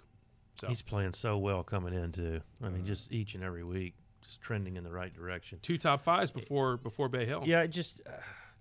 So 0.59 0.67
He's 0.67 0.81
playing 0.81 1.13
so 1.13 1.37
well 1.37 1.63
coming 1.63 1.93
in 1.93 2.11
too. 2.11 2.41
I 2.63 2.69
mean, 2.69 2.85
just 2.85 3.11
each 3.11 3.35
and 3.35 3.43
every 3.43 3.63
week, 3.63 3.93
just 4.23 4.41
trending 4.41 4.75
in 4.75 4.83
the 4.83 4.91
right 4.91 5.13
direction. 5.13 5.59
two 5.61 5.77
top 5.77 6.01
fives 6.03 6.31
before 6.31 6.77
before 6.77 7.09
Bay 7.09 7.25
Hill. 7.25 7.43
Yeah, 7.45 7.61
it 7.61 7.67
just, 7.67 8.01
uh, 8.07 8.13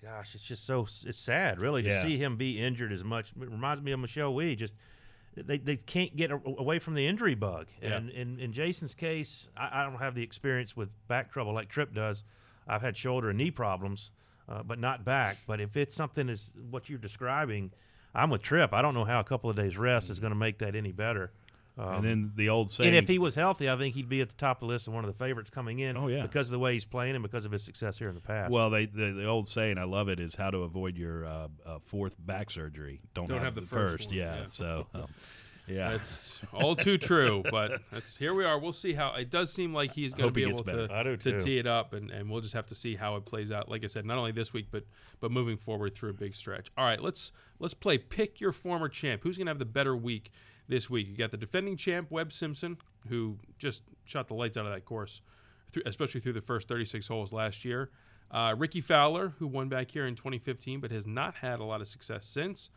gosh, 0.02 0.35
it's 0.35 0.44
just 0.44 0.66
so 0.66 0.83
it's 1.07 1.18
sad, 1.18 1.59
really, 1.59 1.83
to 1.83 1.88
Yeah. 1.88 2.02
see 2.02 2.18
him 2.18 2.37
be 2.37 2.61
injured 2.61 2.92
as 2.92 3.02
much. 3.02 3.31
It 3.40 3.50
reminds 3.50 3.81
me 3.81 3.92
of 3.92 4.00
Michelle 4.00 4.35
Wie. 4.35 4.55
Just 4.55 4.74
they, 5.37 5.59
they 5.59 5.77
can't 5.77 6.16
get 6.16 6.31
away 6.31 6.79
from 6.79 6.94
the 6.94 7.07
injury 7.07 7.35
bug. 7.35 7.66
Yeah. 7.83 7.96
And 7.96 8.11
in, 8.11 8.38
in 8.40 8.53
Jason's 8.53 8.94
case, 8.94 9.49
I, 9.57 9.81
I 9.81 9.85
don't 9.85 9.99
have 9.99 10.14
the 10.14 10.22
experience 10.22 10.77
with 10.77 10.88
back 11.09 11.33
trouble 11.33 11.53
like 11.53 11.68
Tripp 11.68 11.94
does. 11.94 12.25
I've 12.66 12.83
had 12.83 12.96
shoulder 12.96 13.29
and 13.29 13.38
knee 13.38 13.51
problems, 13.51 14.11
uh, 14.49 14.62
but 14.62 14.79
not 14.79 15.05
back. 15.05 15.37
But 15.46 15.61
if 15.61 15.77
it's 15.77 15.94
something 15.94 16.29
as 16.29 16.53
what 16.70 16.88
you're 16.88 16.99
describing, 16.99 17.70
I'm 18.14 18.31
with 18.31 18.42
Tripp. 18.42 18.72
I 18.72 18.83
don't 18.83 18.94
know 18.94 19.05
how 19.05 19.20
a 19.20 19.25
couple 19.25 19.51
of 19.51 19.57
days 19.57 19.77
rest 19.77 20.11
is 20.11 20.18
going 20.18 20.33
to 20.33 20.38
make 20.38 20.59
that 20.59 20.75
any 20.75 20.92
better. 20.92 21.31
Um, 21.79 21.97
and 21.97 22.05
then 22.05 22.33
the 22.37 22.49
old 22.49 22.71
saying, 22.71 22.89
and 22.89 22.97
if 22.97 23.07
he 23.07 23.19
was 23.19 23.35
healthy, 23.35 23.69
I 23.69 23.77
think 23.77 23.95
he'd 23.95 24.09
be 24.09 24.23
at 24.23 24.31
the 24.31 24.35
top 24.37 24.59
of 24.59 24.61
the 24.61 24.67
list 24.67 24.87
and 24.87 24.95
one 24.95 25.05
of 25.05 25.12
the 25.12 25.25
favorites 25.25 25.51
coming 25.51 25.81
in. 25.81 25.97
Oh, 25.97 26.09
yeah. 26.09 26.23
because 26.23 26.47
of 26.47 26.53
the 26.53 26.59
way 26.59 26.73
he's 26.73 26.87
playing 26.87 27.17
and 27.17 27.23
because 27.23 27.45
of 27.45 27.53
his 27.53 27.62
success 27.62 27.99
here 27.99 28.09
in 28.09 28.15
the 28.15 28.21
past. 28.21 28.51
well, 28.51 28.71
they 28.71 28.87
the, 28.87 29.12
the 29.12 29.27
old 29.27 29.47
saying, 29.47 29.77
I 29.77 29.85
love 29.85 30.09
it, 30.09 30.19
is 30.19 30.35
how 30.35 30.51
to 30.51 30.59
avoid 30.59 30.97
your 30.97 31.27
uh, 31.27 31.49
uh, 31.67 31.79
fourth 31.81 32.15
back 32.19 32.51
surgery. 32.51 33.01
Don't, 33.15 33.29
Don't 33.29 33.43
have 33.43 33.55
the 33.55 33.62
first 33.62 34.09
one, 34.09 34.17
Yeah, 34.17 34.37
yeah. 34.41 34.47
so 34.47 34.87
um, 34.95 35.05
yeah, 35.67 35.91
That's 35.91 36.41
all 36.55 36.77
too 36.77 36.97
true, 36.97 37.43
but 37.51 37.83
that's 37.93 38.17
here 38.17 38.33
we 38.33 38.45
are. 38.45 38.59
We'll 38.59 38.73
see 38.73 38.95
how 38.95 39.15
it 39.15 39.31
does 39.31 39.53
seem 39.53 39.75
like 39.75 39.93
he's 39.93 40.15
going 40.15 40.29
to 40.29 40.33
be 40.33 40.45
able 40.45 40.62
gets 40.62 40.71
to, 40.71 40.87
better. 40.89 40.95
I 40.95 41.03
do 41.03 41.17
to 41.17 41.41
tee 41.41 41.59
it 41.59 41.67
up, 41.67 41.93
and, 41.93 42.11
and 42.11 42.31
we'll 42.31 42.41
just 42.41 42.55
have 42.55 42.67
to 42.69 42.75
see 42.75 42.95
how 42.95 43.17
it 43.17 43.27
plays 43.27 43.53
out. 43.53 43.69
Like 43.69 43.85
I 43.85 43.89
said, 43.89 44.07
not 44.07 44.17
only 44.17 44.33
this 44.33 44.53
week, 44.53 44.69
but 44.71 44.85
but 45.21 45.31
moving 45.31 45.57
forward 45.59 45.95
through 45.95 46.11
a 46.11 46.15
big 46.15 46.37
stretch. 46.37 46.71
All 46.79 46.85
right, 46.85 47.03
let's 47.03 47.33
let's 47.59 47.75
play 47.75 47.99
pick 47.99 48.41
your 48.41 48.53
former 48.53 48.89
champ. 48.89 49.23
Who's 49.23 49.37
going 49.37 49.47
to 49.47 49.51
have 49.51 49.59
the 49.59 49.65
better 49.67 49.95
week 49.95 50.31
this 50.68 50.88
week? 50.90 51.09
You 51.09 51.16
got 51.16 51.31
the 51.31 51.37
defending 51.37 51.76
champ 51.76 52.11
Webb 52.11 52.33
Simpson, 52.33 52.76
who 53.09 53.38
just 53.59 53.83
shot 54.05 54.29
the 54.29 54.35
lights 54.35 54.57
out 54.57 54.66
of 54.66 54.72
that 54.72 54.85
course, 54.85 55.20
through, 55.72 55.83
especially 55.87 56.20
through 56.20 56.33
the 56.35 56.40
first 56.40 56.68
36 56.68 57.07
holes 57.09 57.33
last 57.33 57.64
year. 57.64 57.90
Uh, 58.31 58.55
Rickie 58.59 58.81
Fowler, 58.81 59.35
who 59.38 59.46
won 59.46 59.68
back 59.68 59.90
here 59.90 60.07
in 60.07 60.16
2015, 60.16 60.81
but 60.81 60.90
has 60.90 61.07
not 61.07 61.37
had 61.37 61.61
a 61.61 61.64
lot 61.64 61.81
of 61.81 61.88
success 61.88 62.26
since 62.26 62.70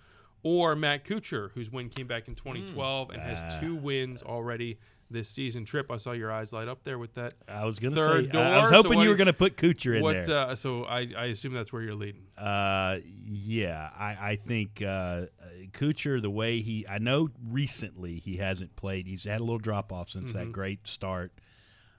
or 0.43 0.75
Matt 0.75 1.03
Kuchar, 1.03 1.51
whose 1.51 1.69
win 1.71 1.89
came 1.89 2.07
back 2.07 2.27
in 2.29 2.35
2012 2.35 3.09
and 3.09 3.21
has 3.21 3.59
two 3.59 3.75
wins 3.75 4.21
already 4.23 4.79
this 5.11 5.27
season. 5.27 5.65
Tripp, 5.65 5.91
I 5.91 5.97
saw 5.97 6.11
your 6.13 6.31
eyes 6.31 6.53
light 6.53 6.67
up 6.69 6.83
there 6.83 6.97
with 6.99 7.13
that. 7.15 7.33
I 7.47 7.65
was 7.65 7.77
gonna 7.79 7.95
say, 7.95 8.01
I- 8.01 8.05
I 8.07 8.17
was 8.21 8.27
door, 8.29 8.69
so 8.69 8.75
hoping 8.75 8.97
what 8.99 9.03
you 9.03 9.09
were 9.09 9.15
gonna 9.15 9.33
put 9.33 9.57
Kuchar 9.57 9.97
in 9.97 10.03
What? 10.03 10.25
there. 10.27 10.37
Uh, 10.37 10.55
so 10.55 10.83
I, 10.85 11.07
I 11.17 11.25
assume 11.25 11.53
that's 11.53 11.73
where 11.73 11.81
you're 11.81 11.95
leading. 11.95 12.21
Uh, 12.37 12.99
yeah, 13.25 13.89
I, 13.97 14.05
I 14.31 14.35
think 14.45 14.81
uh, 14.81 15.23
Kuchar, 15.69 16.21
the 16.21 16.29
way 16.29 16.61
he, 16.61 16.85
I 16.87 16.97
know 16.97 17.29
recently 17.47 18.19
he 18.19 18.37
hasn't 18.37 18.75
played. 18.75 19.07
He's 19.07 19.23
had 19.23 19.39
a 19.41 19.43
little 19.43 19.57
drop 19.59 19.91
off 19.91 20.09
since 20.09 20.29
Mm-hmm. 20.29 20.37
that 20.39 20.51
great 20.51 20.87
start 20.87 21.31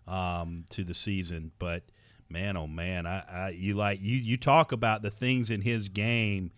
um, 0.07 0.65
to 0.71 0.85
the 0.85 0.95
season. 0.95 1.53
But 1.59 1.83
man, 2.29 2.57
oh 2.57 2.67
man, 2.67 3.07
I, 3.07 3.25
I 3.29 3.49
you 3.51 3.75
like 3.75 4.01
you 4.01 4.17
you 4.17 4.37
talk 4.37 4.73
about 4.73 5.03
the 5.03 5.11
things 5.11 5.51
in 5.51 5.61
his 5.63 5.89
game. 5.89 6.53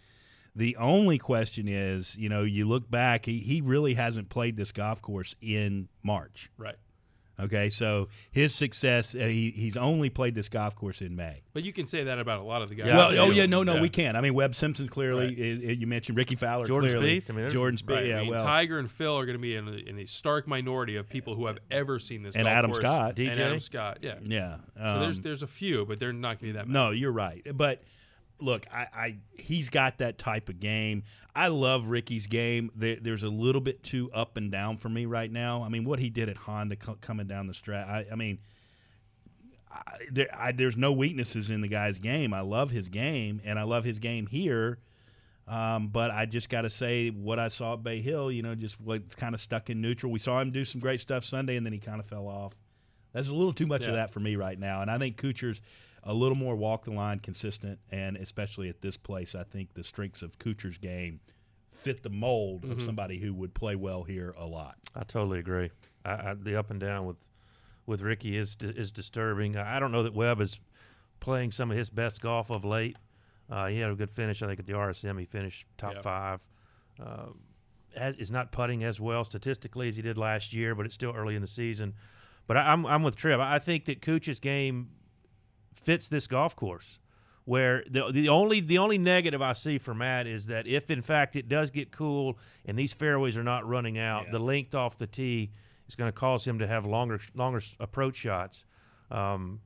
The 0.55 0.77
only 0.77 1.17
question 1.17 1.67
is, 1.67 2.15
you 2.15 2.29
know, 2.29 2.43
you 2.43 2.69
look 2.69 2.91
back, 2.91 3.25
he, 3.25 3.39
he 3.39 3.63
really 3.63 3.95
hasn't 3.95 4.29
played 4.29 4.55
this 4.55 4.71
golf 4.71 5.01
course 5.01 5.35
in 5.41 5.89
March. 6.03 6.51
Right. 6.59 6.75
Okay, 7.43 7.71
so 7.71 8.09
his 8.31 8.55
success, 8.55 9.15
uh, 9.15 9.19
he, 9.19 9.51
he's 9.55 9.77
only 9.77 10.11
played 10.11 10.35
this 10.35 10.49
golf 10.49 10.75
course 10.75 11.01
in 11.01 11.17
May. 11.17 11.43
But 11.53 11.63
you 11.65 11.73
can 11.73 11.87
say 11.87 12.05
that 12.05 12.19
about 12.19 12.41
a 12.41 12.45
lot 12.45 12.63
of 12.63 12.69
the 12.69 12.75
guys. 12.75 12.87
Yeah, 12.87 12.97
well, 12.97 13.19
oh 13.19 13.31
yeah, 13.31 13.47
no, 13.47 13.63
no, 13.63 13.75
Yeah. 13.75 13.81
we 13.81 13.89
can't. 13.89 14.17
I 14.17 14.21
mean, 14.21 14.35
Webb 14.35 14.55
Simpson 14.55 14.89
clearly. 14.89 15.27
Right. 15.27 15.39
i- 15.39 15.69
i- 15.71 15.73
you 15.75 15.87
mentioned 15.87 16.17
Rickie 16.19 16.37
Fowler. 16.37 16.67
Jordan 16.67 16.91
clearly. 16.91 17.21
Spieth, 17.21 17.31
I 17.31 17.33
mean, 17.35 17.51
Jordan 17.51 17.79
Spieth. 17.79 17.95
Right. 17.97 18.07
Yeah, 18.07 18.19
I 18.19 18.21
mean, 18.23 18.31
well, 18.31 18.43
Tiger 18.43 18.79
and 18.79 18.91
Phil 18.91 19.19
are 19.19 19.27
going 19.27 19.37
to 19.39 19.43
be 19.43 19.57
in 19.57 19.69
a, 19.69 19.73
in 19.73 19.99
a 19.99 20.07
stark 20.07 20.47
minority 20.47 20.97
of 20.97 21.09
people 21.09 21.35
who 21.35 21.47
have 21.47 21.59
ever 21.71 21.99
seen 21.99 22.23
this. 22.23 22.35
And 22.35 22.45
golf 22.45 22.55
Adam 22.57 22.71
course. 22.71 22.83
Scott. 22.83 23.19
And 23.19 23.29
DJ? 23.31 23.39
Adam 23.41 23.61
Scott. 23.61 23.99
Yeah. 24.03 24.15
yeah. 24.25 24.57
So 24.77 25.01
there's 25.01 25.17
um, 25.19 25.23
there's 25.23 25.43
a 25.43 25.47
few, 25.47 25.85
but 25.85 25.99
they're 26.01 26.13
not 26.13 26.39
going 26.39 26.39
to 26.39 26.45
be 26.45 26.53
that 26.53 26.69
many. 26.69 26.73
no, 26.73 26.91
you're 26.91 27.13
right. 27.13 27.47
But 27.55 27.83
look, 28.43 28.67
I, 28.73 28.87
I 28.95 29.17
he's 29.39 29.71
got 29.71 29.99
that 29.99 30.19
type 30.19 30.49
of 30.49 30.61
game. 30.61 31.05
I 31.35 31.49
love 31.49 31.87
Rickie's 31.87 32.27
game. 32.27 32.71
There, 32.77 32.97
there's 33.01 33.23
a 33.23 33.29
little 33.29 33.61
bit 33.61 33.83
too 33.83 34.11
up 34.13 34.37
and 34.37 34.51
down 34.51 34.77
for 34.77 34.89
me 34.89 35.07
right 35.07 35.31
now. 35.31 35.63
I 35.63 35.69
mean, 35.69 35.85
what 35.85 35.99
he 35.99 36.11
did 36.11 36.29
at 36.29 36.37
Honda 36.37 36.77
co- 36.77 36.99
coming 37.01 37.27
down 37.27 37.47
the 37.47 37.55
strat. 37.55 37.89
I, 37.89 38.07
I 38.13 38.15
mean. 38.15 38.39
I, 39.75 39.97
there, 40.11 40.53
there's 40.55 40.77
no 40.77 40.93
weaknesses 40.93 41.49
in 41.49 41.63
the 41.63 41.69
guy's 41.69 41.99
game. 41.99 42.35
I 42.35 42.43
love 42.43 42.71
his 42.71 42.89
game, 42.89 43.41
and 43.43 43.59
I 43.59 43.63
love 43.63 43.85
his 43.85 44.01
game 44.01 44.27
here. 44.27 44.79
Um, 45.49 45.89
but 45.89 46.11
I 46.11 46.27
just 46.27 46.49
got 46.49 46.63
to 46.63 46.71
say, 46.71 47.09
what 47.09 47.39
I 47.39 47.49
saw 47.49 47.75
at 47.75 47.83
Bay 47.83 48.01
Hill, 48.01 48.31
you 48.31 48.43
know, 48.43 48.55
just 48.55 48.81
was 48.81 49.01
kind 49.17 49.35
of 49.35 49.41
stuck 49.41 49.71
in 49.71 49.81
neutral. 49.81 50.13
We 50.13 50.19
saw 50.19 50.41
him 50.41 50.51
do 50.51 50.65
some 50.65 50.81
great 50.81 51.01
stuff 51.01 51.25
Sunday, 51.25 51.57
and 51.57 51.67
then 51.67 51.73
he 51.73 51.79
kind 51.79 52.01
of 52.01 52.07
fell 52.07 52.29
off. 52.29 52.53
That's 53.13 53.29
a 53.29 53.35
little 53.35 53.53
too 53.53 53.67
much 53.67 53.83
Yeah. 53.83 53.89
of 53.89 53.95
that 53.95 54.11
for 54.11 54.21
me 54.21 54.37
right 54.37 54.59
now. 54.59 54.83
And 54.83 54.91
I 54.91 54.99
think 54.99 55.17
Kuchar's 55.21 55.61
a 56.03 56.13
little 56.15 56.37
more 56.37 56.57
walk 56.57 56.85
the 56.85 56.91
line, 56.93 57.21
consistent, 57.21 57.79
and 57.91 58.17
especially 58.17 58.69
at 58.69 58.81
this 58.83 58.97
place, 58.97 59.35
I 59.35 59.45
think 59.45 59.75
the 59.75 59.85
strengths 59.85 60.23
of 60.23 60.39
Kuchar's 60.39 60.79
game 60.79 61.21
fit 61.73 62.03
the 62.03 62.11
mold 62.11 62.65
of 62.65 62.81
somebody 62.83 63.19
who 63.19 63.33
would 63.35 63.55
play 63.55 63.77
well 63.77 64.03
here 64.05 64.35
a 64.37 64.47
lot. 64.47 64.77
I 64.95 65.05
totally 65.05 65.39
agree. 65.39 65.71
I, 66.05 66.11
I, 66.31 66.35
the 66.35 66.57
up 66.57 66.71
and 66.71 66.81
down 66.81 67.07
with 67.07 67.17
with 67.87 68.01
Rickie 68.01 68.37
is 68.37 68.57
is 68.61 68.91
disturbing. 68.93 69.57
I 69.57 69.79
don't 69.81 69.91
know 69.93 70.03
that 70.05 70.15
Webb 70.15 70.41
is 70.41 70.59
playing 71.21 71.51
some 71.53 71.71
of 71.71 71.77
his 71.77 71.91
best 71.91 72.21
golf 72.21 72.51
of 72.51 72.65
late. 72.65 72.97
Uh, 73.51 73.67
he 73.67 73.79
had 73.81 73.91
a 73.91 73.95
good 73.95 74.11
finish, 74.11 74.41
I 74.43 74.47
think, 74.47 74.61
at 74.61 74.67
the 74.67 74.73
RSM. 74.75 75.19
He 75.19 75.27
finished 75.27 75.67
top 75.79 75.95
Yep. 75.95 76.03
five. 76.03 76.41
Uh, 77.01 77.27
is 77.95 78.31
not 78.31 78.53
putting 78.53 78.83
as 78.85 78.99
well 79.01 79.23
statistically 79.25 79.89
as 79.89 79.97
he 79.97 80.03
did 80.03 80.17
last 80.17 80.53
year, 80.55 80.75
but 80.75 80.87
it's 80.87 80.95
still 80.95 81.13
early 81.15 81.35
in 81.35 81.43
the 81.43 81.49
season. 81.49 81.95
But 82.47 82.57
I, 82.57 82.73
I'm 82.73 82.87
I'm 82.87 83.03
with 83.03 83.17
Trev. 83.17 83.41
I 83.41 83.59
think 83.59 83.87
that 83.87 84.03
Kuch's 84.03 84.39
game 84.39 84.91
fits 85.75 86.09
this 86.09 86.27
golf 86.27 86.57
course. 86.57 86.99
Where 87.45 87.83
the 87.91 88.13
the 88.13 88.29
only 88.29 88.61
the 88.61 88.79
only 88.79 88.99
negative 88.99 89.43
I 89.43 89.53
see 89.55 89.79
for 89.79 89.95
Matt 89.95 90.29
is 90.29 90.47
that 90.47 90.69
if 90.69 90.91
in 90.91 91.03
fact 91.03 91.35
it 91.35 91.49
does 91.49 91.71
get 91.71 91.91
cool 91.91 92.39
and 92.65 92.79
these 92.79 92.93
fairways 92.93 93.37
are 93.37 93.43
not 93.43 93.67
running 93.67 93.99
out, 93.99 94.31
the 94.31 94.39
length 94.39 94.77
off 94.77 94.97
the 94.97 95.09
tee 95.09 95.51
is 95.89 95.97
going 95.97 96.09
to 96.09 96.13
cause 96.13 96.45
him 96.45 96.61
to 96.61 96.69
have 96.69 96.87
longer 96.87 97.21
longer 97.35 97.61
approach 97.81 98.17
shots. 98.17 98.65
Um, 99.11 99.61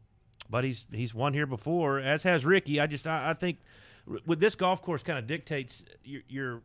but 0.49 0.65
he's 0.65 0.87
he's 0.91 1.15
won 1.15 1.35
here 1.35 1.47
before, 1.47 1.99
as 1.99 2.23
has 2.23 2.47
Rickie. 2.47 2.81
I 2.81 2.87
just 2.87 3.07
I, 3.07 3.31
I 3.31 3.35
think 3.35 3.59
with 4.25 4.41
this 4.41 4.55
golf 4.55 4.81
course 4.81 5.03
kind 5.03 5.19
of 5.19 5.27
dictates 5.27 5.83
your 6.03 6.23
your 6.29 6.63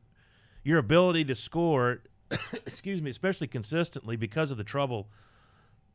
your 0.63 0.78
ability 0.78 1.26
to 1.26 1.36
score. 1.36 2.04
excuse 2.65 3.02
me, 3.02 3.10
especially 3.10 3.47
consistently 3.47 4.15
because 4.15 4.52
of 4.52 4.58
the 4.58 4.63
trouble 4.63 5.10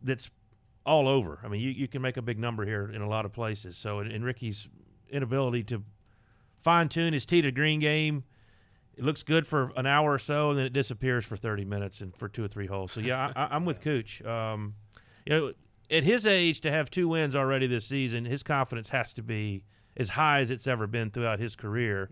that's 0.06 0.30
all 0.84 1.08
over. 1.08 1.40
I 1.44 1.48
mean, 1.48 1.60
you, 1.60 1.70
you 1.70 1.88
can 1.88 2.00
make 2.00 2.16
a 2.16 2.22
big 2.22 2.38
number 2.38 2.64
here 2.64 2.90
in 2.90 3.02
a 3.02 3.08
lot 3.08 3.24
of 3.24 3.32
places. 3.32 3.76
So, 3.76 4.00
in, 4.00 4.10
in 4.10 4.24
Rickie's 4.24 4.68
inability 5.10 5.64
to 5.64 5.82
fine 6.62 6.88
tune 6.88 7.12
his 7.12 7.26
tee 7.26 7.42
to 7.42 7.50
green 7.50 7.80
game, 7.80 8.24
it 8.96 9.04
looks 9.04 9.22
good 9.22 9.46
for 9.46 9.72
an 9.76 9.86
hour 9.86 10.14
or 10.14 10.18
so, 10.18 10.50
and 10.50 10.58
then 10.58 10.66
it 10.66 10.72
disappears 10.72 11.24
for 11.24 11.36
30 11.36 11.64
minutes 11.64 12.00
and 12.00 12.16
for 12.16 12.28
two 12.28 12.44
or 12.44 12.48
three 12.48 12.66
holes. 12.66 12.92
So, 12.92 13.00
yeah, 13.00 13.32
I, 13.36 13.48
I'm 13.54 13.64
with 13.64 13.80
Cooch. 13.82 14.22
Um, 14.24 14.74
you 15.26 15.32
know, 15.36 15.52
at 15.90 16.04
his 16.04 16.26
age, 16.26 16.60
to 16.62 16.70
have 16.70 16.90
two 16.90 17.08
wins 17.08 17.36
already 17.36 17.66
this 17.66 17.86
season, 17.86 18.24
his 18.24 18.42
confidence 18.42 18.88
has 18.88 19.12
to 19.14 19.22
be 19.22 19.62
as 19.96 20.10
high 20.10 20.40
as 20.40 20.50
it's 20.50 20.66
ever 20.66 20.86
been 20.86 21.10
throughout 21.10 21.38
his 21.40 21.56
career. 21.56 22.08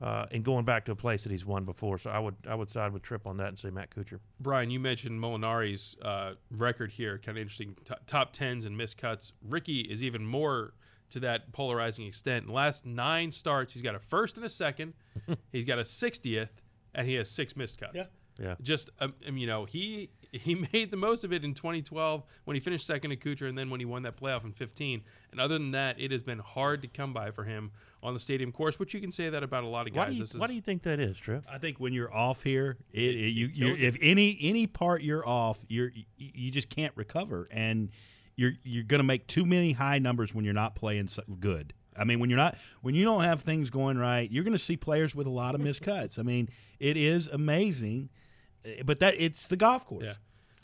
Uh, 0.00 0.26
and 0.30 0.44
going 0.44 0.64
back 0.64 0.84
to 0.84 0.92
a 0.92 0.96
place 0.96 1.22
that 1.22 1.32
he's 1.32 1.46
won 1.46 1.64
before, 1.64 1.96
so 1.96 2.10
I 2.10 2.18
would 2.18 2.34
I 2.46 2.54
would 2.54 2.70
side 2.70 2.92
with 2.92 3.02
Tripp 3.02 3.26
on 3.26 3.38
that 3.38 3.48
and 3.48 3.58
say 3.58 3.70
Matt 3.70 3.88
Kuchar. 3.90 4.18
Brian, 4.40 4.70
you 4.70 4.78
mentioned 4.78 5.18
Molinari's 5.18 5.96
uh, 6.02 6.32
record 6.50 6.92
here, 6.92 7.18
kind 7.18 7.38
of 7.38 7.40
interesting. 7.40 7.74
T- 7.84 7.94
top 8.06 8.32
tens 8.32 8.66
and 8.66 8.76
missed 8.76 8.98
cuts. 8.98 9.32
Rickie 9.42 9.80
is 9.80 10.02
even 10.02 10.26
more 10.26 10.74
to 11.10 11.20
that 11.20 11.50
polarizing 11.52 12.06
extent. 12.06 12.42
In 12.42 12.48
the 12.48 12.52
last 12.52 12.84
nine 12.84 13.30
starts, 13.30 13.72
he's 13.72 13.82
got 13.82 13.94
a 13.94 13.98
first 13.98 14.36
and 14.36 14.44
a 14.44 14.50
second, 14.50 14.92
he's 15.52 15.64
got 15.64 15.78
a 15.78 15.82
60th, 15.82 16.48
and 16.94 17.06
he 17.06 17.14
has 17.14 17.30
six 17.30 17.56
missed 17.56 17.78
cuts. 17.78 17.94
Yeah. 17.94 18.04
Yeah. 18.38 18.54
Just 18.60 18.90
um, 19.00 19.14
um, 19.26 19.38
you 19.38 19.46
know, 19.46 19.64
he 19.64 20.10
he 20.32 20.54
made 20.72 20.90
the 20.90 20.96
most 20.96 21.24
of 21.24 21.32
it 21.32 21.44
in 21.44 21.54
2012 21.54 22.24
when 22.44 22.54
he 22.54 22.60
finished 22.60 22.86
second 22.86 23.10
to 23.10 23.16
Kuchar, 23.16 23.48
and 23.48 23.56
then 23.56 23.70
when 23.70 23.80
he 23.80 23.86
won 23.86 24.02
that 24.02 24.16
playoff 24.16 24.44
in 24.44 24.52
15. 24.52 25.02
And 25.32 25.40
other 25.40 25.58
than 25.58 25.72
that, 25.72 26.00
it 26.00 26.10
has 26.12 26.22
been 26.22 26.38
hard 26.38 26.82
to 26.82 26.88
come 26.88 27.12
by 27.12 27.30
for 27.30 27.44
him 27.44 27.70
on 28.02 28.14
the 28.14 28.20
stadium 28.20 28.52
course. 28.52 28.78
Which 28.78 28.94
you 28.94 29.00
can 29.00 29.10
say 29.10 29.30
that 29.30 29.42
about 29.42 29.64
a 29.64 29.68
lot 29.68 29.86
of 29.86 29.94
guys. 29.94 30.06
Why 30.06 30.10
do 30.10 30.12
you 30.14 30.20
This 30.20 30.34
Why 30.34 30.46
do 30.46 30.54
you 30.54 30.62
think 30.62 30.82
that 30.84 31.00
is, 31.00 31.16
Tripp? 31.16 31.44
I 31.50 31.58
think 31.58 31.78
when 31.78 31.92
you're 31.92 32.12
off 32.12 32.42
here, 32.42 32.76
it, 32.92 33.00
it, 33.00 33.28
you, 33.30 33.46
you 33.46 33.68
you. 33.68 33.86
if 33.86 33.96
any 34.00 34.38
any 34.40 34.66
part 34.66 35.02
you're 35.02 35.26
off, 35.26 35.64
you're 35.68 35.90
you, 35.90 36.04
you 36.16 36.50
just 36.50 36.68
can't 36.68 36.92
recover, 36.96 37.48
and 37.50 37.90
you're 38.36 38.52
you're 38.62 38.84
going 38.84 39.00
to 39.00 39.04
make 39.04 39.26
too 39.26 39.44
many 39.46 39.72
high 39.72 39.98
numbers 39.98 40.34
when 40.34 40.44
you're 40.44 40.54
not 40.54 40.74
playing 40.74 41.08
so 41.08 41.22
good. 41.40 41.72
I 41.98 42.04
mean, 42.04 42.20
when 42.20 42.30
you're 42.30 42.36
not 42.36 42.56
when 42.82 42.94
you 42.94 43.04
don't 43.04 43.22
have 43.22 43.42
things 43.42 43.70
going 43.70 43.98
right, 43.98 44.30
you're 44.30 44.44
going 44.44 44.52
to 44.52 44.58
see 44.58 44.76
players 44.76 45.14
with 45.14 45.26
a 45.26 45.30
lot 45.30 45.54
of 45.54 45.60
miscuts. 45.60 46.18
I 46.18 46.22
mean, 46.22 46.48
it 46.78 46.96
is 46.96 47.26
amazing, 47.28 48.10
Eh, 48.66 48.82
but 48.84 49.00
that 49.00 49.14
it's 49.18 49.46
the 49.46 49.56
golf 49.56 49.86
course. 49.86 50.04
Yeah, 50.04 50.14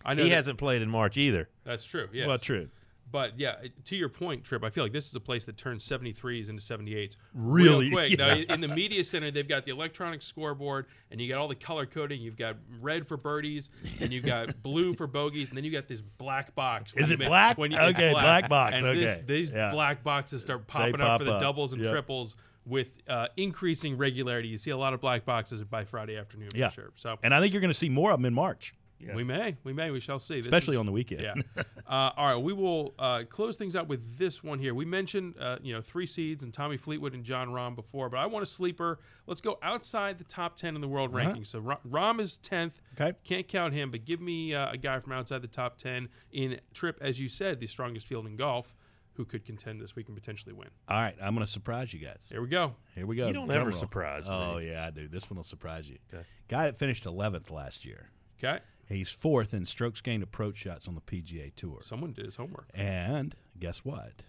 I 0.04 0.14
know 0.14 0.24
He 0.24 0.28
that- 0.30 0.34
hasn't 0.36 0.58
played 0.58 0.82
in 0.82 0.88
March 0.90 1.16
either. 1.16 1.48
That's 1.64 1.84
true. 1.84 2.08
Yeah, 2.12 2.26
Well, 2.26 2.38
true. 2.38 2.68
but 3.10 3.38
yeah, 3.38 3.56
eh, 3.62 3.68
to 3.84 3.96
your 3.96 4.08
point, 4.08 4.42
Tripp, 4.44 4.64
I 4.64 4.70
feel 4.70 4.84
like 4.84 4.92
this 4.92 5.06
is 5.06 5.14
a 5.14 5.20
place 5.20 5.44
that 5.44 5.56
turns 5.58 5.84
73s 5.84 6.48
into 6.48 6.62
78s 6.62 7.16
Really? 7.34 7.86
real 7.86 7.92
quick. 7.92 8.18
Now, 8.18 8.30
in 8.32 8.60
the 8.60 8.68
media 8.68 9.04
center, 9.04 9.30
they've 9.30 9.46
got 9.46 9.64
the 9.64 9.70
electronic 9.70 10.22
scoreboard, 10.22 10.86
and 11.10 11.20
you 11.20 11.28
got 11.28 11.38
all 11.38 11.48
the 11.48 11.54
color 11.54 11.84
coding. 11.86 12.20
You've 12.22 12.36
got 12.38 12.56
red 12.80 13.06
for 13.06 13.16
birdies, 13.16 13.68
and 14.00 14.12
you've 14.12 14.24
got 14.24 14.62
blue 14.62 14.94
for 14.94 15.06
bogeys, 15.06 15.50
and 15.50 15.56
then 15.56 15.64
you 15.64 15.70
got 15.70 15.86
this 15.88 16.00
black 16.00 16.54
box. 16.54 16.92
Is 16.96 17.10
it 17.10 17.18
black? 17.18 17.58
When 17.58 17.70
you, 17.70 17.78
Okay, 17.78 18.10
it's 18.10 18.14
black 18.20 18.48
box, 18.48 18.76
And 18.76 18.86
this- 18.86 19.16
okay, 19.18 19.24
these 19.26 19.52
yeah. 19.52 19.70
black 19.72 20.02
boxes 20.02 20.42
start 20.42 20.66
popping 20.66 20.94
up 20.94 21.00
pop 21.00 21.20
for 21.20 21.24
the 21.26 21.38
doubles 21.38 21.72
and 21.74 21.82
yep. 21.82 21.92
triples 21.92 22.34
with 22.66 22.98
uh, 23.08 23.26
increasing 23.36 23.96
regularity. 23.96 24.48
You 24.48 24.58
see 24.58 24.70
a 24.70 24.76
lot 24.76 24.94
of 24.94 25.00
black 25.00 25.24
boxes 25.24 25.62
by 25.64 25.84
Friday 25.84 26.16
afternoon 26.16 26.50
Yeah. 26.54 26.68
for 26.68 26.74
sure. 26.74 26.90
So 26.96 27.18
And 27.22 27.34
I 27.34 27.40
think 27.40 27.52
you're 27.52 27.60
going 27.60 27.72
to 27.72 27.78
see 27.78 27.88
more 27.88 28.10
of 28.12 28.18
them 28.18 28.26
in 28.26 28.34
March, 28.34 28.74
we 29.16 29.24
may, 29.24 29.56
we 29.64 29.72
may, 29.72 29.90
we 29.90 29.98
shall 29.98 30.20
see. 30.20 30.36
This 30.36 30.46
especially 30.46 30.76
is- 30.76 30.78
on 30.80 30.86
the 30.86 30.92
weekend. 30.92 31.22
yeah. 31.22 31.34
Uh, 31.84 32.10
all 32.16 32.26
right, 32.34 32.36
we 32.42 32.52
will 32.54 32.94
uh, 32.98 33.22
close 33.28 33.56
things 33.56 33.74
out 33.76 33.86
with 33.86 34.16
this 34.16 34.42
one 34.42 34.58
here. 34.58 34.74
We 34.74 34.84
mentioned, 34.86 35.34
uh, 35.38 35.58
you 35.60 35.74
know, 35.74 35.82
three 35.82 36.06
seeds 36.06 36.42
and 36.42 36.54
Tommy 36.54 36.78
Fleetwood 36.78 37.12
and 37.12 37.22
Jon 37.22 37.48
Rahm 37.48 37.74
before, 37.76 38.08
but 38.08 38.16
I 38.18 38.24
want 38.24 38.44
a 38.44 38.46
sleeper. 38.46 39.00
Let's 39.26 39.42
go 39.42 39.58
outside 39.62 40.16
the 40.16 40.24
top 40.24 40.56
ten 40.56 40.74
in 40.74 40.80
the 40.80 40.88
world 40.88 41.14
Uh-huh. 41.14 41.26
rankings. 41.34 41.48
So 41.48 41.58
Ra- 41.58 41.80
Rahm 41.90 42.18
is 42.18 42.38
tenth. 42.38 42.80
Okay. 42.98 43.12
Can't 43.24 43.46
count 43.46 43.74
him, 43.74 43.90
but 43.90 44.06
give 44.06 44.20
me 44.22 44.54
uh, 44.54 44.70
a 44.72 44.78
guy 44.78 45.00
from 45.00 45.12
outside 45.12 45.42
the 45.42 45.48
top 45.48 45.76
ten 45.76 46.08
in 46.32 46.60
Tripp, 46.72 46.96
as 47.02 47.20
you 47.20 47.28
said, 47.28 47.60
the 47.60 47.66
strongest 47.66 48.06
field 48.06 48.26
in 48.26 48.36
golf, 48.36 48.74
who 49.14 49.24
could 49.24 49.44
contend 49.44 49.80
this 49.80 49.94
week 49.94 50.08
and 50.08 50.16
potentially 50.16 50.52
win. 50.52 50.68
All 50.88 50.96
right, 50.96 51.14
I'm 51.22 51.34
going 51.34 51.46
to 51.46 51.52
surprise 51.52 51.92
you 51.92 52.00
guys. 52.00 52.20
Here 52.28 52.40
we 52.40 52.48
go. 52.48 52.74
Here 52.94 53.06
we 53.06 53.16
go. 53.16 53.26
You 53.26 53.32
don't 53.32 53.46
Drum 53.46 53.60
ever 53.60 53.70
roll. 53.70 53.78
surprise 53.78 54.26
oh, 54.26 54.30
me. 54.30 54.46
Oh 54.54 54.58
yeah, 54.58 54.86
I 54.86 54.90
do. 54.90 55.08
This 55.08 55.28
one 55.30 55.36
will 55.36 55.44
surprise 55.44 55.88
you. 55.88 55.98
Okay. 56.12 56.24
Guy 56.48 56.64
that 56.64 56.78
finished 56.78 57.04
11th 57.04 57.50
last 57.50 57.84
year. 57.84 58.10
Okay. 58.42 58.60
He's 58.88 59.10
fourth 59.10 59.54
in 59.54 59.64
strokes 59.64 60.00
gained 60.00 60.22
approach 60.22 60.56
shots 60.58 60.88
on 60.88 60.94
the 60.94 61.00
PGA 61.00 61.54
Tour. 61.54 61.78
Someone 61.82 62.12
did 62.12 62.26
his 62.26 62.36
homework. 62.36 62.68
And 62.74 63.34
guess 63.58 63.84
what? 63.84 64.22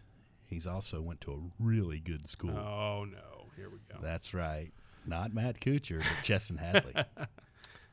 He's 0.46 0.68
also 0.68 1.02
went 1.02 1.22
to 1.22 1.32
a 1.34 1.40
really 1.60 2.00
good 2.00 2.28
school. 2.28 2.52
Oh 2.52 3.06
no! 3.06 3.48
Here 3.56 3.70
we 3.70 3.80
go. 3.92 4.00
That's 4.02 4.34
right. 4.34 4.72
Not 5.06 5.34
Matt 5.34 5.60
Kuchar, 5.60 6.00
but 6.00 6.08
Chesson 6.24 6.58
Hadley. 6.58 6.94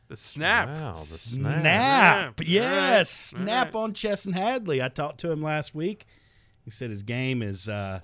The 0.09 0.16
snap. 0.16 0.68
Wow, 0.68 0.93
the 0.95 1.05
snap. 1.05 1.61
Snap. 1.61 1.61
Snap. 1.61 2.41
Yes. 2.43 3.32
All 3.32 3.38
right. 3.38 3.47
Snap 3.47 3.74
All 3.76 3.84
on 3.84 3.93
Chesson 3.93 4.32
Hadley. 4.32 4.82
I 4.82 4.88
talked 4.88 5.20
to 5.20 5.30
him 5.30 5.41
last 5.41 5.72
week. 5.72 6.05
He 6.71 6.77
said 6.77 6.91
his 6.91 7.03
game 7.03 7.43
is 7.43 7.68
uh, 7.68 8.01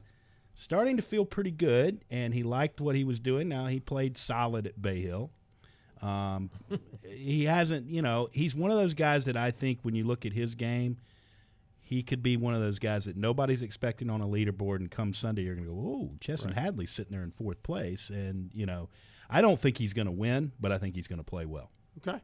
starting 0.54 0.96
to 0.96 1.02
feel 1.02 1.24
pretty 1.24 1.52
good, 1.52 2.04
and 2.10 2.34
he 2.34 2.42
liked 2.42 2.80
what 2.80 2.96
he 2.96 3.04
was 3.04 3.20
doing. 3.20 3.48
Now, 3.48 3.66
he 3.66 3.78
played 3.78 4.18
solid 4.18 4.66
at 4.66 4.80
Bay 4.82 5.00
Hill. 5.00 5.30
Um, 6.02 6.50
he 7.02 7.44
hasn't, 7.44 7.88
you 7.88 8.02
know, 8.02 8.28
he's 8.32 8.56
one 8.56 8.72
of 8.72 8.76
those 8.76 8.94
guys 8.94 9.26
that 9.26 9.36
I 9.36 9.52
think 9.52 9.78
when 9.82 9.94
you 9.94 10.04
look 10.04 10.26
at 10.26 10.32
his 10.32 10.54
game, 10.56 10.96
he 11.80 12.02
could 12.02 12.22
be 12.22 12.36
one 12.36 12.54
of 12.54 12.60
those 12.60 12.80
guys 12.80 13.04
that 13.04 13.16
nobody's 13.16 13.62
expecting 13.62 14.10
on 14.10 14.20
a 14.20 14.26
leaderboard, 14.26 14.78
and 14.78 14.90
come 14.90 15.14
Sunday, 15.14 15.42
you're 15.42 15.54
going 15.54 15.68
to 15.68 15.72
go, 15.72 15.78
oh, 15.78 16.10
Chesson 16.20 16.52
Hadley's 16.52 16.90
sitting 16.90 17.12
there 17.12 17.22
in 17.22 17.30
fourth 17.30 17.62
place. 17.62 18.10
And, 18.10 18.50
you 18.52 18.66
know, 18.66 18.88
I 19.30 19.40
don't 19.40 19.60
think 19.60 19.78
he's 19.78 19.92
going 19.92 20.06
to 20.06 20.12
win, 20.12 20.50
but 20.58 20.72
I 20.72 20.78
think 20.78 20.96
he's 20.96 21.06
going 21.06 21.20
to 21.20 21.24
play 21.24 21.46
well. 21.46 21.70
Okay. 21.98 22.20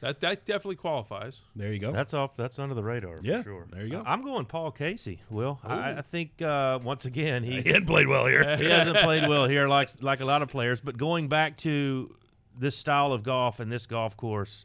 That 0.00 0.20
that 0.20 0.46
definitely 0.46 0.76
qualifies. 0.76 1.42
There 1.54 1.72
you 1.72 1.78
go. 1.78 1.92
That's 1.92 2.14
off. 2.14 2.34
That's 2.34 2.58
under 2.58 2.74
the 2.74 2.82
radar. 2.82 3.18
for 3.18 3.24
Yeah, 3.24 3.42
sure. 3.42 3.66
there 3.70 3.84
you 3.84 3.90
go. 3.90 4.02
I- 4.06 4.12
I'm 4.12 4.22
going 4.22 4.46
Paul 4.46 4.70
Casey. 4.70 5.20
Will 5.28 5.58
I, 5.62 5.90
I 5.98 6.02
think 6.02 6.40
uh, 6.40 6.78
once 6.82 7.04
again 7.04 7.42
he 7.44 7.60
he 7.60 7.68
hadn't 7.70 7.86
played 7.86 8.08
well 8.08 8.26
here. 8.26 8.56
he 8.58 8.64
hasn't 8.64 8.98
played 8.98 9.28
well 9.28 9.46
here 9.46 9.68
like 9.68 9.90
like 10.00 10.20
a 10.20 10.24
lot 10.24 10.40
of 10.42 10.48
players. 10.48 10.80
But 10.80 10.96
going 10.96 11.28
back 11.28 11.56
to 11.58 12.16
this 12.58 12.76
style 12.76 13.12
of 13.12 13.22
golf 13.22 13.60
and 13.60 13.70
this 13.70 13.86
golf 13.86 14.16
course, 14.16 14.64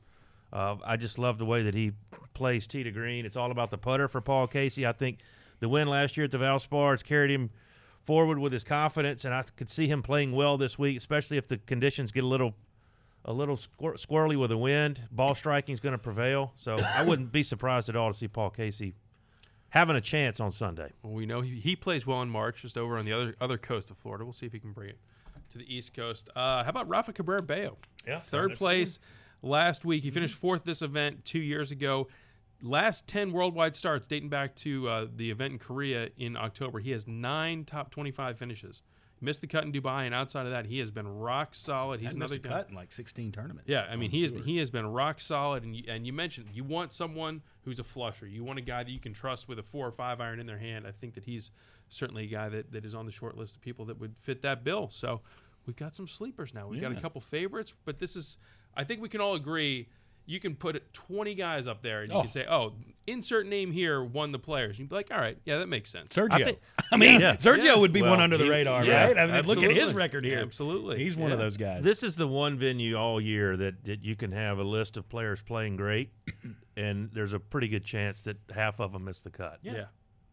uh, 0.53 0.77
I 0.85 0.95
just 0.97 1.19
love 1.19 1.37
the 1.37 1.45
way 1.45 1.63
that 1.63 1.73
he 1.73 1.91
plays 2.33 2.65
tee 2.67 2.83
to 2.83 2.91
green. 2.91 3.25
It's 3.25 3.37
all 3.37 3.51
about 3.51 3.71
the 3.71 3.77
putter 3.77 4.07
for 4.07 4.21
Paul 4.21 4.47
Casey. 4.47 4.85
I 4.85 4.91
think 4.93 5.19
the 5.59 5.67
win 5.69 5.87
last 5.87 6.15
year 6.17 6.25
at 6.25 6.31
the 6.31 6.37
Valspar 6.37 6.91
has 6.91 7.03
carried 7.03 7.31
him 7.31 7.49
forward 8.03 8.39
with 8.39 8.53
his 8.53 8.63
confidence, 8.63 9.25
and 9.25 9.33
I 9.33 9.43
could 9.55 9.69
see 9.69 9.87
him 9.87 10.01
playing 10.03 10.31
well 10.33 10.57
this 10.57 10.77
week, 10.79 10.95
especially 10.97 11.37
if 11.37 11.47
the 11.47 11.57
conditions 11.57 12.11
get 12.11 12.23
a 12.23 12.27
little 12.27 12.53
a 13.25 13.33
little 13.33 13.57
squir- 13.57 13.95
squirrely 13.95 14.39
with 14.39 14.51
the 14.51 14.57
wind. 14.57 15.01
Ball 15.11 15.35
striking 15.35 15.73
is 15.73 15.79
going 15.79 15.93
to 15.93 15.97
prevail, 15.99 16.53
so 16.55 16.77
I 16.77 17.03
wouldn't 17.07 17.31
be 17.31 17.43
surprised 17.43 17.89
at 17.89 17.95
all 17.95 18.11
to 18.11 18.17
see 18.17 18.27
Paul 18.27 18.51
Casey 18.51 18.93
having 19.69 19.95
a 19.95 20.01
chance 20.01 20.39
on 20.39 20.51
Sunday. 20.51 20.91
Well, 21.03 21.13
we 21.13 21.25
know 21.25 21.41
he, 21.41 21.59
he 21.59 21.75
plays 21.75 22.07
well 22.07 22.21
in 22.21 22.29
March, 22.29 22.61
just 22.61 22.77
over 22.77 22.97
on 22.97 23.05
the 23.05 23.13
other 23.13 23.35
other 23.41 23.57
coast 23.57 23.89
of 23.89 23.97
Florida. 23.97 24.23
We'll 24.23 24.33
see 24.33 24.45
if 24.45 24.53
he 24.53 24.59
can 24.59 24.71
bring 24.71 24.89
it 24.89 24.99
to 25.51 25.57
the 25.57 25.75
East 25.75 25.93
Coast. 25.93 26.29
Uh, 26.35 26.63
how 26.63 26.69
about 26.69 26.87
Rafa 26.87 27.13
Cabrera 27.13 27.41
Bello? 27.41 27.77
Yeah, 28.07 28.19
third 28.19 28.55
place 28.55 28.99
last 29.41 29.83
week. 29.83 30.03
He 30.03 30.11
finished 30.11 30.35
fourth 30.35 30.63
this 30.63 30.81
event 30.81 31.25
two 31.25 31.39
years 31.39 31.71
ago. 31.71 32.07
Last 32.61 33.07
ten 33.07 33.31
worldwide 33.31 33.75
starts 33.75 34.07
dating 34.07 34.29
back 34.29 34.55
to 34.57 34.87
uh, 34.87 35.07
the 35.13 35.29
event 35.29 35.53
in 35.53 35.59
Korea 35.59 36.09
in 36.17 36.37
October. 36.37 36.79
He 36.79 36.91
has 36.91 37.07
nine 37.07 37.65
top 37.65 37.91
twenty-five 37.91 38.37
finishes. 38.37 38.81
Missed 39.21 39.41
the 39.41 39.47
cut 39.47 39.63
in 39.63 39.71
Dubai, 39.71 40.05
and 40.05 40.13
outside 40.13 40.45
of 40.45 40.51
that, 40.51 40.65
he 40.65 40.79
has 40.79 40.91
been 40.91 41.07
rock 41.07 41.55
solid. 41.55 42.01
He's 42.01 42.13
another 42.13 42.37
cut 42.37 42.69
in 42.69 42.75
like 42.75 42.91
16 42.91 43.31
tournaments. 43.31 43.69
Yeah, 43.69 43.87
I 43.89 43.95
mean 43.95 44.11
he 44.11 44.21
has 44.23 44.31
tour. 44.31 44.41
he 44.41 44.57
has 44.57 44.69
been 44.69 44.85
rock 44.85 45.21
solid, 45.21 45.63
and 45.63 45.75
you, 45.75 45.83
and 45.87 46.05
you 46.05 46.11
mentioned 46.11 46.47
you 46.53 46.63
want 46.63 46.91
someone 46.91 47.41
who's 47.63 47.79
a 47.79 47.83
flusher. 47.83 48.27
You 48.27 48.43
want 48.43 48.59
a 48.59 48.61
guy 48.61 48.83
that 48.83 48.91
you 48.91 48.99
can 48.99 49.13
trust 49.13 49.47
with 49.47 49.57
a 49.57 49.63
four 49.63 49.87
or 49.87 49.91
five 49.91 50.19
iron 50.19 50.39
in 50.39 50.45
their 50.45 50.57
hand. 50.57 50.85
I 50.85 50.91
think 50.91 51.13
that 51.15 51.23
he's 51.23 51.51
certainly 51.87 52.25
a 52.25 52.27
guy 52.27 52.49
that, 52.49 52.71
that 52.73 52.83
is 52.83 52.93
on 52.93 53.05
the 53.05 53.11
short 53.11 53.37
list 53.37 53.55
of 53.55 53.61
people 53.61 53.85
that 53.85 53.99
would 53.99 54.15
fit 54.21 54.41
that 54.41 54.63
bill. 54.63 54.89
So 54.89 55.21
we've 55.65 55.75
got 55.75 55.95
some 55.95 56.07
sleepers 56.07 56.53
now. 56.53 56.67
We've 56.67 56.81
got 56.81 56.91
a 56.91 56.95
couple 57.01 57.21
favorites, 57.21 57.73
but 57.85 57.99
this 57.99 58.15
is 58.15 58.37
I 58.75 58.83
think 58.83 59.01
we 59.01 59.09
can 59.09 59.21
all 59.21 59.35
agree. 59.35 59.87
You 60.27 60.39
can 60.39 60.55
put 60.55 60.91
20 60.93 61.35
guys 61.35 61.67
up 61.67 61.81
there, 61.83 62.01
and 62.01 62.11
you 62.11 62.17
Oh. 62.17 62.21
can 62.23 62.31
say, 62.31 62.45
"Oh, 62.49 62.73
insert 63.05 63.45
name 63.45 63.71
here 63.71 64.03
won 64.03 64.31
the 64.31 64.39
players." 64.39 64.71
And 64.71 64.79
you'd 64.79 64.89
be 64.89 64.95
like, 64.95 65.11
"All 65.11 65.19
right, 65.19 65.37
yeah, 65.45 65.57
that 65.59 65.67
makes 65.67 65.91
sense." 65.91 66.09
Sergio. 66.15 66.33
I, 66.33 66.43
think- 66.45 66.59
mean, 66.97 67.21
Yeah. 67.21 67.35
Sergio 67.35 67.63
Yeah. 67.63 67.75
would 67.75 67.93
be 67.93 68.01
Well, 68.01 68.11
one 68.11 68.21
under 68.21 68.35
the 68.37 68.45
he- 68.45 68.49
radar, 68.49 68.83
yeah, 68.83 69.05
right? 69.05 69.17
I 69.19 69.27
mean, 69.27 69.45
look 69.45 69.61
at 69.61 69.69
his 69.71 69.93
record 69.93 70.25
here. 70.25 70.39
Absolutely. 70.39 70.97
He's 71.03 71.15
one 71.15 71.31
of 71.31 71.37
those 71.37 71.57
guys. 71.57 71.83
This 71.83 72.01
is 72.01 72.15
the 72.15 72.27
one 72.27 72.57
venue 72.57 72.95
all 72.95 73.21
year 73.21 73.55
that, 73.57 73.83
that 73.85 74.03
you 74.03 74.15
can 74.15 74.31
have 74.31 74.57
a 74.57 74.63
list 74.63 74.97
of 74.97 75.07
players 75.09 75.41
playing 75.43 75.75
great, 75.77 76.09
and 76.77 77.09
there's 77.13 77.33
a 77.33 77.39
pretty 77.39 77.67
good 77.67 77.85
chance 77.85 78.21
that 78.23 78.37
half 78.53 78.79
of 78.79 78.93
them 78.93 79.05
miss 79.05 79.21
the 79.21 79.29
cut, 79.29 79.59
Yeah, 79.61 79.73
yeah, 79.73 79.85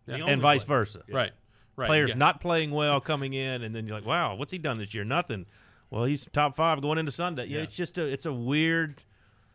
The 0.07 0.24
and 0.26 0.40
vice 0.40 0.64
player. 0.64 0.78
versa. 0.80 1.03
right, 1.11 1.32
right. 1.76 1.86
Players 1.86 2.11
yeah. 2.12 2.16
not 2.16 2.40
playing 2.40 2.70
well 2.70 3.01
coming 3.01 3.34
in, 3.34 3.62
and 3.62 3.74
then 3.74 3.86
you're 3.86 3.97
like, 3.97 4.07
"Wow, 4.07 4.36
what's 4.36 4.53
he 4.53 4.59
done 4.59 4.78
this 4.78 4.95
year? 4.95 5.05
Nothing." 5.05 5.45
Well, 5.90 6.05
he's 6.05 6.26
top 6.32 6.57
five 6.57 6.80
going 6.80 6.97
into 6.97 7.12
Sunday. 7.12 7.45
Yeah, 7.47 7.59
Yeah. 7.59 7.62
it's 7.64 7.76
just 7.76 7.99
a 7.99 8.05
it's 8.07 8.24
a 8.24 8.32
weird. 8.32 9.03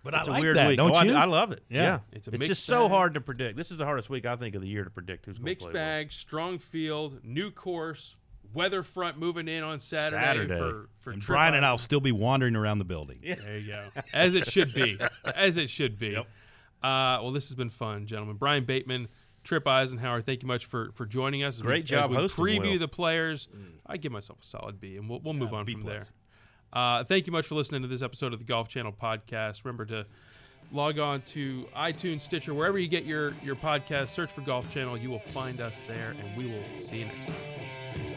But 0.07 0.15
I 0.15 0.19
It's 0.21 0.29
like 0.29 0.39
a 0.39 0.41
weird 0.41 0.55
that, 0.55 0.67
week. 0.69 0.77
don't 0.77 0.95
Oh, 0.95 1.01
you? 1.03 1.13
I, 1.13 1.25
love 1.25 1.51
it. 1.51 1.63
Yeah. 1.69 1.81
Yeah, 1.83 1.99
It's 2.13 2.27
a 2.27 2.31
it's 2.31 2.39
mixed 2.39 2.47
just 2.47 2.65
so 2.65 2.87
hard 2.87 3.13
to 3.15 3.21
predict. 3.21 3.57
This 3.57 3.71
is 3.71 3.77
the 3.79 3.85
hardest 3.85 4.09
week 4.09 4.25
I 4.25 4.35
think 4.37 4.55
of 4.55 4.61
the 4.61 4.67
year 4.69 4.83
to 4.85 4.89
predict 4.89 5.25
who's 5.25 5.33
going 5.37 5.43
to 5.45 5.49
Mixed 5.51 5.63
play 5.65 5.73
well. 5.73 5.83
bag, 5.83 6.11
strong 6.13 6.59
field, 6.59 7.19
new 7.23 7.51
course, 7.51 8.15
weather 8.53 8.83
front 8.83 9.17
moving 9.19 9.49
in 9.49 9.63
on 9.63 9.81
Saturday, 9.81 10.23
Saturday. 10.23 10.57
for 10.57 10.89
for 11.01 11.11
and 11.11 11.25
Brian 11.25 11.53
and 11.55 11.65
I'll 11.65 11.77
still 11.77 11.99
be 11.99 12.13
wandering 12.13 12.55
around 12.55 12.79
the 12.79 12.85
building. 12.85 13.19
There 13.21 13.57
you 13.57 13.67
go, 13.67 13.89
as 14.13 14.35
it 14.35 14.49
should 14.49 14.73
be, 14.73 14.97
as 15.35 15.57
it 15.57 15.69
should 15.69 15.99
be. 15.99 16.11
Yep. 16.11 16.25
Uh, 16.81 17.19
well, 17.21 17.31
this 17.31 17.49
has 17.49 17.55
been 17.55 17.69
fun, 17.69 18.05
gentlemen. 18.05 18.37
Brian 18.37 18.63
Bateman, 18.63 19.09
Tripp 19.43 19.65
Isenhour, 19.65 20.23
thank 20.23 20.41
you 20.43 20.47
much 20.47 20.65
for 20.65 20.91
for 20.93 21.05
joining 21.05 21.43
us. 21.43 21.55
As 21.55 21.61
Great 21.63 21.79
we, 21.83 21.83
job 21.83 22.05
as 22.05 22.09
we 22.11 22.15
hosting, 22.15 22.43
Preview 22.45 22.71
Will. 22.73 22.79
the 22.79 22.87
players. 22.87 23.49
I 23.85 23.97
give 23.97 24.11
myself 24.13 24.39
a 24.41 24.45
solid 24.45 24.79
B, 24.79 24.95
and 24.95 25.09
we'll 25.09 25.19
we'll 25.19 25.33
move 25.33 25.53
on 25.53 25.65
B 25.65 25.73
from 25.73 25.81
plus. 25.83 25.93
there. 25.93 26.07
Uh, 26.73 27.03
thank 27.03 27.27
you 27.27 27.33
much 27.33 27.47
for 27.47 27.55
listening 27.55 27.81
to 27.81 27.87
this 27.87 28.01
episode 28.01 28.33
of 28.33 28.39
the 28.39 28.45
Golf 28.45 28.67
Channel 28.67 28.93
podcast. 28.93 29.63
Remember 29.63 29.85
to 29.85 30.05
log 30.71 30.99
on 30.99 31.21
to 31.21 31.65
iTunes, 31.75 32.21
Stitcher, 32.21 32.53
wherever 32.53 32.77
you 32.77 32.87
get 32.87 33.05
your 33.05 33.33
your 33.43 33.55
podcast. 33.55 34.09
Search 34.09 34.31
for 34.31 34.41
Golf 34.41 34.71
Channel. 34.73 34.97
You 34.97 35.09
will 35.09 35.19
find 35.19 35.61
us 35.61 35.79
there, 35.87 36.15
and 36.19 36.37
we 36.37 36.51
will 36.51 36.63
see 36.79 36.97
you 36.97 37.05
next 37.05 37.27
time. 37.27 38.16